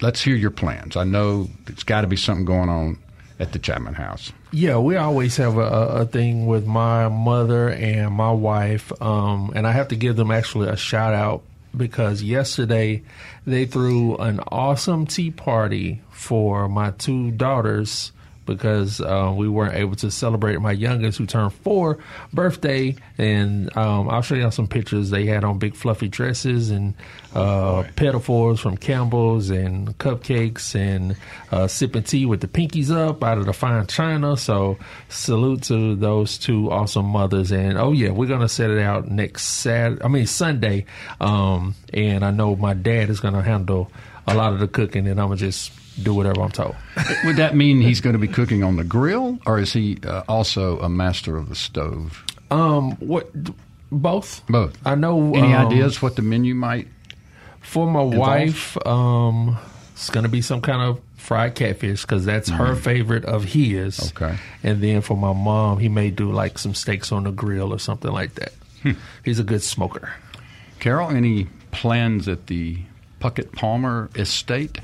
let's 0.01 0.23
hear 0.23 0.35
your 0.35 0.51
plans. 0.51 0.97
I 0.97 1.05
know 1.05 1.49
there's 1.67 1.85
got 1.85 2.01
to 2.01 2.07
be 2.07 2.17
something 2.17 2.45
going 2.47 2.69
on 2.69 2.99
at 3.39 3.53
the 3.53 3.59
Chapman 3.59 3.95
House. 3.95 4.33
Yeah, 4.53 4.79
we 4.79 4.97
always 4.97 5.37
have 5.37 5.59
a, 5.59 5.61
a 5.61 5.87
a 6.03 6.07
thing 6.07 6.47
with 6.47 6.67
my 6.67 7.09
mother 7.09 7.69
and 7.69 8.15
my 8.15 8.33
wife, 8.33 8.91
um, 9.03 9.53
and 9.55 9.67
I 9.67 9.73
have 9.73 9.89
to 9.89 9.97
give 9.97 10.17
them 10.17 10.31
actually 10.31 10.69
a 10.69 10.77
shout 10.77 11.13
out 11.15 11.43
because 11.77 12.23
yesterday 12.23 13.03
they 13.47 13.67
threw 13.67 14.17
an 14.17 14.41
awesome 14.49 15.07
tea 15.07 15.31
party 15.31 16.01
for 16.11 16.69
my 16.69 16.91
two 16.93 17.31
daughters 17.33 18.13
because 18.47 19.01
uh, 19.01 19.33
we 19.37 19.49
weren't 19.49 19.75
able 19.75 19.97
to 19.97 20.11
celebrate 20.11 20.61
my 20.61 20.73
youngest, 20.73 21.19
who 21.19 21.27
turned 21.27 21.53
four, 21.53 21.99
birthday. 22.33 22.97
And 23.19 23.77
um, 23.77 24.09
I'll 24.09 24.23
show 24.23 24.35
you 24.35 24.51
some 24.51 24.69
pictures. 24.69 25.11
They 25.11 25.27
had 25.27 25.45
on 25.45 25.59
big 25.59 25.75
fluffy 25.75 26.09
dresses 26.09 26.71
and 26.71 26.95
uh, 27.35 27.83
pinafores 27.97 28.61
from 28.61 28.77
Campbell's 28.77 29.51
and 29.51 29.97
cupcakes 29.99 30.75
and 30.75 31.17
uh, 31.51 31.67
sipping 31.67 32.05
tea 32.05 32.27
with 32.27 32.41
the 32.41 32.49
pinkies 32.49 32.91
up 32.91 33.23
out 33.23 33.39
of 33.39 33.47
the 33.47 33.53
fine 33.53 33.87
china. 33.87 34.37
So 34.37 34.79
salute 35.09 35.65
to 35.65 35.97
those 35.97 36.39
two 36.39 36.71
awesome 36.71 37.07
mothers. 37.07 37.53
And 37.53 37.77
oh 37.77 37.93
yeah, 37.93 38.11
we're 38.11 38.29
gonna 38.29 38.49
set 38.49 38.71
it 38.71 38.79
out 38.79 39.09
next 39.09 39.43
Saturday. 39.43 40.03
I 40.03 40.09
mean 40.09 40.27
Sunday. 40.27 40.87
Um, 41.21 41.75
and 41.93 42.25
I 42.25 42.31
know 42.31 42.57
my 42.57 42.75
dad 42.75 43.11
is 43.11 43.21
gonna 43.21 43.43
handle 43.43 43.91
a 44.27 44.35
lot 44.35 44.53
of 44.53 44.61
the 44.61 44.69
cooking, 44.69 45.07
and 45.07 45.21
I'm 45.21 45.29
gonna 45.29 45.37
just 45.37 45.73
do 46.03 46.15
whatever 46.15 46.43
I'm 46.43 46.51
told. 46.51 46.77
Would 47.25 47.37
that 47.37 47.55
mean 47.55 47.81
he's 47.81 48.01
going 48.01 48.15
to 48.15 48.19
be 48.19 48.29
cooking 48.29 48.63
on 48.63 48.77
the 48.77 48.85
grill, 48.85 49.39
or 49.47 49.59
is 49.59 49.73
he 49.73 49.99
uh, 50.07 50.23
also 50.29 50.79
a 50.81 50.89
master 50.89 51.37
of 51.37 51.49
the 51.49 51.55
stove? 51.55 52.25
Um, 52.51 52.93
what? 52.97 53.31
Both. 53.91 54.47
Both. 54.49 54.79
I 54.85 54.95
know. 54.95 55.35
Any 55.35 55.55
um, 55.55 55.67
ideas 55.67 56.03
what 56.03 56.17
the 56.17 56.23
menu 56.23 56.55
might? 56.55 56.89
for 57.67 57.87
my 57.87 58.03
wife? 58.03 58.77
Um, 58.87 59.59
it's 59.93 60.11
gonna 60.11 60.29
be 60.29 60.41
some 60.41 60.61
kind 60.61 60.83
of 60.83 61.01
fried 61.17 61.55
catfish 61.55 62.03
because 62.03 62.25
that's 62.25 62.49
her 62.49 62.77
favorite 62.77 63.25
of 63.25 63.45
his. 63.45 63.99
Mm-hmm. 63.99 64.25
Okay. 64.25 64.39
And 64.63 64.83
then 64.83 65.01
for 65.01 65.17
my 65.17 65.33
mom, 65.33 65.79
he 65.79 65.89
may 65.89 66.11
do 66.11 66.31
like 66.31 66.59
some 66.59 66.75
steaks 66.75 67.11
on 67.11 67.25
the 67.25 67.33
grill 67.33 67.73
or 67.73 67.79
something 67.79 68.13
like 68.13 68.35
that. 68.35 68.53
Hmm. 68.83 68.93
He's 69.25 69.39
a 69.39 69.45
good 69.45 69.63
smoker. 69.63 70.15
Carol, 70.79 71.11
any 71.11 71.49
plans 71.73 72.29
at 72.29 72.47
the 72.47 72.79
Puckett 73.21 73.53
Palmer 73.53 74.11
estate? 74.15 74.79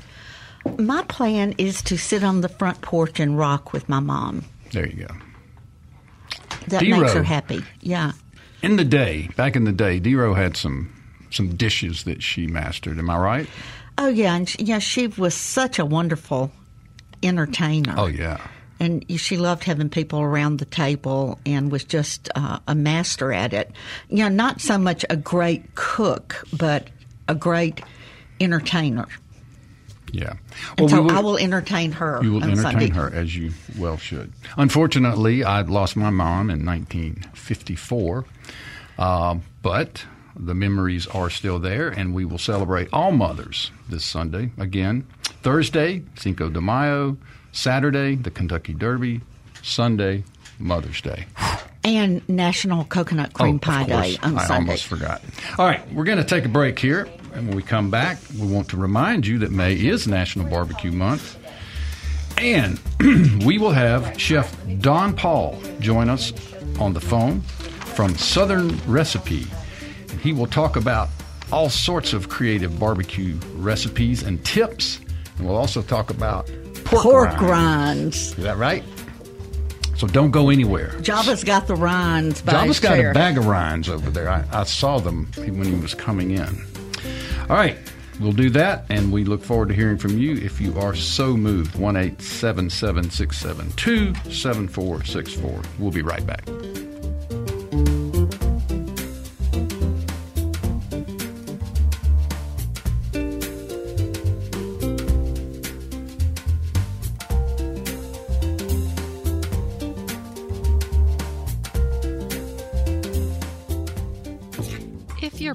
My 0.77 1.03
plan 1.03 1.53
is 1.57 1.81
to 1.83 1.97
sit 1.97 2.23
on 2.23 2.41
the 2.41 2.49
front 2.49 2.81
porch 2.81 3.19
and 3.19 3.37
rock 3.37 3.73
with 3.73 3.87
my 3.89 3.99
mom. 3.99 4.45
There 4.71 4.87
you 4.87 5.07
go. 5.07 5.15
That 6.67 6.81
Dero. 6.83 7.01
makes 7.01 7.13
her 7.13 7.23
happy. 7.23 7.63
Yeah. 7.81 8.13
In 8.61 8.77
the 8.77 8.85
day, 8.85 9.29
back 9.35 9.55
in 9.55 9.65
the 9.65 9.71
day, 9.73 9.99
Dero 9.99 10.35
had 10.35 10.55
some 10.55 10.91
some 11.31 11.55
dishes 11.55 12.03
that 12.03 12.23
she 12.23 12.47
mastered. 12.47 12.97
Am 12.97 13.09
I 13.09 13.17
right? 13.17 13.47
Oh 13.97 14.07
yeah, 14.07 14.35
and 14.35 14.47
she, 14.47 14.63
yeah, 14.63 14.79
she 14.79 15.07
was 15.07 15.33
such 15.33 15.79
a 15.79 15.85
wonderful 15.85 16.51
entertainer. 17.21 17.93
Oh 17.97 18.07
yeah. 18.07 18.39
and 18.79 19.05
she 19.19 19.37
loved 19.37 19.63
having 19.63 19.89
people 19.89 20.21
around 20.21 20.59
the 20.59 20.65
table 20.65 21.39
and 21.45 21.71
was 21.71 21.83
just 21.83 22.29
uh, 22.35 22.59
a 22.67 22.75
master 22.75 23.31
at 23.33 23.53
it. 23.53 23.71
You 24.09 24.23
know, 24.23 24.29
not 24.29 24.61
so 24.61 24.77
much 24.77 25.05
a 25.09 25.15
great 25.17 25.75
cook, 25.75 26.45
but 26.57 26.87
a 27.27 27.35
great 27.35 27.81
entertainer. 28.39 29.07
Yeah. 30.13 30.33
And 30.77 30.89
so 30.89 31.01
we 31.01 31.07
will- 31.09 31.17
I 31.17 31.19
will 31.21 31.37
entertain 31.39 31.91
her. 31.93 32.19
You 32.23 32.33
will 32.33 32.43
entertain 32.43 32.61
Sunday. 32.63 32.89
her 32.89 33.11
as 33.13 33.35
you 33.35 33.51
well 33.77 33.97
should. 33.97 34.31
Unfortunately, 34.57 35.43
I 35.43 35.61
lost 35.61 35.95
my 35.95 36.11
mom 36.11 36.49
in 36.51 36.63
1954, 36.63 38.25
uh, 38.99 39.35
but 39.63 40.05
the 40.35 40.53
memories 40.53 41.07
are 41.07 41.29
still 41.31 41.57
there, 41.59 41.89
and 41.89 42.13
we 42.13 42.25
will 42.25 42.37
celebrate 42.37 42.89
all 42.93 43.11
mothers 43.11 43.71
this 43.89 44.05
Sunday. 44.05 44.51
Again, 44.59 45.05
Thursday, 45.41 46.03
Cinco 46.15 46.49
de 46.49 46.61
Mayo, 46.61 47.17
Saturday, 47.51 48.15
the 48.15 48.31
Kentucky 48.31 48.73
Derby, 48.73 49.21
Sunday, 49.63 50.23
Mother's 50.59 51.01
Day. 51.01 51.25
And 51.83 52.27
National 52.29 52.85
Coconut 52.85 53.33
Cream 53.33 53.55
Oh, 53.55 53.59
Pie. 53.59 53.83
Day 53.85 54.17
on 54.23 54.37
I 54.37 54.45
Sunday. 54.45 54.53
almost 54.71 54.85
forgot. 54.85 55.21
All 55.57 55.65
right, 55.65 55.91
we're 55.93 56.05
going 56.05 56.17
to 56.19 56.23
take 56.23 56.45
a 56.45 56.49
break 56.49 56.79
here. 56.79 57.07
And 57.33 57.47
when 57.47 57.55
we 57.55 57.63
come 57.63 57.89
back, 57.89 58.19
we 58.39 58.47
want 58.47 58.69
to 58.69 58.77
remind 58.77 59.25
you 59.25 59.39
that 59.39 59.51
May 59.51 59.73
is 59.73 60.07
National 60.07 60.45
Barbecue 60.47 60.91
Month. 60.91 61.37
And 62.37 62.79
we 63.45 63.57
will 63.57 63.71
have 63.71 64.19
Chef 64.19 64.55
Don 64.79 65.15
Paul 65.15 65.59
join 65.79 66.09
us 66.09 66.33
on 66.79 66.93
the 66.93 67.01
phone 67.01 67.41
from 67.41 68.15
Southern 68.15 68.77
Recipe. 68.87 69.45
And 70.09 70.19
he 70.19 70.33
will 70.33 70.47
talk 70.47 70.75
about 70.75 71.09
all 71.51 71.69
sorts 71.69 72.13
of 72.13 72.29
creative 72.29 72.79
barbecue 72.79 73.37
recipes 73.55 74.23
and 74.23 74.43
tips. 74.45 74.99
And 75.37 75.47
we'll 75.47 75.57
also 75.57 75.81
talk 75.81 76.09
about 76.09 76.47
pork, 76.85 77.03
Pork 77.03 77.41
rinds. 77.41 77.41
rinds. 77.41 78.15
Is 78.37 78.43
that 78.43 78.57
right? 78.57 78.83
So 79.95 80.07
don't 80.07 80.31
go 80.31 80.49
anywhere. 80.49 80.99
Java's 81.01 81.43
got 81.43 81.67
the 81.67 81.75
rinds 81.75 82.41
by 82.41 82.53
Java's 82.53 82.79
got 82.79 82.95
chair. 82.95 83.11
a 83.11 83.13
bag 83.13 83.37
of 83.37 83.45
rinds 83.45 83.87
over 83.89 84.09
there. 84.09 84.29
I, 84.29 84.43
I 84.51 84.63
saw 84.63 84.99
them 84.99 85.27
when 85.35 85.63
he 85.63 85.75
was 85.75 85.93
coming 85.93 86.31
in. 86.31 86.72
All 87.49 87.57
right, 87.57 87.77
we'll 88.19 88.31
do 88.31 88.49
that, 88.51 88.85
and 88.89 89.11
we 89.11 89.25
look 89.25 89.43
forward 89.43 89.67
to 89.69 89.75
hearing 89.75 89.97
from 89.97 90.17
you 90.17 90.35
if 90.37 90.61
you 90.61 90.77
are 90.79 90.95
so 90.95 91.35
moved. 91.35 91.75
1 91.75 92.19
672 92.19 94.13
7464. 94.31 95.61
We'll 95.77 95.91
be 95.91 96.01
right 96.01 96.25
back. 96.25 96.47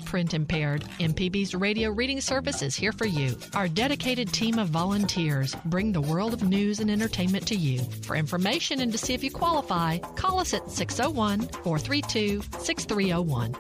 Print 0.08 0.32
impaired, 0.32 0.82
MPB's 0.98 1.54
radio 1.54 1.90
reading 1.90 2.20
service 2.20 2.62
is 2.62 2.74
here 2.74 2.92
for 2.92 3.04
you. 3.04 3.36
Our 3.54 3.68
dedicated 3.68 4.32
team 4.32 4.58
of 4.58 4.68
volunteers 4.68 5.54
bring 5.66 5.92
the 5.92 6.00
world 6.00 6.32
of 6.32 6.42
news 6.42 6.80
and 6.80 6.90
entertainment 6.90 7.46
to 7.48 7.54
you. 7.54 7.80
For 8.02 8.16
information 8.16 8.80
and 8.80 8.90
to 8.90 8.96
see 8.96 9.12
if 9.12 9.22
you 9.22 9.30
qualify, 9.30 9.98
call 10.16 10.40
us 10.40 10.54
at 10.54 10.70
601 10.70 11.48
432 11.62 12.40
6301. 12.58 13.54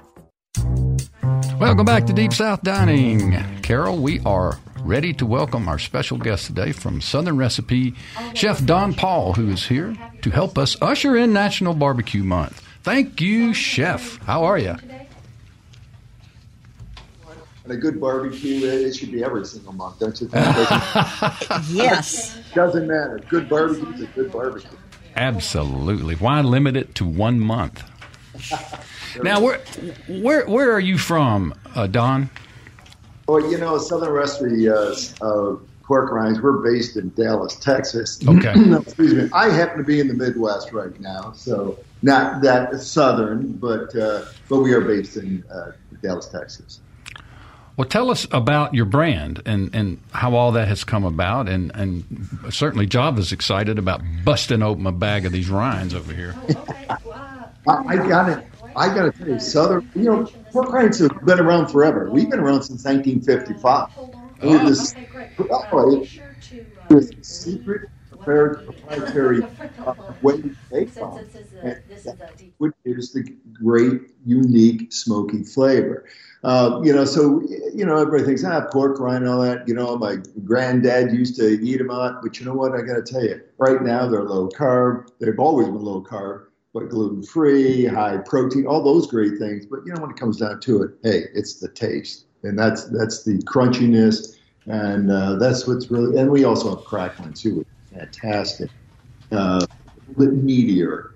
Welcome 1.60 1.84
back 1.84 2.06
to 2.06 2.14
Deep 2.14 2.32
South 2.32 2.62
Dining. 2.62 3.32
Carol, 3.60 3.98
we 3.98 4.20
are 4.20 4.58
ready 4.80 5.12
to 5.12 5.26
welcome 5.26 5.68
our 5.68 5.78
special 5.78 6.16
guest 6.16 6.46
today 6.46 6.72
from 6.72 7.02
Southern 7.02 7.36
Recipe, 7.36 7.94
Chef 8.32 8.64
Don 8.64 8.94
Paul, 8.94 9.34
who 9.34 9.50
is 9.50 9.66
here 9.66 9.94
to 10.22 10.30
help 10.30 10.56
us 10.56 10.80
usher 10.80 11.14
in 11.14 11.34
National 11.34 11.74
Barbecue 11.74 12.24
Month. 12.24 12.64
Thank 12.84 13.20
you, 13.20 13.52
Chef. 13.52 14.16
How 14.24 14.44
are 14.44 14.56
you? 14.56 14.76
And 17.68 17.76
a 17.76 17.80
good 17.80 18.00
barbecue, 18.00 18.64
it 18.64 18.96
should 18.96 19.12
be 19.12 19.22
every 19.22 19.44
single 19.44 19.74
month, 19.74 19.98
don't 19.98 20.18
you 20.22 20.28
think? 20.28 20.46
Yes. 21.68 22.38
Doesn't 22.54 22.86
matter. 22.86 23.20
Good 23.28 23.46
barbecue 23.46 23.92
is 23.92 24.00
a 24.00 24.06
good 24.06 24.32
barbecue. 24.32 24.70
Absolutely. 25.14 26.14
Why 26.14 26.40
limit 26.40 26.76
it 26.76 26.94
to 26.94 27.04
one 27.04 27.38
month? 27.38 27.84
Now, 29.22 29.40
where 29.40 29.58
where 30.06 30.46
where 30.46 30.70
are 30.70 30.80
you 30.80 30.98
from, 30.98 31.54
uh, 31.74 31.86
Don? 31.86 32.28
Well, 33.26 33.50
you 33.50 33.56
know, 33.56 33.78
Southern 33.78 34.12
Recipe 34.12 34.68
uh, 34.68 34.94
uh, 35.22 35.56
Pork 35.82 36.12
Rinds, 36.12 36.40
we're 36.40 36.58
based 36.58 36.98
in 36.98 37.08
Dallas, 37.14 37.56
Texas. 37.56 38.20
Okay. 38.28 38.52
Excuse 38.76 39.14
me. 39.14 39.30
I 39.32 39.48
happen 39.48 39.78
to 39.78 39.82
be 39.82 39.98
in 39.98 40.08
the 40.08 40.14
Midwest 40.14 40.72
right 40.72 41.00
now, 41.00 41.32
so 41.32 41.78
not 42.02 42.42
that 42.42 42.78
southern, 42.80 43.52
but 43.52 43.96
uh, 43.96 44.26
but 44.48 44.58
we 44.60 44.72
are 44.72 44.82
based 44.82 45.16
in 45.16 45.42
uh, 45.50 45.72
Dallas, 46.02 46.28
Texas. 46.28 46.80
Well, 47.78 47.86
tell 47.88 48.10
us 48.10 48.26
about 48.32 48.74
your 48.74 48.86
brand 48.86 49.40
and, 49.46 49.72
and 49.72 50.00
how 50.10 50.34
all 50.34 50.50
that 50.52 50.66
has 50.66 50.82
come 50.82 51.04
about, 51.04 51.48
and, 51.48 51.70
and 51.76 52.02
certainly 52.50 52.86
Java's 52.86 53.30
excited 53.30 53.78
about 53.78 54.02
busting 54.24 54.64
open 54.64 54.84
a 54.84 54.90
bag 54.90 55.24
of 55.26 55.30
these 55.30 55.48
rinds 55.48 55.94
over 55.94 56.12
here. 56.12 56.34
I, 56.90 56.96
I 57.68 57.96
got 58.08 58.30
it. 58.30 58.44
I 58.74 58.92
got 58.92 59.04
to 59.04 59.12
tell 59.12 59.28
you, 59.28 59.38
Southern, 59.38 59.88
you 59.94 60.02
know, 60.02 60.26
pork 60.50 60.72
rinds 60.72 60.98
have 60.98 61.24
been 61.24 61.38
around 61.38 61.68
forever. 61.68 62.10
We've 62.10 62.28
been 62.28 62.40
around 62.40 62.62
since 62.64 62.84
1955. 62.84 63.90
We're 64.42 64.58
this, 64.66 64.96
oh, 65.70 66.02
it- 66.02 66.10
this 66.88 67.10
secret, 67.22 67.88
prepared, 68.10 68.64
proprietary 68.64 69.42
uh, 69.86 69.94
way 70.20 70.34
we 70.34 70.56
make 70.72 70.92
them, 70.94 71.24
which 72.58 72.72
is 72.84 73.12
the 73.12 73.22
great, 73.52 74.00
unique, 74.26 74.92
smoky 74.92 75.44
flavor. 75.44 76.06
Uh, 76.44 76.80
you 76.84 76.92
know, 76.92 77.04
so 77.04 77.42
you 77.74 77.84
know, 77.84 77.96
everybody 77.96 78.24
thinks 78.24 78.44
ah, 78.44 78.64
pork 78.70 79.00
rind 79.00 79.24
and 79.24 79.28
all 79.32 79.40
that. 79.42 79.66
You 79.66 79.74
know, 79.74 79.96
my 79.96 80.16
granddad 80.44 81.12
used 81.12 81.36
to 81.36 81.60
eat 81.60 81.78
them 81.78 81.88
lot, 81.88 82.22
but 82.22 82.38
you 82.38 82.46
know 82.46 82.54
what? 82.54 82.72
I 82.72 82.82
got 82.82 82.94
to 82.94 83.02
tell 83.02 83.24
you, 83.24 83.40
right 83.58 83.82
now 83.82 84.08
they're 84.08 84.22
low 84.22 84.48
carb. 84.48 85.08
They've 85.18 85.38
always 85.38 85.66
been 85.66 85.80
low 85.80 86.00
carb, 86.02 86.46
but 86.72 86.88
gluten 86.90 87.22
free, 87.22 87.86
high 87.86 88.18
protein, 88.18 88.66
all 88.66 88.82
those 88.82 89.06
great 89.06 89.38
things. 89.38 89.66
But 89.66 89.80
you 89.84 89.92
know, 89.92 90.00
when 90.00 90.10
it 90.10 90.16
comes 90.16 90.38
down 90.38 90.60
to 90.60 90.82
it, 90.82 90.90
hey, 91.02 91.24
it's 91.34 91.54
the 91.54 91.68
taste, 91.68 92.26
and 92.44 92.56
that's 92.58 92.84
that's 92.84 93.24
the 93.24 93.38
crunchiness, 93.38 94.36
and 94.66 95.10
uh, 95.10 95.36
that's 95.36 95.66
what's 95.66 95.90
really. 95.90 96.18
And 96.18 96.30
we 96.30 96.44
also 96.44 96.76
have 96.76 96.84
crackling 96.84 97.32
too, 97.32 97.58
which 97.58 97.68
is 97.68 97.98
fantastic, 97.98 98.70
uh, 99.32 99.66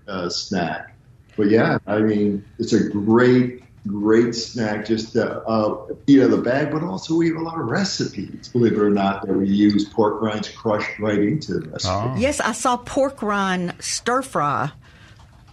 uh, 0.09 0.29
snack. 0.29 0.97
But 1.37 1.49
yeah, 1.49 1.79
I 1.87 1.99
mean, 1.99 2.45
it's 2.59 2.73
a 2.73 2.89
great, 2.89 3.62
great 3.87 4.35
snack. 4.35 4.87
Just 4.87 5.16
uh, 5.16 5.41
uh, 5.47 5.87
eat 6.07 6.20
out 6.20 6.26
of 6.26 6.30
the 6.33 6.39
bag, 6.39 6.70
but 6.70 6.83
also 6.83 7.14
we 7.16 7.28
have 7.28 7.37
a 7.37 7.43
lot 7.43 7.59
of 7.61 7.66
recipes. 7.66 8.49
Believe 8.49 8.74
it 8.74 8.78
or 8.78 8.91
not, 8.91 9.26
that 9.26 9.33
we 9.33 9.49
use 9.49 9.89
pork 9.89 10.22
rinds 10.22 10.49
crushed 10.49 10.99
right 10.99 11.18
into 11.18 11.55
the 11.55 11.68
recipe. 11.68 11.93
Oh. 11.93 12.14
Yes, 12.16 12.41
I 12.41 12.53
saw 12.53 12.76
pork 12.76 13.22
rind 13.22 13.74
stir 13.80 14.22
fry 14.22 14.70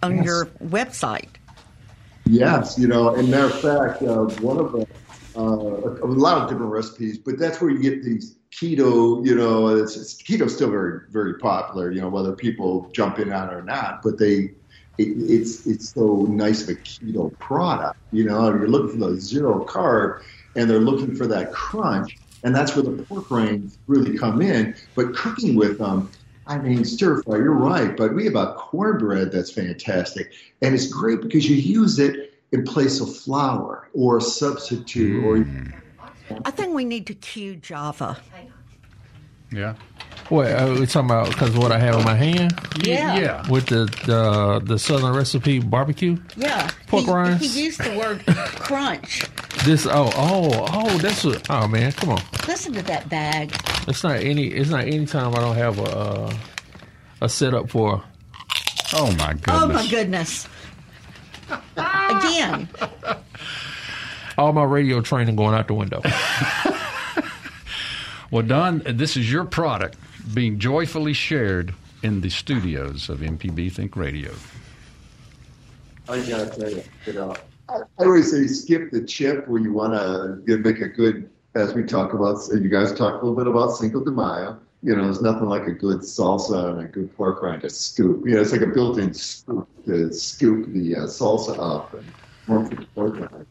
on 0.04 0.18
Yes. 0.18 0.26
your 0.26 0.46
website. 0.64 1.30
Yes, 2.26 2.78
you 2.78 2.88
know, 2.88 3.16
and 3.16 3.30
matter 3.30 3.46
of 3.48 3.60
fact, 3.60 4.04
uh, 4.04 4.26
one 4.42 4.58
of 4.58 4.72
the 4.72 4.86
uh, 5.36 5.42
a 5.42 6.08
lot 6.08 6.38
of 6.42 6.50
different 6.50 6.72
recipes, 6.72 7.18
but 7.18 7.40
that's 7.40 7.60
where 7.62 7.72
you 7.72 7.80
get 7.80 8.04
these 8.04 8.36
keto. 8.52 9.26
You 9.26 9.36
know, 9.36 9.68
it's, 9.70 9.96
it's 9.96 10.22
keto's 10.22 10.56
still 10.56 10.70
very 10.70 11.02
very 11.10 11.36
popular. 11.40 11.92
You 11.92 12.02
know, 12.02 12.10
whether 12.10 12.34
people 12.34 12.90
jump 12.94 13.18
in 13.20 13.32
on 13.32 13.50
it 13.50 13.54
or 13.54 13.64
not, 13.64 14.02
but 14.04 14.20
they. 14.20 14.52
It, 15.00 15.16
it's 15.32 15.66
it's 15.66 15.94
so 15.94 16.26
nice 16.30 16.64
of 16.64 16.70
a 16.70 16.76
keto 16.76 17.38
product, 17.40 17.98
you 18.12 18.26
know. 18.26 18.50
You're 18.50 18.68
looking 18.68 19.00
for 19.00 19.12
the 19.12 19.20
zero 19.20 19.66
carb, 19.66 20.22
and 20.56 20.70
they're 20.70 20.80
looking 20.80 21.16
for 21.16 21.26
that 21.28 21.54
crunch, 21.54 22.18
and 22.44 22.54
that's 22.54 22.76
where 22.76 22.84
the 22.84 23.04
pork 23.04 23.32
rinds 23.32 23.78
really 23.88 24.18
come 24.18 24.42
in. 24.42 24.76
But 24.96 25.16
cooking 25.16 25.56
with 25.56 25.80
them, 25.80 26.12
I 26.48 26.58
mean, 26.58 26.84
stir 26.84 27.22
fry, 27.22 27.38
you're 27.38 27.54
right, 27.54 27.96
but 27.96 28.14
we 28.14 28.26
have 28.26 28.36
a 28.36 28.54
cornbread 28.56 29.32
that's 29.32 29.52
fantastic. 29.52 30.34
And 30.62 30.76
it's 30.76 30.88
great 30.88 31.22
because 31.22 31.50
you 31.50 31.56
use 31.56 32.00
it 32.00 32.34
in 32.52 32.64
place 32.64 33.00
of 33.00 33.16
flour 33.16 33.88
or 33.94 34.18
a 34.18 34.22
substitute 34.22 35.24
or 35.24 35.38
mm. 35.38 35.74
I 36.46 36.52
think 36.52 36.74
we 36.74 36.86
need 36.86 37.08
to 37.08 37.14
cue 37.14 37.56
Java. 37.56 38.18
Yeah. 39.52 39.76
What 40.30 40.46
uh, 40.48 40.76
we 40.80 40.86
talking 40.86 41.10
about? 41.10 41.30
Because 41.30 41.56
what 41.58 41.72
I 41.72 41.80
have 41.80 41.96
in 41.96 42.04
my 42.06 42.14
hand 42.14 42.54
Yeah. 42.84 43.18
Yeah. 43.18 43.50
with 43.50 43.66
the 43.68 43.86
the 44.06 44.60
the 44.64 44.78
Southern 44.78 45.16
recipe 45.16 45.60
barbecue. 45.60 46.18
Yeah. 46.38 46.70
Pork 46.88 47.06
he, 47.06 47.12
rinds? 47.12 47.56
He 47.56 47.64
used 47.66 47.84
the 47.84 47.98
word 47.98 48.24
crunch. 48.60 49.26
This 49.66 49.88
oh 49.88 50.12
oh 50.16 50.68
oh 50.72 50.98
that's 51.00 51.24
what 51.24 51.50
oh 51.50 51.68
man 51.68 51.92
come 51.94 52.12
on 52.12 52.22
Listen 52.48 52.74
to 52.74 52.82
that 52.84 53.10
bag. 53.10 53.52
it's 53.88 54.04
not 54.04 54.18
any 54.18 54.48
it's 54.48 54.70
not 54.70 54.82
any 54.82 55.06
time 55.08 55.34
I 55.36 55.40
don't 55.40 55.56
have 55.56 55.80
a 55.80 55.84
uh, 55.84 56.34
a 57.22 57.28
setup 57.30 57.70
for 57.72 58.04
Oh 58.94 59.12
my 59.18 59.34
goodness. 59.34 59.48
Oh 59.50 59.68
my 59.68 59.88
goodness. 59.88 60.48
Again. 61.76 62.70
all 64.38 64.54
my 64.54 64.64
radio 64.64 65.02
training 65.02 65.36
going 65.36 65.56
out 65.56 65.68
the 65.68 65.74
window. 65.74 66.02
Well, 68.32 68.44
Don, 68.44 68.84
this 68.86 69.18
is 69.18 69.32
your 69.32 69.44
product 69.44 69.98
being 70.36 70.60
joyfully 70.60 71.14
shared 71.14 71.74
in 72.04 72.22
the 72.22 72.30
studios 72.30 73.10
of 73.10 73.20
MPB 73.20 73.72
Think 73.72 73.96
Radio. 73.96 74.32
I 76.08 76.20
gotta 76.22 76.46
tell 76.48 76.70
you, 76.70 76.84
you 77.08 77.14
know, 77.14 77.36
I, 77.68 77.80
I 77.98 78.04
always 78.04 78.30
say 78.30 78.46
skip 78.46 78.92
the 78.92 79.04
chip 79.04 79.48
when 79.48 79.64
you 79.64 79.74
want 79.74 79.94
to 79.94 80.58
make 80.58 80.80
a 80.80 80.88
good. 80.88 81.30
As 81.56 81.74
we 81.74 81.84
talk 81.84 82.14
about, 82.14 82.38
you 82.54 82.70
guys 82.70 82.94
talk 82.94 83.14
a 83.14 83.26
little 83.26 83.36
bit 83.36 83.48
about 83.48 83.72
Cinco 83.72 84.04
de 84.04 84.12
Mayo. 84.12 84.60
You 84.84 84.96
know, 84.96 85.06
there's 85.06 85.22
nothing 85.22 85.50
like 85.50 85.66
a 85.66 85.72
good 85.72 86.02
salsa 86.02 86.70
and 86.70 86.82
a 86.82 86.84
good 86.86 87.16
pork 87.18 87.42
rind 87.42 87.64
to 87.64 87.70
scoop. 87.72 88.26
You 88.28 88.36
know, 88.36 88.42
it's 88.42 88.52
like 88.52 88.62
a 88.62 88.68
built-in 88.68 89.14
scoop 89.16 89.68
to 89.86 90.14
scoop 90.14 90.72
the 90.72 90.96
uh, 90.96 91.00
salsa 91.02 91.58
up 91.60 91.96
and 91.96 92.06
work 92.48 92.70
with 92.70 92.80
the 92.80 92.86
pork 92.94 93.20
rind. 93.20 93.48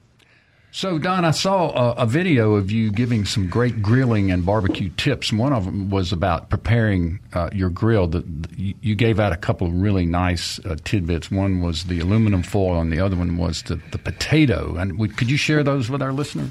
So, 0.71 0.99
Don, 0.99 1.25
I 1.25 1.31
saw 1.31 1.71
a, 1.71 2.03
a 2.03 2.07
video 2.07 2.55
of 2.55 2.71
you 2.71 2.93
giving 2.93 3.25
some 3.25 3.49
great 3.49 3.81
grilling 3.83 4.31
and 4.31 4.45
barbecue 4.45 4.91
tips. 4.97 5.33
One 5.33 5.53
of 5.53 5.64
them 5.64 5.89
was 5.89 6.12
about 6.12 6.51
preparing 6.51 7.21
uh, 7.33 7.49
your 7.53 7.71
grill. 7.71 8.07
The, 8.07 8.23
you, 8.55 8.75
you 8.83 8.95
gave 8.95 9.19
out 9.19 9.33
a 9.33 9.37
couple 9.37 9.66
of 9.66 9.73
really 9.73 10.05
nice 10.05 10.59
uh, 10.66 10.77
tidbits. 10.85 11.31
One 11.31 11.62
was 11.62 11.85
the 11.85 12.01
aluminum 12.01 12.43
foil, 12.43 12.81
and 12.81 12.93
the 12.93 13.01
other 13.01 13.16
one 13.16 13.39
was 13.39 13.62
the, 13.62 13.81
the 13.93 13.99
potato. 13.99 14.77
And 14.77 14.99
we, 14.99 15.09
could 15.09 15.31
you 15.31 15.39
share 15.39 15.64
those 15.64 15.89
with 15.89 16.03
our 16.03 16.12
listeners? 16.12 16.51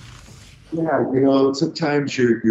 Yeah, 0.74 1.00
you 1.14 1.22
know, 1.22 1.54
sometimes 1.54 2.18
you're, 2.18 2.42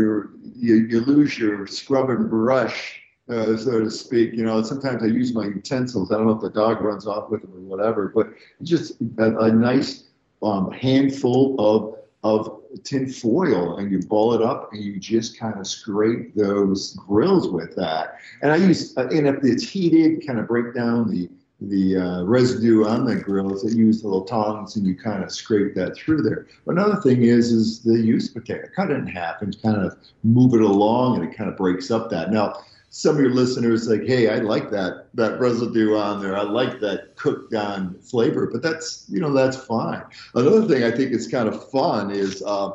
you 0.54 0.86
you 0.86 1.00
lose 1.00 1.38
your 1.38 1.66
scrub 1.66 2.08
and 2.08 2.30
brush, 2.30 3.02
uh, 3.28 3.56
so 3.58 3.80
to 3.80 3.90
speak. 3.90 4.32
You 4.32 4.44
know, 4.44 4.62
sometimes 4.62 5.02
I 5.02 5.06
use 5.06 5.34
my 5.34 5.44
utensils. 5.44 6.10
I 6.10 6.16
don't 6.16 6.26
know 6.26 6.32
if 6.32 6.40
the 6.40 6.48
dog 6.48 6.80
runs 6.80 7.06
off 7.06 7.28
with 7.28 7.42
them 7.42 7.52
or 7.54 7.60
whatever, 7.60 8.10
but 8.14 8.28
just 8.62 8.98
a, 9.18 9.36
a 9.38 9.52
nice 9.52 10.04
um, 10.46 10.70
handful 10.72 11.56
of 11.58 11.96
of 12.24 12.60
tin 12.82 13.08
foil, 13.08 13.76
and 13.76 13.90
you 13.90 14.00
ball 14.00 14.34
it 14.34 14.42
up, 14.42 14.72
and 14.72 14.82
you 14.82 14.98
just 14.98 15.38
kind 15.38 15.58
of 15.58 15.66
scrape 15.66 16.34
those 16.34 16.94
grills 16.94 17.48
with 17.48 17.76
that. 17.76 18.18
And 18.42 18.50
I 18.50 18.56
use, 18.56 18.96
uh, 18.96 19.08
and 19.08 19.28
if 19.28 19.44
it's 19.44 19.68
heated, 19.68 20.26
kind 20.26 20.38
of 20.38 20.48
break 20.48 20.74
down 20.74 21.10
the 21.10 21.28
the 21.62 21.96
uh, 21.96 22.22
residue 22.24 22.84
on 22.84 23.06
the 23.06 23.16
grills. 23.16 23.64
I 23.64 23.74
use 23.74 24.02
the 24.02 24.08
little 24.08 24.26
tongs, 24.26 24.76
and 24.76 24.86
you 24.86 24.94
kind 24.94 25.24
of 25.24 25.32
scrape 25.32 25.74
that 25.76 25.96
through 25.96 26.22
there. 26.22 26.46
Another 26.66 27.00
thing 27.00 27.22
is 27.22 27.50
is 27.50 27.80
the 27.80 27.98
used 27.98 28.34
potato. 28.34 28.68
Cut 28.74 28.90
it 28.90 28.98
in 28.98 29.06
half 29.06 29.40
and 29.40 29.60
kind 29.62 29.76
of 29.76 29.96
move 30.22 30.52
it 30.54 30.60
along, 30.60 31.20
and 31.20 31.32
it 31.32 31.36
kind 31.36 31.48
of 31.48 31.56
breaks 31.56 31.90
up 31.90 32.10
that. 32.10 32.30
Now, 32.30 32.62
some 32.96 33.16
of 33.16 33.20
your 33.20 33.34
listeners 33.34 33.86
like, 33.88 34.06
hey, 34.06 34.30
I 34.30 34.36
like 34.36 34.70
that 34.70 35.08
that 35.12 35.38
residue 35.38 35.96
on 35.96 36.22
there. 36.22 36.34
I 36.34 36.44
like 36.44 36.80
that 36.80 37.14
cooked 37.16 37.52
on 37.52 37.98
flavor, 38.00 38.46
but 38.50 38.62
that's 38.62 39.04
you 39.10 39.20
know 39.20 39.34
that's 39.34 39.58
fine. 39.58 40.02
Another 40.34 40.66
thing 40.66 40.82
I 40.82 40.90
think 40.90 41.12
is 41.12 41.28
kind 41.28 41.46
of 41.46 41.70
fun 41.70 42.10
is. 42.10 42.42
Uh, 42.42 42.70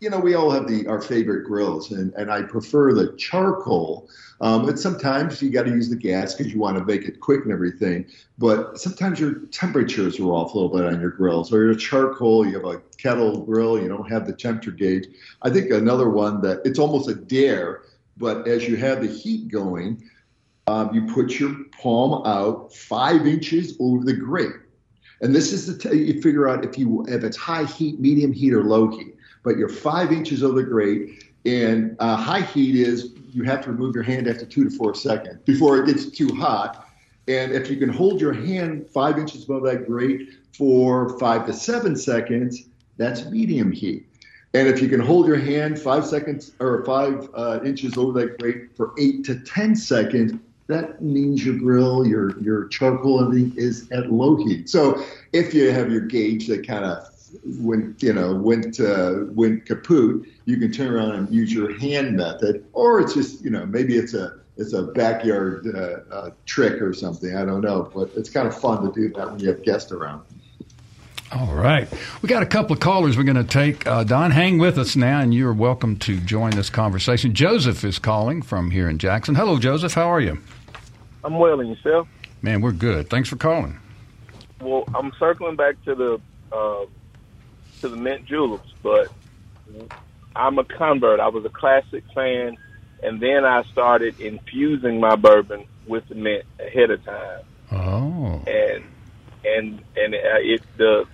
you 0.00 0.10
know, 0.10 0.18
we 0.18 0.34
all 0.34 0.50
have 0.50 0.66
the 0.66 0.84
our 0.88 1.00
favorite 1.00 1.44
grills, 1.44 1.92
and, 1.92 2.12
and 2.14 2.28
I 2.28 2.42
prefer 2.42 2.92
the 2.92 3.14
charcoal. 3.16 4.10
Um, 4.40 4.66
but 4.66 4.76
sometimes 4.76 5.40
you 5.40 5.48
got 5.50 5.62
to 5.62 5.70
use 5.70 5.88
the 5.88 5.94
gas 5.94 6.34
because 6.34 6.52
you 6.52 6.58
want 6.58 6.76
to 6.76 6.84
make 6.84 7.04
it 7.04 7.20
quick 7.20 7.44
and 7.44 7.52
everything. 7.52 8.06
But 8.36 8.80
sometimes 8.80 9.20
your 9.20 9.34
temperatures 9.52 10.18
are 10.18 10.24
off 10.24 10.54
a 10.54 10.58
little 10.58 10.76
bit 10.76 10.92
on 10.92 11.00
your 11.00 11.12
grills, 11.12 11.52
or 11.52 11.62
your 11.62 11.76
charcoal. 11.76 12.44
You 12.44 12.54
have 12.54 12.64
a 12.64 12.82
kettle 12.96 13.44
grill, 13.44 13.80
you 13.80 13.86
don't 13.86 14.10
have 14.10 14.26
the 14.26 14.32
temperature 14.32 14.72
gauge. 14.72 15.06
I 15.42 15.50
think 15.50 15.70
another 15.70 16.10
one 16.10 16.40
that 16.40 16.62
it's 16.64 16.80
almost 16.80 17.08
a 17.08 17.14
dare, 17.14 17.82
but 18.22 18.46
as 18.46 18.68
you 18.68 18.76
have 18.76 19.02
the 19.02 19.08
heat 19.08 19.48
going, 19.48 20.08
um, 20.68 20.94
you 20.94 21.12
put 21.12 21.40
your 21.40 21.56
palm 21.82 22.24
out 22.24 22.72
five 22.72 23.26
inches 23.26 23.76
over 23.80 24.04
the 24.04 24.12
grate. 24.12 24.54
And 25.20 25.34
this 25.34 25.52
is 25.52 25.66
the 25.66 25.90
t- 25.90 26.04
you 26.04 26.22
figure 26.22 26.48
out 26.48 26.64
if 26.64 26.78
you 26.78 27.04
if 27.08 27.24
it's 27.24 27.36
high 27.36 27.64
heat, 27.64 27.98
medium 27.98 28.32
heat, 28.32 28.52
or 28.52 28.62
low 28.62 28.96
heat. 28.96 29.16
But 29.42 29.56
you're 29.56 29.68
five 29.68 30.12
inches 30.12 30.44
over 30.44 30.62
the 30.62 30.68
grate, 30.68 31.32
and 31.44 31.96
uh, 31.98 32.16
high 32.16 32.42
heat 32.42 32.76
is 32.76 33.12
you 33.32 33.42
have 33.42 33.60
to 33.64 33.72
remove 33.72 33.92
your 33.92 34.04
hand 34.04 34.28
after 34.28 34.46
two 34.46 34.64
to 34.64 34.70
four 34.70 34.94
seconds 34.94 35.40
before 35.44 35.78
it 35.78 35.86
gets 35.86 36.06
too 36.06 36.32
hot. 36.32 36.88
And 37.26 37.50
if 37.50 37.68
you 37.70 37.76
can 37.76 37.88
hold 37.88 38.20
your 38.20 38.32
hand 38.32 38.88
five 38.88 39.18
inches 39.18 39.44
above 39.44 39.64
that 39.64 39.86
grate 39.86 40.28
for 40.56 41.18
five 41.18 41.44
to 41.46 41.52
seven 41.52 41.96
seconds, 41.96 42.68
that's 42.98 43.24
medium 43.26 43.72
heat. 43.72 44.11
And 44.54 44.68
if 44.68 44.82
you 44.82 44.88
can 44.88 45.00
hold 45.00 45.26
your 45.26 45.38
hand 45.38 45.78
five 45.78 46.04
seconds 46.04 46.52
or 46.60 46.84
five 46.84 47.28
uh, 47.34 47.60
inches 47.64 47.96
over 47.96 48.12
that 48.20 48.38
grate 48.38 48.76
for 48.76 48.92
eight 48.98 49.24
to 49.24 49.40
ten 49.40 49.74
seconds, 49.74 50.34
that 50.66 51.02
means 51.02 51.44
your 51.44 51.56
grill, 51.56 52.06
your 52.06 52.38
your 52.40 52.68
charcoal, 52.68 53.24
everything 53.24 53.54
is 53.56 53.90
at 53.92 54.12
low 54.12 54.36
heat. 54.36 54.68
So 54.68 55.02
if 55.32 55.54
you 55.54 55.70
have 55.70 55.90
your 55.90 56.02
gauge 56.02 56.46
that 56.48 56.66
kind 56.66 56.84
of 56.84 57.08
went 57.60 58.02
you 58.02 58.12
know 58.12 58.34
went 58.34 58.78
uh, 58.78 59.24
went 59.30 59.64
kaput, 59.66 60.26
you 60.44 60.56
can 60.58 60.70
turn 60.70 60.92
around 60.92 61.12
and 61.12 61.30
use 61.30 61.52
your 61.52 61.78
hand 61.78 62.16
method, 62.16 62.64
or 62.72 63.00
it's 63.00 63.14
just 63.14 63.42
you 63.42 63.50
know 63.50 63.64
maybe 63.66 63.96
it's 63.96 64.14
a 64.14 64.38
it's 64.58 64.74
a 64.74 64.82
backyard 64.82 65.66
uh, 65.74 66.14
uh, 66.14 66.30
trick 66.44 66.80
or 66.82 66.92
something. 66.92 67.34
I 67.36 67.44
don't 67.44 67.62
know, 67.62 67.90
but 67.94 68.10
it's 68.16 68.28
kind 68.28 68.46
of 68.46 68.58
fun 68.58 68.84
to 68.84 68.92
do 68.92 69.12
that 69.14 69.30
when 69.30 69.40
you 69.40 69.48
have 69.48 69.62
guests 69.62 69.92
around. 69.92 70.24
All 71.34 71.54
right. 71.54 71.88
We 72.20 72.28
got 72.28 72.42
a 72.42 72.46
couple 72.46 72.74
of 72.74 72.80
callers 72.80 73.16
we're 73.16 73.22
going 73.22 73.36
to 73.36 73.44
take. 73.44 73.86
Uh, 73.86 74.04
Don, 74.04 74.30
hang 74.30 74.58
with 74.58 74.76
us 74.76 74.96
now, 74.96 75.20
and 75.20 75.32
you're 75.32 75.52
welcome 75.54 75.96
to 76.00 76.20
join 76.20 76.50
this 76.50 76.68
conversation. 76.68 77.32
Joseph 77.34 77.84
is 77.84 77.98
calling 77.98 78.42
from 78.42 78.70
here 78.70 78.88
in 78.88 78.98
Jackson. 78.98 79.34
Hello, 79.34 79.58
Joseph. 79.58 79.94
How 79.94 80.08
are 80.08 80.20
you? 80.20 80.38
I'm 81.24 81.38
well, 81.38 81.60
and 81.60 81.70
yourself? 81.70 82.06
Man, 82.42 82.60
we're 82.60 82.72
good. 82.72 83.08
Thanks 83.08 83.28
for 83.30 83.36
calling. 83.36 83.78
Well, 84.60 84.84
I'm 84.94 85.12
circling 85.18 85.56
back 85.56 85.82
to 85.84 85.94
the 85.94 86.20
uh, 86.54 86.84
to 87.80 87.88
the 87.88 87.96
mint 87.96 88.26
juleps, 88.26 88.70
but 88.82 89.08
I'm 90.36 90.58
a 90.58 90.64
convert. 90.64 91.18
I 91.18 91.28
was 91.28 91.44
a 91.46 91.48
classic 91.50 92.04
fan, 92.14 92.58
and 93.02 93.20
then 93.20 93.44
I 93.44 93.62
started 93.72 94.20
infusing 94.20 95.00
my 95.00 95.16
bourbon 95.16 95.64
with 95.86 96.06
the 96.08 96.14
mint 96.14 96.44
ahead 96.60 96.90
of 96.90 97.02
time, 97.04 97.40
Oh. 97.72 98.42
and 98.46 98.84
and 99.44 99.82
and 99.96 100.14
uh, 100.14 100.38
it 100.40 100.62
the 100.76 101.06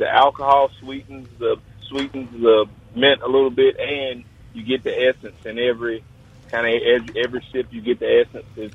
the 0.00 0.08
alcohol 0.08 0.70
sweetens 0.80 1.28
the 1.38 1.60
sweetens 1.86 2.32
the 2.32 2.66
mint 2.96 3.20
a 3.22 3.26
little 3.26 3.50
bit, 3.50 3.78
and 3.78 4.24
you 4.54 4.64
get 4.64 4.82
the 4.82 5.08
essence 5.08 5.36
in 5.44 5.58
every 5.58 6.02
kind 6.48 6.66
of 6.66 6.82
every, 6.82 7.22
every 7.22 7.46
sip. 7.52 7.66
You 7.70 7.82
get 7.82 8.00
the 8.00 8.24
essence. 8.26 8.46
It's 8.56 8.74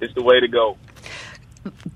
it's 0.00 0.14
the 0.14 0.22
way 0.22 0.38
to 0.38 0.46
go. 0.46 0.76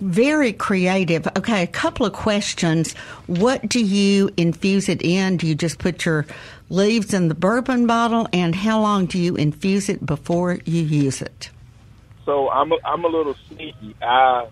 very 0.00 0.52
creative. 0.52 1.26
Okay, 1.36 1.62
a 1.62 1.66
couple 1.66 2.06
of 2.06 2.14
questions. 2.14 2.94
What 3.26 3.68
do 3.68 3.84
you 3.84 4.30
infuse 4.36 4.88
it 4.88 5.02
in? 5.02 5.36
Do 5.36 5.46
you 5.46 5.54
just 5.54 5.78
put 5.78 6.04
your 6.06 6.26
leaves 6.70 7.12
in 7.12 7.28
the 7.28 7.34
bourbon 7.34 7.86
bottle, 7.86 8.28
and 8.32 8.54
how 8.54 8.80
long 8.80 9.06
do 9.06 9.18
you 9.18 9.36
infuse 9.36 9.88
it 9.90 10.04
before 10.04 10.58
you 10.64 10.82
use 10.82 11.20
it? 11.20 11.50
So 12.24 12.48
I'm 12.50 12.72
a, 12.72 12.76
I'm 12.84 13.04
a 13.04 13.08
little 13.08 13.36
sneaky. 13.48 13.94
I 14.00 14.48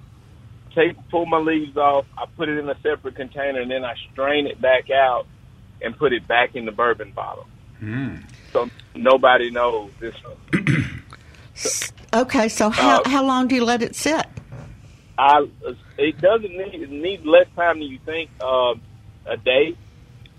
take 0.78 1.08
pull 1.10 1.26
my 1.26 1.38
leaves 1.38 1.76
off. 1.76 2.06
I 2.16 2.26
put 2.36 2.48
it 2.48 2.58
in 2.58 2.68
a 2.68 2.78
separate 2.80 3.16
container, 3.16 3.60
and 3.60 3.70
then 3.70 3.84
I 3.84 3.94
strain 4.12 4.46
it 4.46 4.60
back 4.60 4.90
out 4.90 5.26
and 5.82 5.96
put 5.96 6.12
it 6.12 6.26
back 6.28 6.54
in 6.54 6.66
the 6.66 6.72
bourbon 6.72 7.12
bottle. 7.12 7.46
Mm. 7.82 8.22
So 8.52 8.70
nobody 8.94 9.50
knows 9.50 9.90
this. 10.00 10.14
Okay, 12.14 12.48
so 12.48 12.70
how 12.70 13.02
Uh, 13.02 13.08
how 13.08 13.22
long 13.22 13.48
do 13.48 13.54
you 13.54 13.64
let 13.64 13.82
it 13.82 13.94
sit? 13.94 14.24
I 15.18 15.46
it 15.98 16.18
doesn't 16.20 16.56
need 16.56 16.82
it 16.82 16.90
needs 16.90 17.22
less 17.26 17.46
time 17.54 17.80
than 17.80 17.88
you 17.88 17.98
think. 18.06 18.30
Uh, 18.40 18.76
a 19.26 19.36
day 19.36 19.76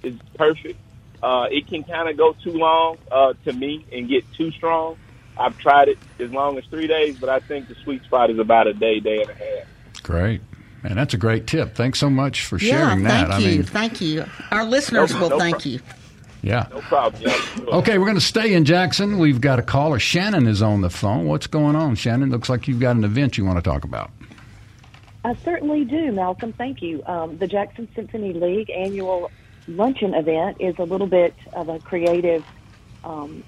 is 0.02 0.16
perfect. 0.36 0.80
Uh, 1.22 1.48
it 1.52 1.68
can 1.68 1.84
kind 1.84 2.10
of 2.10 2.18
go 2.18 2.34
too 2.44 2.54
long 2.54 2.98
uh, 3.12 3.34
to 3.46 3.54
me 3.54 3.86
and 3.92 4.10
get 4.10 4.24
too 4.34 4.50
strong. 4.52 4.98
I've 5.38 5.60
tried 5.60 5.90
it 5.90 6.00
as 6.20 6.32
long 6.32 6.58
as 6.58 6.66
three 6.66 6.88
days, 6.88 7.20
but 7.20 7.30
I 7.30 7.40
think 7.40 7.68
the 7.68 7.76
sweet 7.76 8.04
spot 8.04 8.32
is 8.32 8.40
about 8.40 8.66
a 8.68 8.74
day, 8.74 9.00
day 9.00 9.22
and 9.22 9.30
a 9.30 9.36
half. 9.36 9.68
Great. 10.04 10.42
Man, 10.84 10.96
that's 10.96 11.14
a 11.14 11.18
great 11.18 11.46
tip. 11.48 11.76
Thanks 11.76 12.00
so 12.00 12.10
much 12.10 12.46
for 12.46 12.58
yeah, 12.58 12.88
sharing 12.90 13.04
that. 13.04 13.28
thank 13.30 13.34
I 13.34 13.40
you, 13.40 13.48
mean, 13.58 13.64
thank 13.64 14.00
you. 14.02 14.26
Our 14.52 14.64
listeners 14.64 15.14
No- 15.14 15.20
will 15.22 15.30
no 15.32 15.40
thank 15.40 15.62
pro- 15.62 15.72
you. 15.72 15.80
yeah. 16.42 16.68
No 16.72 16.80
problem. 16.82 17.22
y'all. 17.24 17.76
Okay, 17.80 17.98
we're 17.98 18.06
going 18.06 18.16
to 18.18 18.22
stay 18.22 18.54
in 18.54 18.64
Jackson. 18.64 19.20
We've 19.20 19.42
got 19.42 19.60
a 19.60 19.62
caller. 19.62 20.00
Shannon 20.00 20.48
is 20.48 20.62
on 20.62 20.80
the 20.82 20.90
phone. 20.90 21.26
What's 21.28 21.48
going 21.48 21.76
on, 21.76 21.96
Shannon? 21.96 22.30
Looks 22.30 22.48
like 22.50 22.68
you've 22.68 22.80
got 22.80 22.96
an 22.96 23.04
event 23.04 23.38
you 23.38 23.44
want 23.44 23.58
to 23.58 23.62
talk 23.62 23.84
about. 23.84 24.10
I 25.26 25.36
certainly 25.44 25.84
do, 25.84 26.14
Malcolm. 26.14 26.54
Thank 26.54 26.82
you. 26.82 27.04
Um, 27.06 27.38
the 27.38 27.48
Jackson 27.48 27.90
Symphony 27.94 28.32
League 28.32 28.70
annual 28.70 29.30
luncheon 29.68 30.14
event 30.14 30.58
is 30.62 30.76
a 30.80 30.84
little 30.84 31.08
bit 31.08 31.34
of 31.52 31.68
a 31.68 31.78
creative 31.80 32.46
um, 33.04 33.44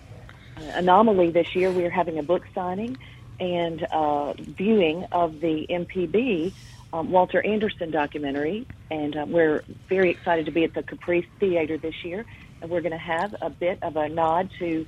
anomaly 0.73 1.31
this 1.31 1.55
year. 1.55 1.71
We're 1.71 1.89
having 1.89 2.19
a 2.19 2.23
book 2.23 2.43
signing 2.53 2.97
and 3.39 3.83
uh, 3.83 4.33
viewing 4.33 5.05
of 5.11 5.39
the 5.39 5.65
MPB 5.69 6.53
um, 6.93 7.11
Walter 7.11 7.45
Anderson 7.45 7.91
documentary, 7.91 8.67
and 8.89 9.15
uh, 9.15 9.25
we're 9.27 9.63
very 9.87 10.09
excited 10.09 10.45
to 10.45 10.51
be 10.51 10.63
at 10.63 10.73
the 10.73 10.83
Capri 10.83 11.27
Theater 11.39 11.77
this 11.77 12.03
year. 12.03 12.25
And 12.61 12.69
we're 12.69 12.81
going 12.81 12.91
to 12.91 12.97
have 12.97 13.35
a 13.41 13.49
bit 13.49 13.79
of 13.81 13.95
a 13.95 14.09
nod 14.09 14.51
to 14.59 14.85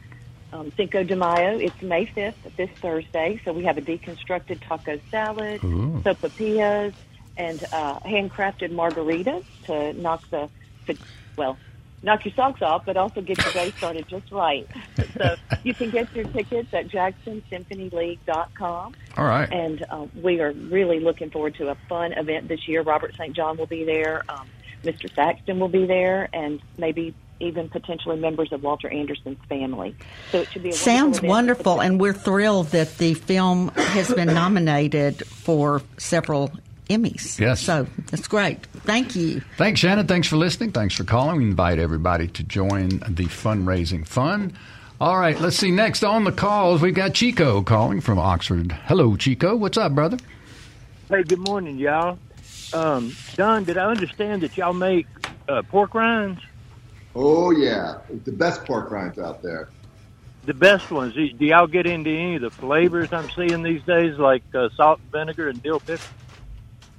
um, 0.51 0.71
Cinco 0.75 1.03
de 1.03 1.15
Mayo. 1.15 1.57
It's 1.57 1.81
May 1.81 2.05
5th, 2.05 2.35
this 2.55 2.69
Thursday. 2.81 3.41
So 3.43 3.53
we 3.53 3.63
have 3.63 3.77
a 3.77 3.81
deconstructed 3.81 4.61
taco 4.61 4.99
salad, 5.09 5.63
Ooh. 5.63 6.01
sopapillas, 6.03 6.93
and 7.37 7.63
uh, 7.71 7.99
handcrafted 8.01 8.71
margaritas 8.71 9.43
to 9.65 9.93
knock 9.93 10.29
the, 10.29 10.49
well, 11.35 11.57
knock 12.03 12.23
your 12.25 12.33
socks 12.33 12.61
off, 12.61 12.85
but 12.85 12.97
also 12.97 13.21
get 13.21 13.41
your 13.43 13.53
day 13.53 13.71
started 13.77 14.07
just 14.07 14.31
right. 14.31 14.67
so 15.17 15.35
you 15.63 15.73
can 15.73 15.89
get 15.89 16.13
your 16.13 16.25
tickets 16.25 16.71
at 16.73 16.89
jacksonsymphonyleague.com. 16.89 18.93
All 19.17 19.25
right. 19.25 19.51
And 19.51 19.83
uh, 19.89 20.05
we 20.21 20.41
are 20.41 20.51
really 20.51 20.99
looking 20.99 21.31
forward 21.31 21.55
to 21.55 21.69
a 21.69 21.75
fun 21.89 22.13
event 22.13 22.49
this 22.49 22.67
year. 22.67 22.83
Robert 22.83 23.15
St. 23.15 23.35
John 23.35 23.57
will 23.57 23.65
be 23.65 23.83
there. 23.85 24.23
Um, 24.29 24.47
Mr. 24.83 25.11
Saxton 25.15 25.59
will 25.59 25.69
be 25.69 25.85
there, 25.85 26.27
and 26.33 26.61
maybe 26.77 27.15
even 27.39 27.69
potentially 27.69 28.17
members 28.17 28.51
of 28.51 28.63
Walter 28.63 28.89
Anderson's 28.89 29.39
family. 29.47 29.95
So 30.31 30.41
it 30.41 30.51
should 30.51 30.63
be 30.63 30.69
a 30.69 30.73
Sounds 30.73 31.19
event. 31.19 31.29
wonderful, 31.29 31.81
and 31.81 31.99
we're 31.99 32.13
thrilled 32.13 32.67
that 32.67 32.97
the 32.97 33.13
film 33.13 33.69
has 33.69 34.13
been 34.13 34.27
nominated 34.27 35.25
for 35.25 35.81
several 35.97 36.51
Emmys. 36.89 37.39
Yes. 37.39 37.61
So 37.61 37.87
that's 38.11 38.27
great. 38.27 38.65
Thank 38.65 39.15
you. 39.15 39.41
Thanks, 39.57 39.79
Shannon. 39.79 40.07
Thanks 40.07 40.27
for 40.27 40.35
listening. 40.35 40.71
Thanks 40.71 40.95
for 40.95 41.03
calling. 41.03 41.37
We 41.37 41.45
invite 41.45 41.79
everybody 41.79 42.27
to 42.27 42.43
join 42.43 42.89
the 42.89 43.25
fundraising 43.25 44.05
fund. 44.05 44.53
All 45.01 45.17
right, 45.17 45.39
let's 45.39 45.57
see. 45.57 45.71
Next 45.71 46.03
on 46.03 46.23
the 46.23 46.31
calls, 46.31 46.81
we've 46.81 46.93
got 46.93 47.13
Chico 47.13 47.61
calling 47.61 47.99
from 47.99 48.19
Oxford. 48.19 48.71
Hello, 48.71 49.15
Chico. 49.15 49.55
What's 49.55 49.77
up, 49.77 49.93
brother? 49.93 50.17
Hey, 51.09 51.23
good 51.23 51.39
morning, 51.39 51.77
y'all. 51.77 52.17
Um, 52.73 53.15
Don, 53.35 53.65
did 53.65 53.77
I 53.77 53.85
understand 53.85 54.43
that 54.43 54.55
y'all 54.55 54.73
make 54.73 55.07
uh, 55.49 55.61
pork 55.63 55.93
rinds? 55.93 56.41
Oh 57.15 57.51
yeah, 57.51 57.99
the 58.23 58.31
best 58.31 58.65
pork 58.65 58.89
rinds 58.91 59.19
out 59.19 59.43
there. 59.43 59.69
The 60.45 60.53
best 60.53 60.89
ones. 60.89 61.13
Do 61.13 61.29
do 61.29 61.45
y'all 61.45 61.67
get 61.67 61.85
into 61.85 62.09
any 62.09 62.35
of 62.35 62.41
the 62.41 62.49
flavors 62.49 63.13
I'm 63.13 63.29
seeing 63.31 63.61
these 63.61 63.83
days, 63.83 64.17
like 64.17 64.43
uh, 64.55 64.69
salt 64.75 64.99
and 64.99 65.11
vinegar 65.11 65.49
and 65.49 65.61
dill 65.61 65.79
pickle? 65.79 66.05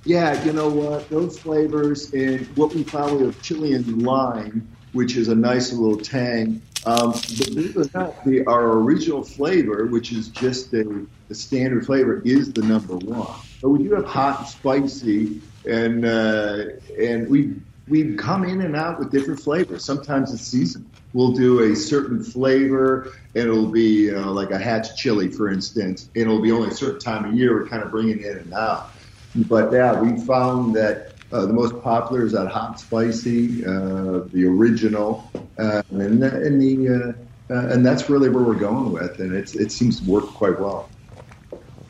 Yeah, 0.05 0.43
you 0.45 0.53
know 0.53 0.69
what? 0.69 1.09
Those 1.09 1.39
flavors 1.39 2.13
and 2.13 2.47
what 2.57 2.75
we 2.75 2.83
found 2.83 3.21
with 3.21 3.41
chili 3.43 3.73
and 3.73 4.03
lime, 4.03 4.69
which 4.93 5.17
is 5.17 5.29
a 5.29 5.35
nice 5.35 5.73
little 5.73 5.97
tang. 5.97 6.61
Um, 6.85 7.13
believe 7.39 7.75
it 7.75 7.77
or 7.77 7.99
not, 7.99 8.25
the, 8.27 8.45
our 8.45 8.73
original 8.73 9.23
flavor, 9.25 9.87
which 9.87 10.13
is 10.13 10.29
just 10.29 10.75
a, 10.75 11.07
standard 11.33 11.87
flavor, 11.87 12.21
is 12.25 12.53
the 12.53 12.63
number 12.63 12.97
one. 12.97 13.35
But 13.63 13.71
we 13.71 13.83
do 13.83 13.95
have 13.95 14.05
hot 14.05 14.41
and 14.41 14.49
spicy, 14.49 15.41
and 15.67 16.05
uh, 16.05 16.65
and 17.01 17.29
we 17.31 17.55
we 17.89 18.15
come 18.15 18.45
in 18.45 18.61
and 18.61 18.77
out 18.77 18.99
with 18.99 19.11
different 19.11 19.41
flavors. 19.41 19.85
Sometimes 19.85 20.33
it's 20.35 20.43
seasonal. 20.43 20.87
We'll 21.15 21.33
do 21.33 21.73
a 21.73 21.77
certain 21.77 22.23
flavor, 22.23 23.13
and 23.35 23.49
it'll 23.49 23.71
be 23.71 24.15
uh, 24.15 24.31
like 24.31 24.51
a 24.51 24.59
hatch 24.59 24.97
chili, 24.97 25.29
for 25.31 25.49
instance, 25.51 26.11
and 26.15 26.25
it'll 26.25 26.43
be 26.43 26.53
only 26.53 26.69
a 26.69 26.75
certain 26.75 27.01
time 27.01 27.25
of 27.25 27.35
year. 27.35 27.55
We're 27.55 27.69
kind 27.69 27.83
of 27.83 27.91
bringing 27.91 28.21
in 28.21 28.37
and 28.37 28.53
out. 28.53 28.91
But 29.35 29.73
yeah, 29.73 30.01
we 30.01 30.25
found 30.25 30.75
that 30.77 31.17
uh, 31.33 31.47
the 31.47 31.53
most 31.53 31.83
popular 31.83 32.25
is 32.25 32.33
that 32.33 32.47
hot 32.49 32.79
spicy, 32.79 33.65
uh, 33.65 34.29
the 34.33 34.45
original, 34.47 35.33
uh, 35.59 35.83
and 35.91 36.23
the, 36.23 36.29
and 36.29 36.63
the 36.63 36.89
uh, 36.89 37.55
uh, 37.55 37.69
and 37.69 37.85
that's 37.85 38.09
really 38.09 38.29
where 38.29 38.45
we're 38.45 38.55
going 38.55 38.93
with, 38.93 39.19
and 39.19 39.35
it's 39.35 39.55
it 39.55 39.73
seems 39.73 40.01
to 40.01 40.11
work 40.11 40.27
quite 40.35 40.59
well. 40.61 40.91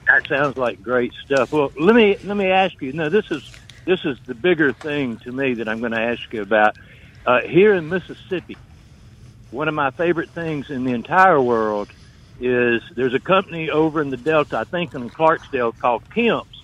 That 0.07 0.23
sounds 0.29 0.57
like 0.57 0.83
great 0.83 1.13
stuff. 1.25 1.51
Well, 1.53 1.71
let 1.79 1.95
me 1.95 2.17
let 2.25 2.37
me 2.37 2.47
ask 2.47 2.75
you. 2.81 2.93
No, 2.93 3.11
this 3.11 3.25
is 3.31 3.43
this 3.87 4.01
is 4.05 4.19
the 4.27 4.35
bigger 4.35 4.73
thing 4.73 5.19
to 5.25 5.33
me 5.33 5.55
that 5.55 5.69
I'm 5.69 5.81
going 5.81 5.93
to 5.93 6.01
ask 6.01 6.21
you 6.33 6.43
about. 6.43 6.75
Uh, 7.27 7.41
here 7.49 7.75
in 7.75 7.89
Mississippi, 7.89 8.57
one 9.51 9.69
of 9.69 9.75
my 9.75 9.91
favorite 9.93 10.31
things 10.35 10.67
in 10.69 10.85
the 10.85 10.93
entire 10.93 11.41
world 11.41 11.91
is 12.39 12.83
there's 12.97 13.15
a 13.15 13.21
company 13.21 13.71
over 13.71 14.03
in 14.03 14.11
the 14.11 14.17
Delta, 14.17 14.59
I 14.59 14.65
think 14.65 14.95
in 14.95 15.11
Clarksdale, 15.11 15.73
called 15.79 16.03
Kemp's, 16.15 16.64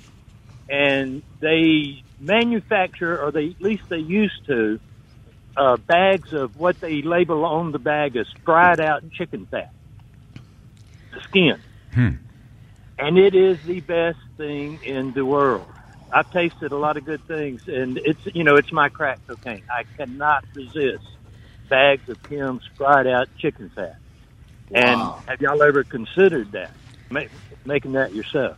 and 0.70 1.22
they 1.40 2.02
manufacture, 2.20 3.20
or 3.20 3.32
they 3.32 3.46
at 3.58 3.60
least 3.60 3.82
they 3.90 3.96
used 3.98 4.46
to, 4.46 4.78
uh, 5.56 5.76
bags 5.76 6.28
of 6.32 6.56
what 6.56 6.76
they 6.80 7.02
label 7.02 7.44
on 7.44 7.72
the 7.72 7.78
bag 7.78 8.16
as 8.16 8.26
fried 8.44 8.80
out 8.80 9.02
chicken 9.12 9.46
fat, 9.50 9.70
the 11.12 11.20
skin 11.28 11.62
Hmm. 11.92 12.08
and 12.98 13.18
it 13.18 13.34
is 13.34 13.58
the 13.66 13.80
best 13.80 14.18
thing 14.36 14.78
in 14.84 15.12
the 15.14 15.24
world. 15.24 15.66
I've 16.12 16.30
tasted 16.30 16.72
a 16.72 16.76
lot 16.76 16.96
of 16.96 17.04
good 17.04 17.22
things, 17.26 17.60
and 17.66 17.98
it's 18.04 18.20
you 18.34 18.44
know 18.44 18.56
it's 18.56 18.72
my 18.72 18.88
crack 18.88 19.18
cocaine. 19.26 19.62
I 19.70 19.84
cannot 19.96 20.44
resist 20.54 21.04
bags 21.68 22.08
of 22.08 22.18
Kim's 22.28 22.62
fried 22.76 23.06
out 23.06 23.28
chicken 23.40 23.70
fat. 23.74 23.96
And 24.72 25.00
have 25.26 25.40
y'all 25.40 25.62
ever 25.62 25.84
considered 25.84 26.52
that, 26.52 26.72
Ma- 27.10 27.20
making 27.64 27.92
that 27.92 28.14
yourself? 28.14 28.56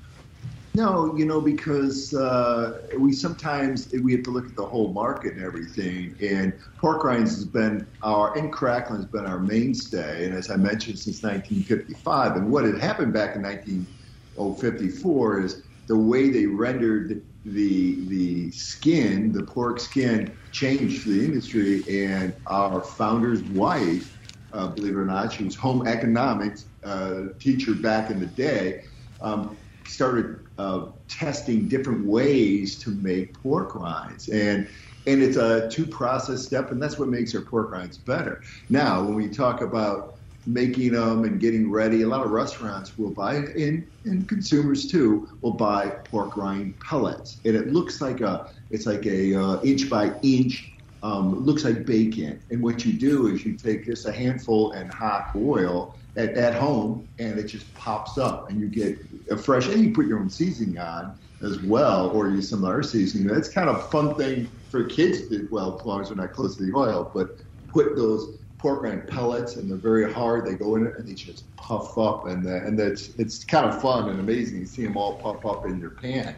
No, 0.75 1.15
you 1.19 1.27
know, 1.27 1.41
because 1.41 2.15
uh, 2.15 2.79
we 2.99 3.13
sometimes 3.13 3.93
we 4.03 4.13
have 4.13 4.23
to 4.23 4.31
look 4.31 4.47
at 4.47 4.57
the 4.57 4.65
whole 4.65 4.95
market 4.95 5.35
and 5.35 5.45
everything. 5.45 6.17
And 6.23 6.55
pork 6.79 7.05
rinds 7.05 7.35
has 7.35 7.45
been 7.45 7.87
our 8.03 8.37
and 8.39 8.51
crackling 8.51 9.03
has 9.03 9.11
been 9.11 9.27
our 9.27 9.39
mainstay, 9.39 10.25
and 10.25 10.35
as 10.35 10.51
I 10.51 10.57
mentioned, 10.57 10.99
since 10.99 11.23
1955. 11.23 12.37
And 12.37 12.51
what 12.51 12.65
had 12.65 12.79
happened 12.79 13.13
back 13.13 13.37
in 13.37 13.43
1954 13.43 15.41
is 15.43 15.63
the 15.89 15.99
way 15.99 16.31
they 16.31 16.47
rendered 16.47 17.23
the 17.45 18.09
the 18.09 18.51
skin, 18.53 19.31
the 19.31 19.43
pork 19.43 19.79
skin, 19.79 20.35
changed 20.53 21.07
the 21.07 21.23
industry. 21.23 21.85
And 22.07 22.35
our 22.47 22.83
founder's 22.83 23.43
wife, 23.43 24.17
uh, 24.55 24.69
believe 24.69 24.95
it 24.95 24.99
or 24.99 25.05
not, 25.05 25.35
she 25.35 25.45
was 25.45 25.55
home 25.55 25.87
economics 25.87 26.71
uh, 26.83 27.25
teacher 27.39 27.75
back 27.75 28.11
in 28.11 28.21
the 28.21 28.27
day. 28.27 28.85
Um, 29.21 29.59
started 29.85 30.42
uh, 30.59 30.87
testing 31.09 31.69
different 31.69 32.07
ways 32.07 32.79
to 32.81 32.91
make 32.91 33.35
pork 33.35 33.75
rinds, 33.75 34.29
and 34.29 34.69
and 35.07 35.23
it's 35.23 35.37
a 35.37 35.69
two 35.69 35.87
process 35.87 36.45
step, 36.45 36.71
and 36.71 36.81
that's 36.81 36.99
what 36.99 37.09
makes 37.09 37.35
our 37.35 37.43
pork 37.43 37.73
rinds 37.73 37.99
better. 37.99 38.41
Now, 38.69 39.03
when 39.03 39.15
we 39.15 39.29
talk 39.29 39.61
about 39.61 40.13
making 40.47 40.93
them 40.93 41.25
and 41.25 41.41
getting 41.41 41.71
ready, 41.71 42.03
a 42.03 42.09
lot 42.09 42.25
of 42.25 42.31
restaurants 42.31 42.99
will 42.99 43.11
buy, 43.11 43.37
and, 43.37 43.87
and 44.05 44.29
consumers 44.29 44.87
too, 44.87 45.29
will 45.41 45.53
buy 45.53 45.89
pork 46.05 46.37
rind 46.37 46.79
pellets, 46.81 47.41
and 47.45 47.57
it 47.57 47.73
looks 47.73 48.01
like 48.01 48.21
a 48.21 48.51
it's 48.71 48.87
like 48.87 49.07
a 49.07 49.35
uh, 49.35 49.61
inch 49.63 49.89
by 49.89 50.13
inch. 50.23 50.72
Um, 51.03 51.45
looks 51.45 51.65
like 51.65 51.85
bacon, 51.85 52.41
and 52.51 52.63
what 52.63 52.85
you 52.85 52.93
do 52.93 53.27
is 53.27 53.45
you 53.45 53.57
take 53.57 53.85
just 53.85 54.07
a 54.07 54.13
handful 54.13 54.71
and 54.73 54.93
hot 54.93 55.31
oil 55.35 55.97
at, 56.17 56.31
at 56.35 56.55
home, 56.55 57.09
and 57.19 57.39
it 57.39 57.45
just 57.45 57.75
pops 57.75 58.19
up, 58.19 58.51
and 58.51 58.61
you 58.61 58.69
get 58.69 58.99
a 59.31 59.37
fresh. 59.37 59.67
And 59.67 59.83
you 59.83 59.93
put 59.93 60.07
your 60.07 60.21
own 60.21 60.31
seasoning 60.31 60.79
on, 60.79 61.19
as 61.43 61.61
well, 61.63 62.11
or 62.11 62.29
use 62.29 62.49
some 62.49 62.65
other 62.65 62.83
seasoning. 62.83 63.35
It's 63.35 63.49
kind 63.49 63.69
of 63.69 63.77
a 63.77 63.83
fun 63.83 64.15
thing 64.15 64.51
for 64.69 64.85
kids 64.85 65.29
to 65.29 65.49
well, 65.51 65.79
as 65.79 65.85
long 65.85 66.01
as 66.01 66.09
they're 66.09 66.17
not 66.17 66.33
close 66.33 66.57
to 66.57 66.65
the 66.65 66.77
oil, 66.77 67.11
but 67.13 67.39
put 67.69 67.97
those 67.97 68.39
pork 68.59 68.83
rind 68.85 69.09
pellets 69.09 69.57
and 69.57 69.69
they're 69.69 69.77
very 69.77 70.11
hard. 70.13 70.47
They 70.47 70.55
go 70.55 70.77
in 70.77 70.87
it 70.87 70.95
and 70.97 71.09
they 71.09 71.15
just 71.15 71.55
puff 71.57 71.99
up, 71.99 72.27
and 72.27 72.47
uh, 72.47 72.65
and 72.65 72.79
that's 72.79 73.11
it's 73.19 73.45
kind 73.45 73.67
of 73.67 73.83
fun 73.83 74.09
and 74.09 74.21
amazing. 74.21 74.61
You 74.61 74.67
see 74.67 74.85
them 74.85 74.97
all 74.97 75.17
puff 75.17 75.45
up 75.45 75.67
in 75.67 75.81
your 75.81 75.91
pan. 75.91 76.37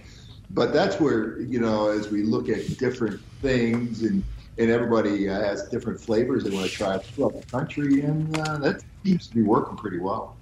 But 0.50 0.72
that's 0.72 0.98
where 1.00 1.40
you 1.40 1.60
know, 1.60 1.88
as 1.88 2.10
we 2.10 2.22
look 2.22 2.48
at 2.48 2.78
different 2.78 3.20
things 3.42 4.02
and 4.02 4.24
and 4.58 4.70
everybody 4.70 5.28
uh, 5.28 5.34
has 5.34 5.68
different 5.68 6.00
flavors 6.00 6.44
they 6.44 6.50
want 6.50 6.68
to 6.68 6.72
try 6.72 6.98
throughout 6.98 7.40
the 7.40 7.46
country, 7.46 8.02
and 8.02 8.38
uh, 8.38 8.58
that 8.58 8.82
seems 9.04 9.26
to 9.28 9.34
be 9.34 9.42
working 9.42 9.76
pretty 9.76 9.98
well. 9.98 10.36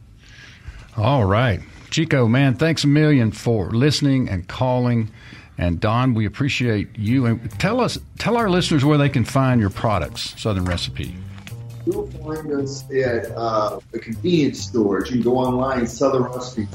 All 0.97 1.25
right. 1.25 1.61
Chico, 1.91 2.27
man, 2.27 2.55
thanks 2.55 2.85
a 2.85 2.87
million 2.87 3.33
for 3.33 3.71
listening 3.71 4.29
and 4.29 4.47
calling. 4.49 5.11
And 5.59 5.81
Don, 5.81 6.15
we 6.15 6.27
appreciate 6.27 6.99
you. 6.99 7.27
And 7.27 7.51
tell 7.59 7.81
us, 7.81 7.99
tell 8.19 8.37
our 8.37 8.49
listeners 8.49 8.85
where 8.85 8.99
they 8.99 9.09
can 9.09 9.25
find 9.25 9.61
your 9.61 9.71
products, 9.71 10.35
Southern 10.41 10.65
Recipe. 10.65 11.15
You'll 11.87 12.07
find 12.07 12.51
us 12.53 12.85
at 12.91 13.31
uh, 13.33 13.81
the 13.91 13.99
convenience 13.99 14.61
stores. 14.61 15.11
You 15.11 15.17
can 15.17 15.23
go 15.23 15.39
online, 15.39 15.87
Southern 15.87 16.23
Recipe. 16.23 16.69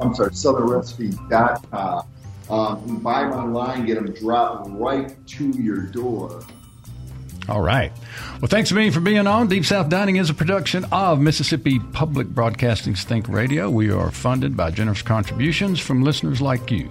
I'm 0.00 0.14
sorry, 0.14 0.30
southernrecipe.com. 0.30 2.06
Um, 2.48 2.82
you 2.86 2.98
buy 2.98 3.22
them 3.22 3.32
online, 3.32 3.86
get 3.86 3.96
them 3.96 4.12
dropped 4.12 4.68
right 4.70 5.14
to 5.28 5.48
your 5.48 5.82
door. 5.82 6.44
All 7.48 7.60
right. 7.60 7.92
Well, 8.40 8.48
thanks 8.48 8.72
a 8.72 8.74
million 8.74 8.92
for 8.92 9.00
being 9.00 9.24
on. 9.26 9.46
Deep 9.46 9.64
South 9.64 9.88
Dining 9.88 10.16
is 10.16 10.30
a 10.30 10.34
production 10.34 10.84
of 10.90 11.20
Mississippi 11.20 11.78
Public 11.78 12.26
Broadcasting's 12.26 13.04
Think 13.04 13.28
Radio. 13.28 13.70
We 13.70 13.90
are 13.90 14.10
funded 14.10 14.56
by 14.56 14.72
generous 14.72 15.02
contributions 15.02 15.78
from 15.78 16.02
listeners 16.02 16.40
like 16.40 16.70
you. 16.72 16.90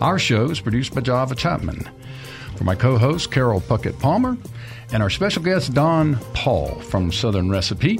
Our 0.00 0.18
show 0.18 0.44
is 0.50 0.60
produced 0.60 0.94
by 0.94 1.00
Java 1.00 1.34
Chapman. 1.34 1.88
For 2.56 2.64
my 2.64 2.76
co 2.76 2.98
host, 2.98 3.32
Carol 3.32 3.60
Puckett 3.60 3.98
Palmer, 3.98 4.36
and 4.92 5.02
our 5.02 5.10
special 5.10 5.42
guest, 5.42 5.74
Don 5.74 6.16
Paul 6.34 6.76
from 6.80 7.10
Southern 7.10 7.50
Recipe. 7.50 7.98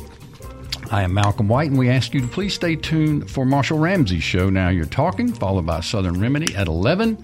I 0.90 1.02
am 1.02 1.14
Malcolm 1.14 1.48
White, 1.48 1.70
and 1.70 1.78
we 1.78 1.88
ask 1.88 2.14
you 2.14 2.20
to 2.20 2.28
please 2.28 2.54
stay 2.54 2.76
tuned 2.76 3.28
for 3.28 3.44
Marshall 3.44 3.78
Ramsey's 3.78 4.22
show, 4.22 4.48
Now 4.48 4.68
You're 4.68 4.84
Talking, 4.84 5.32
followed 5.32 5.66
by 5.66 5.80
Southern 5.80 6.20
Remedy 6.20 6.54
at 6.54 6.68
11. 6.68 7.22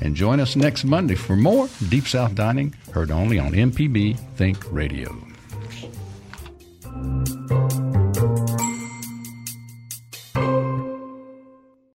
And 0.00 0.16
join 0.16 0.40
us 0.40 0.56
next 0.56 0.84
Monday 0.84 1.14
for 1.14 1.36
more 1.36 1.68
Deep 1.88 2.08
South 2.08 2.34
Dining, 2.34 2.74
heard 2.92 3.10
only 3.10 3.38
on 3.38 3.52
MPB 3.52 4.18
Think 4.36 4.64
Radio. 4.72 5.16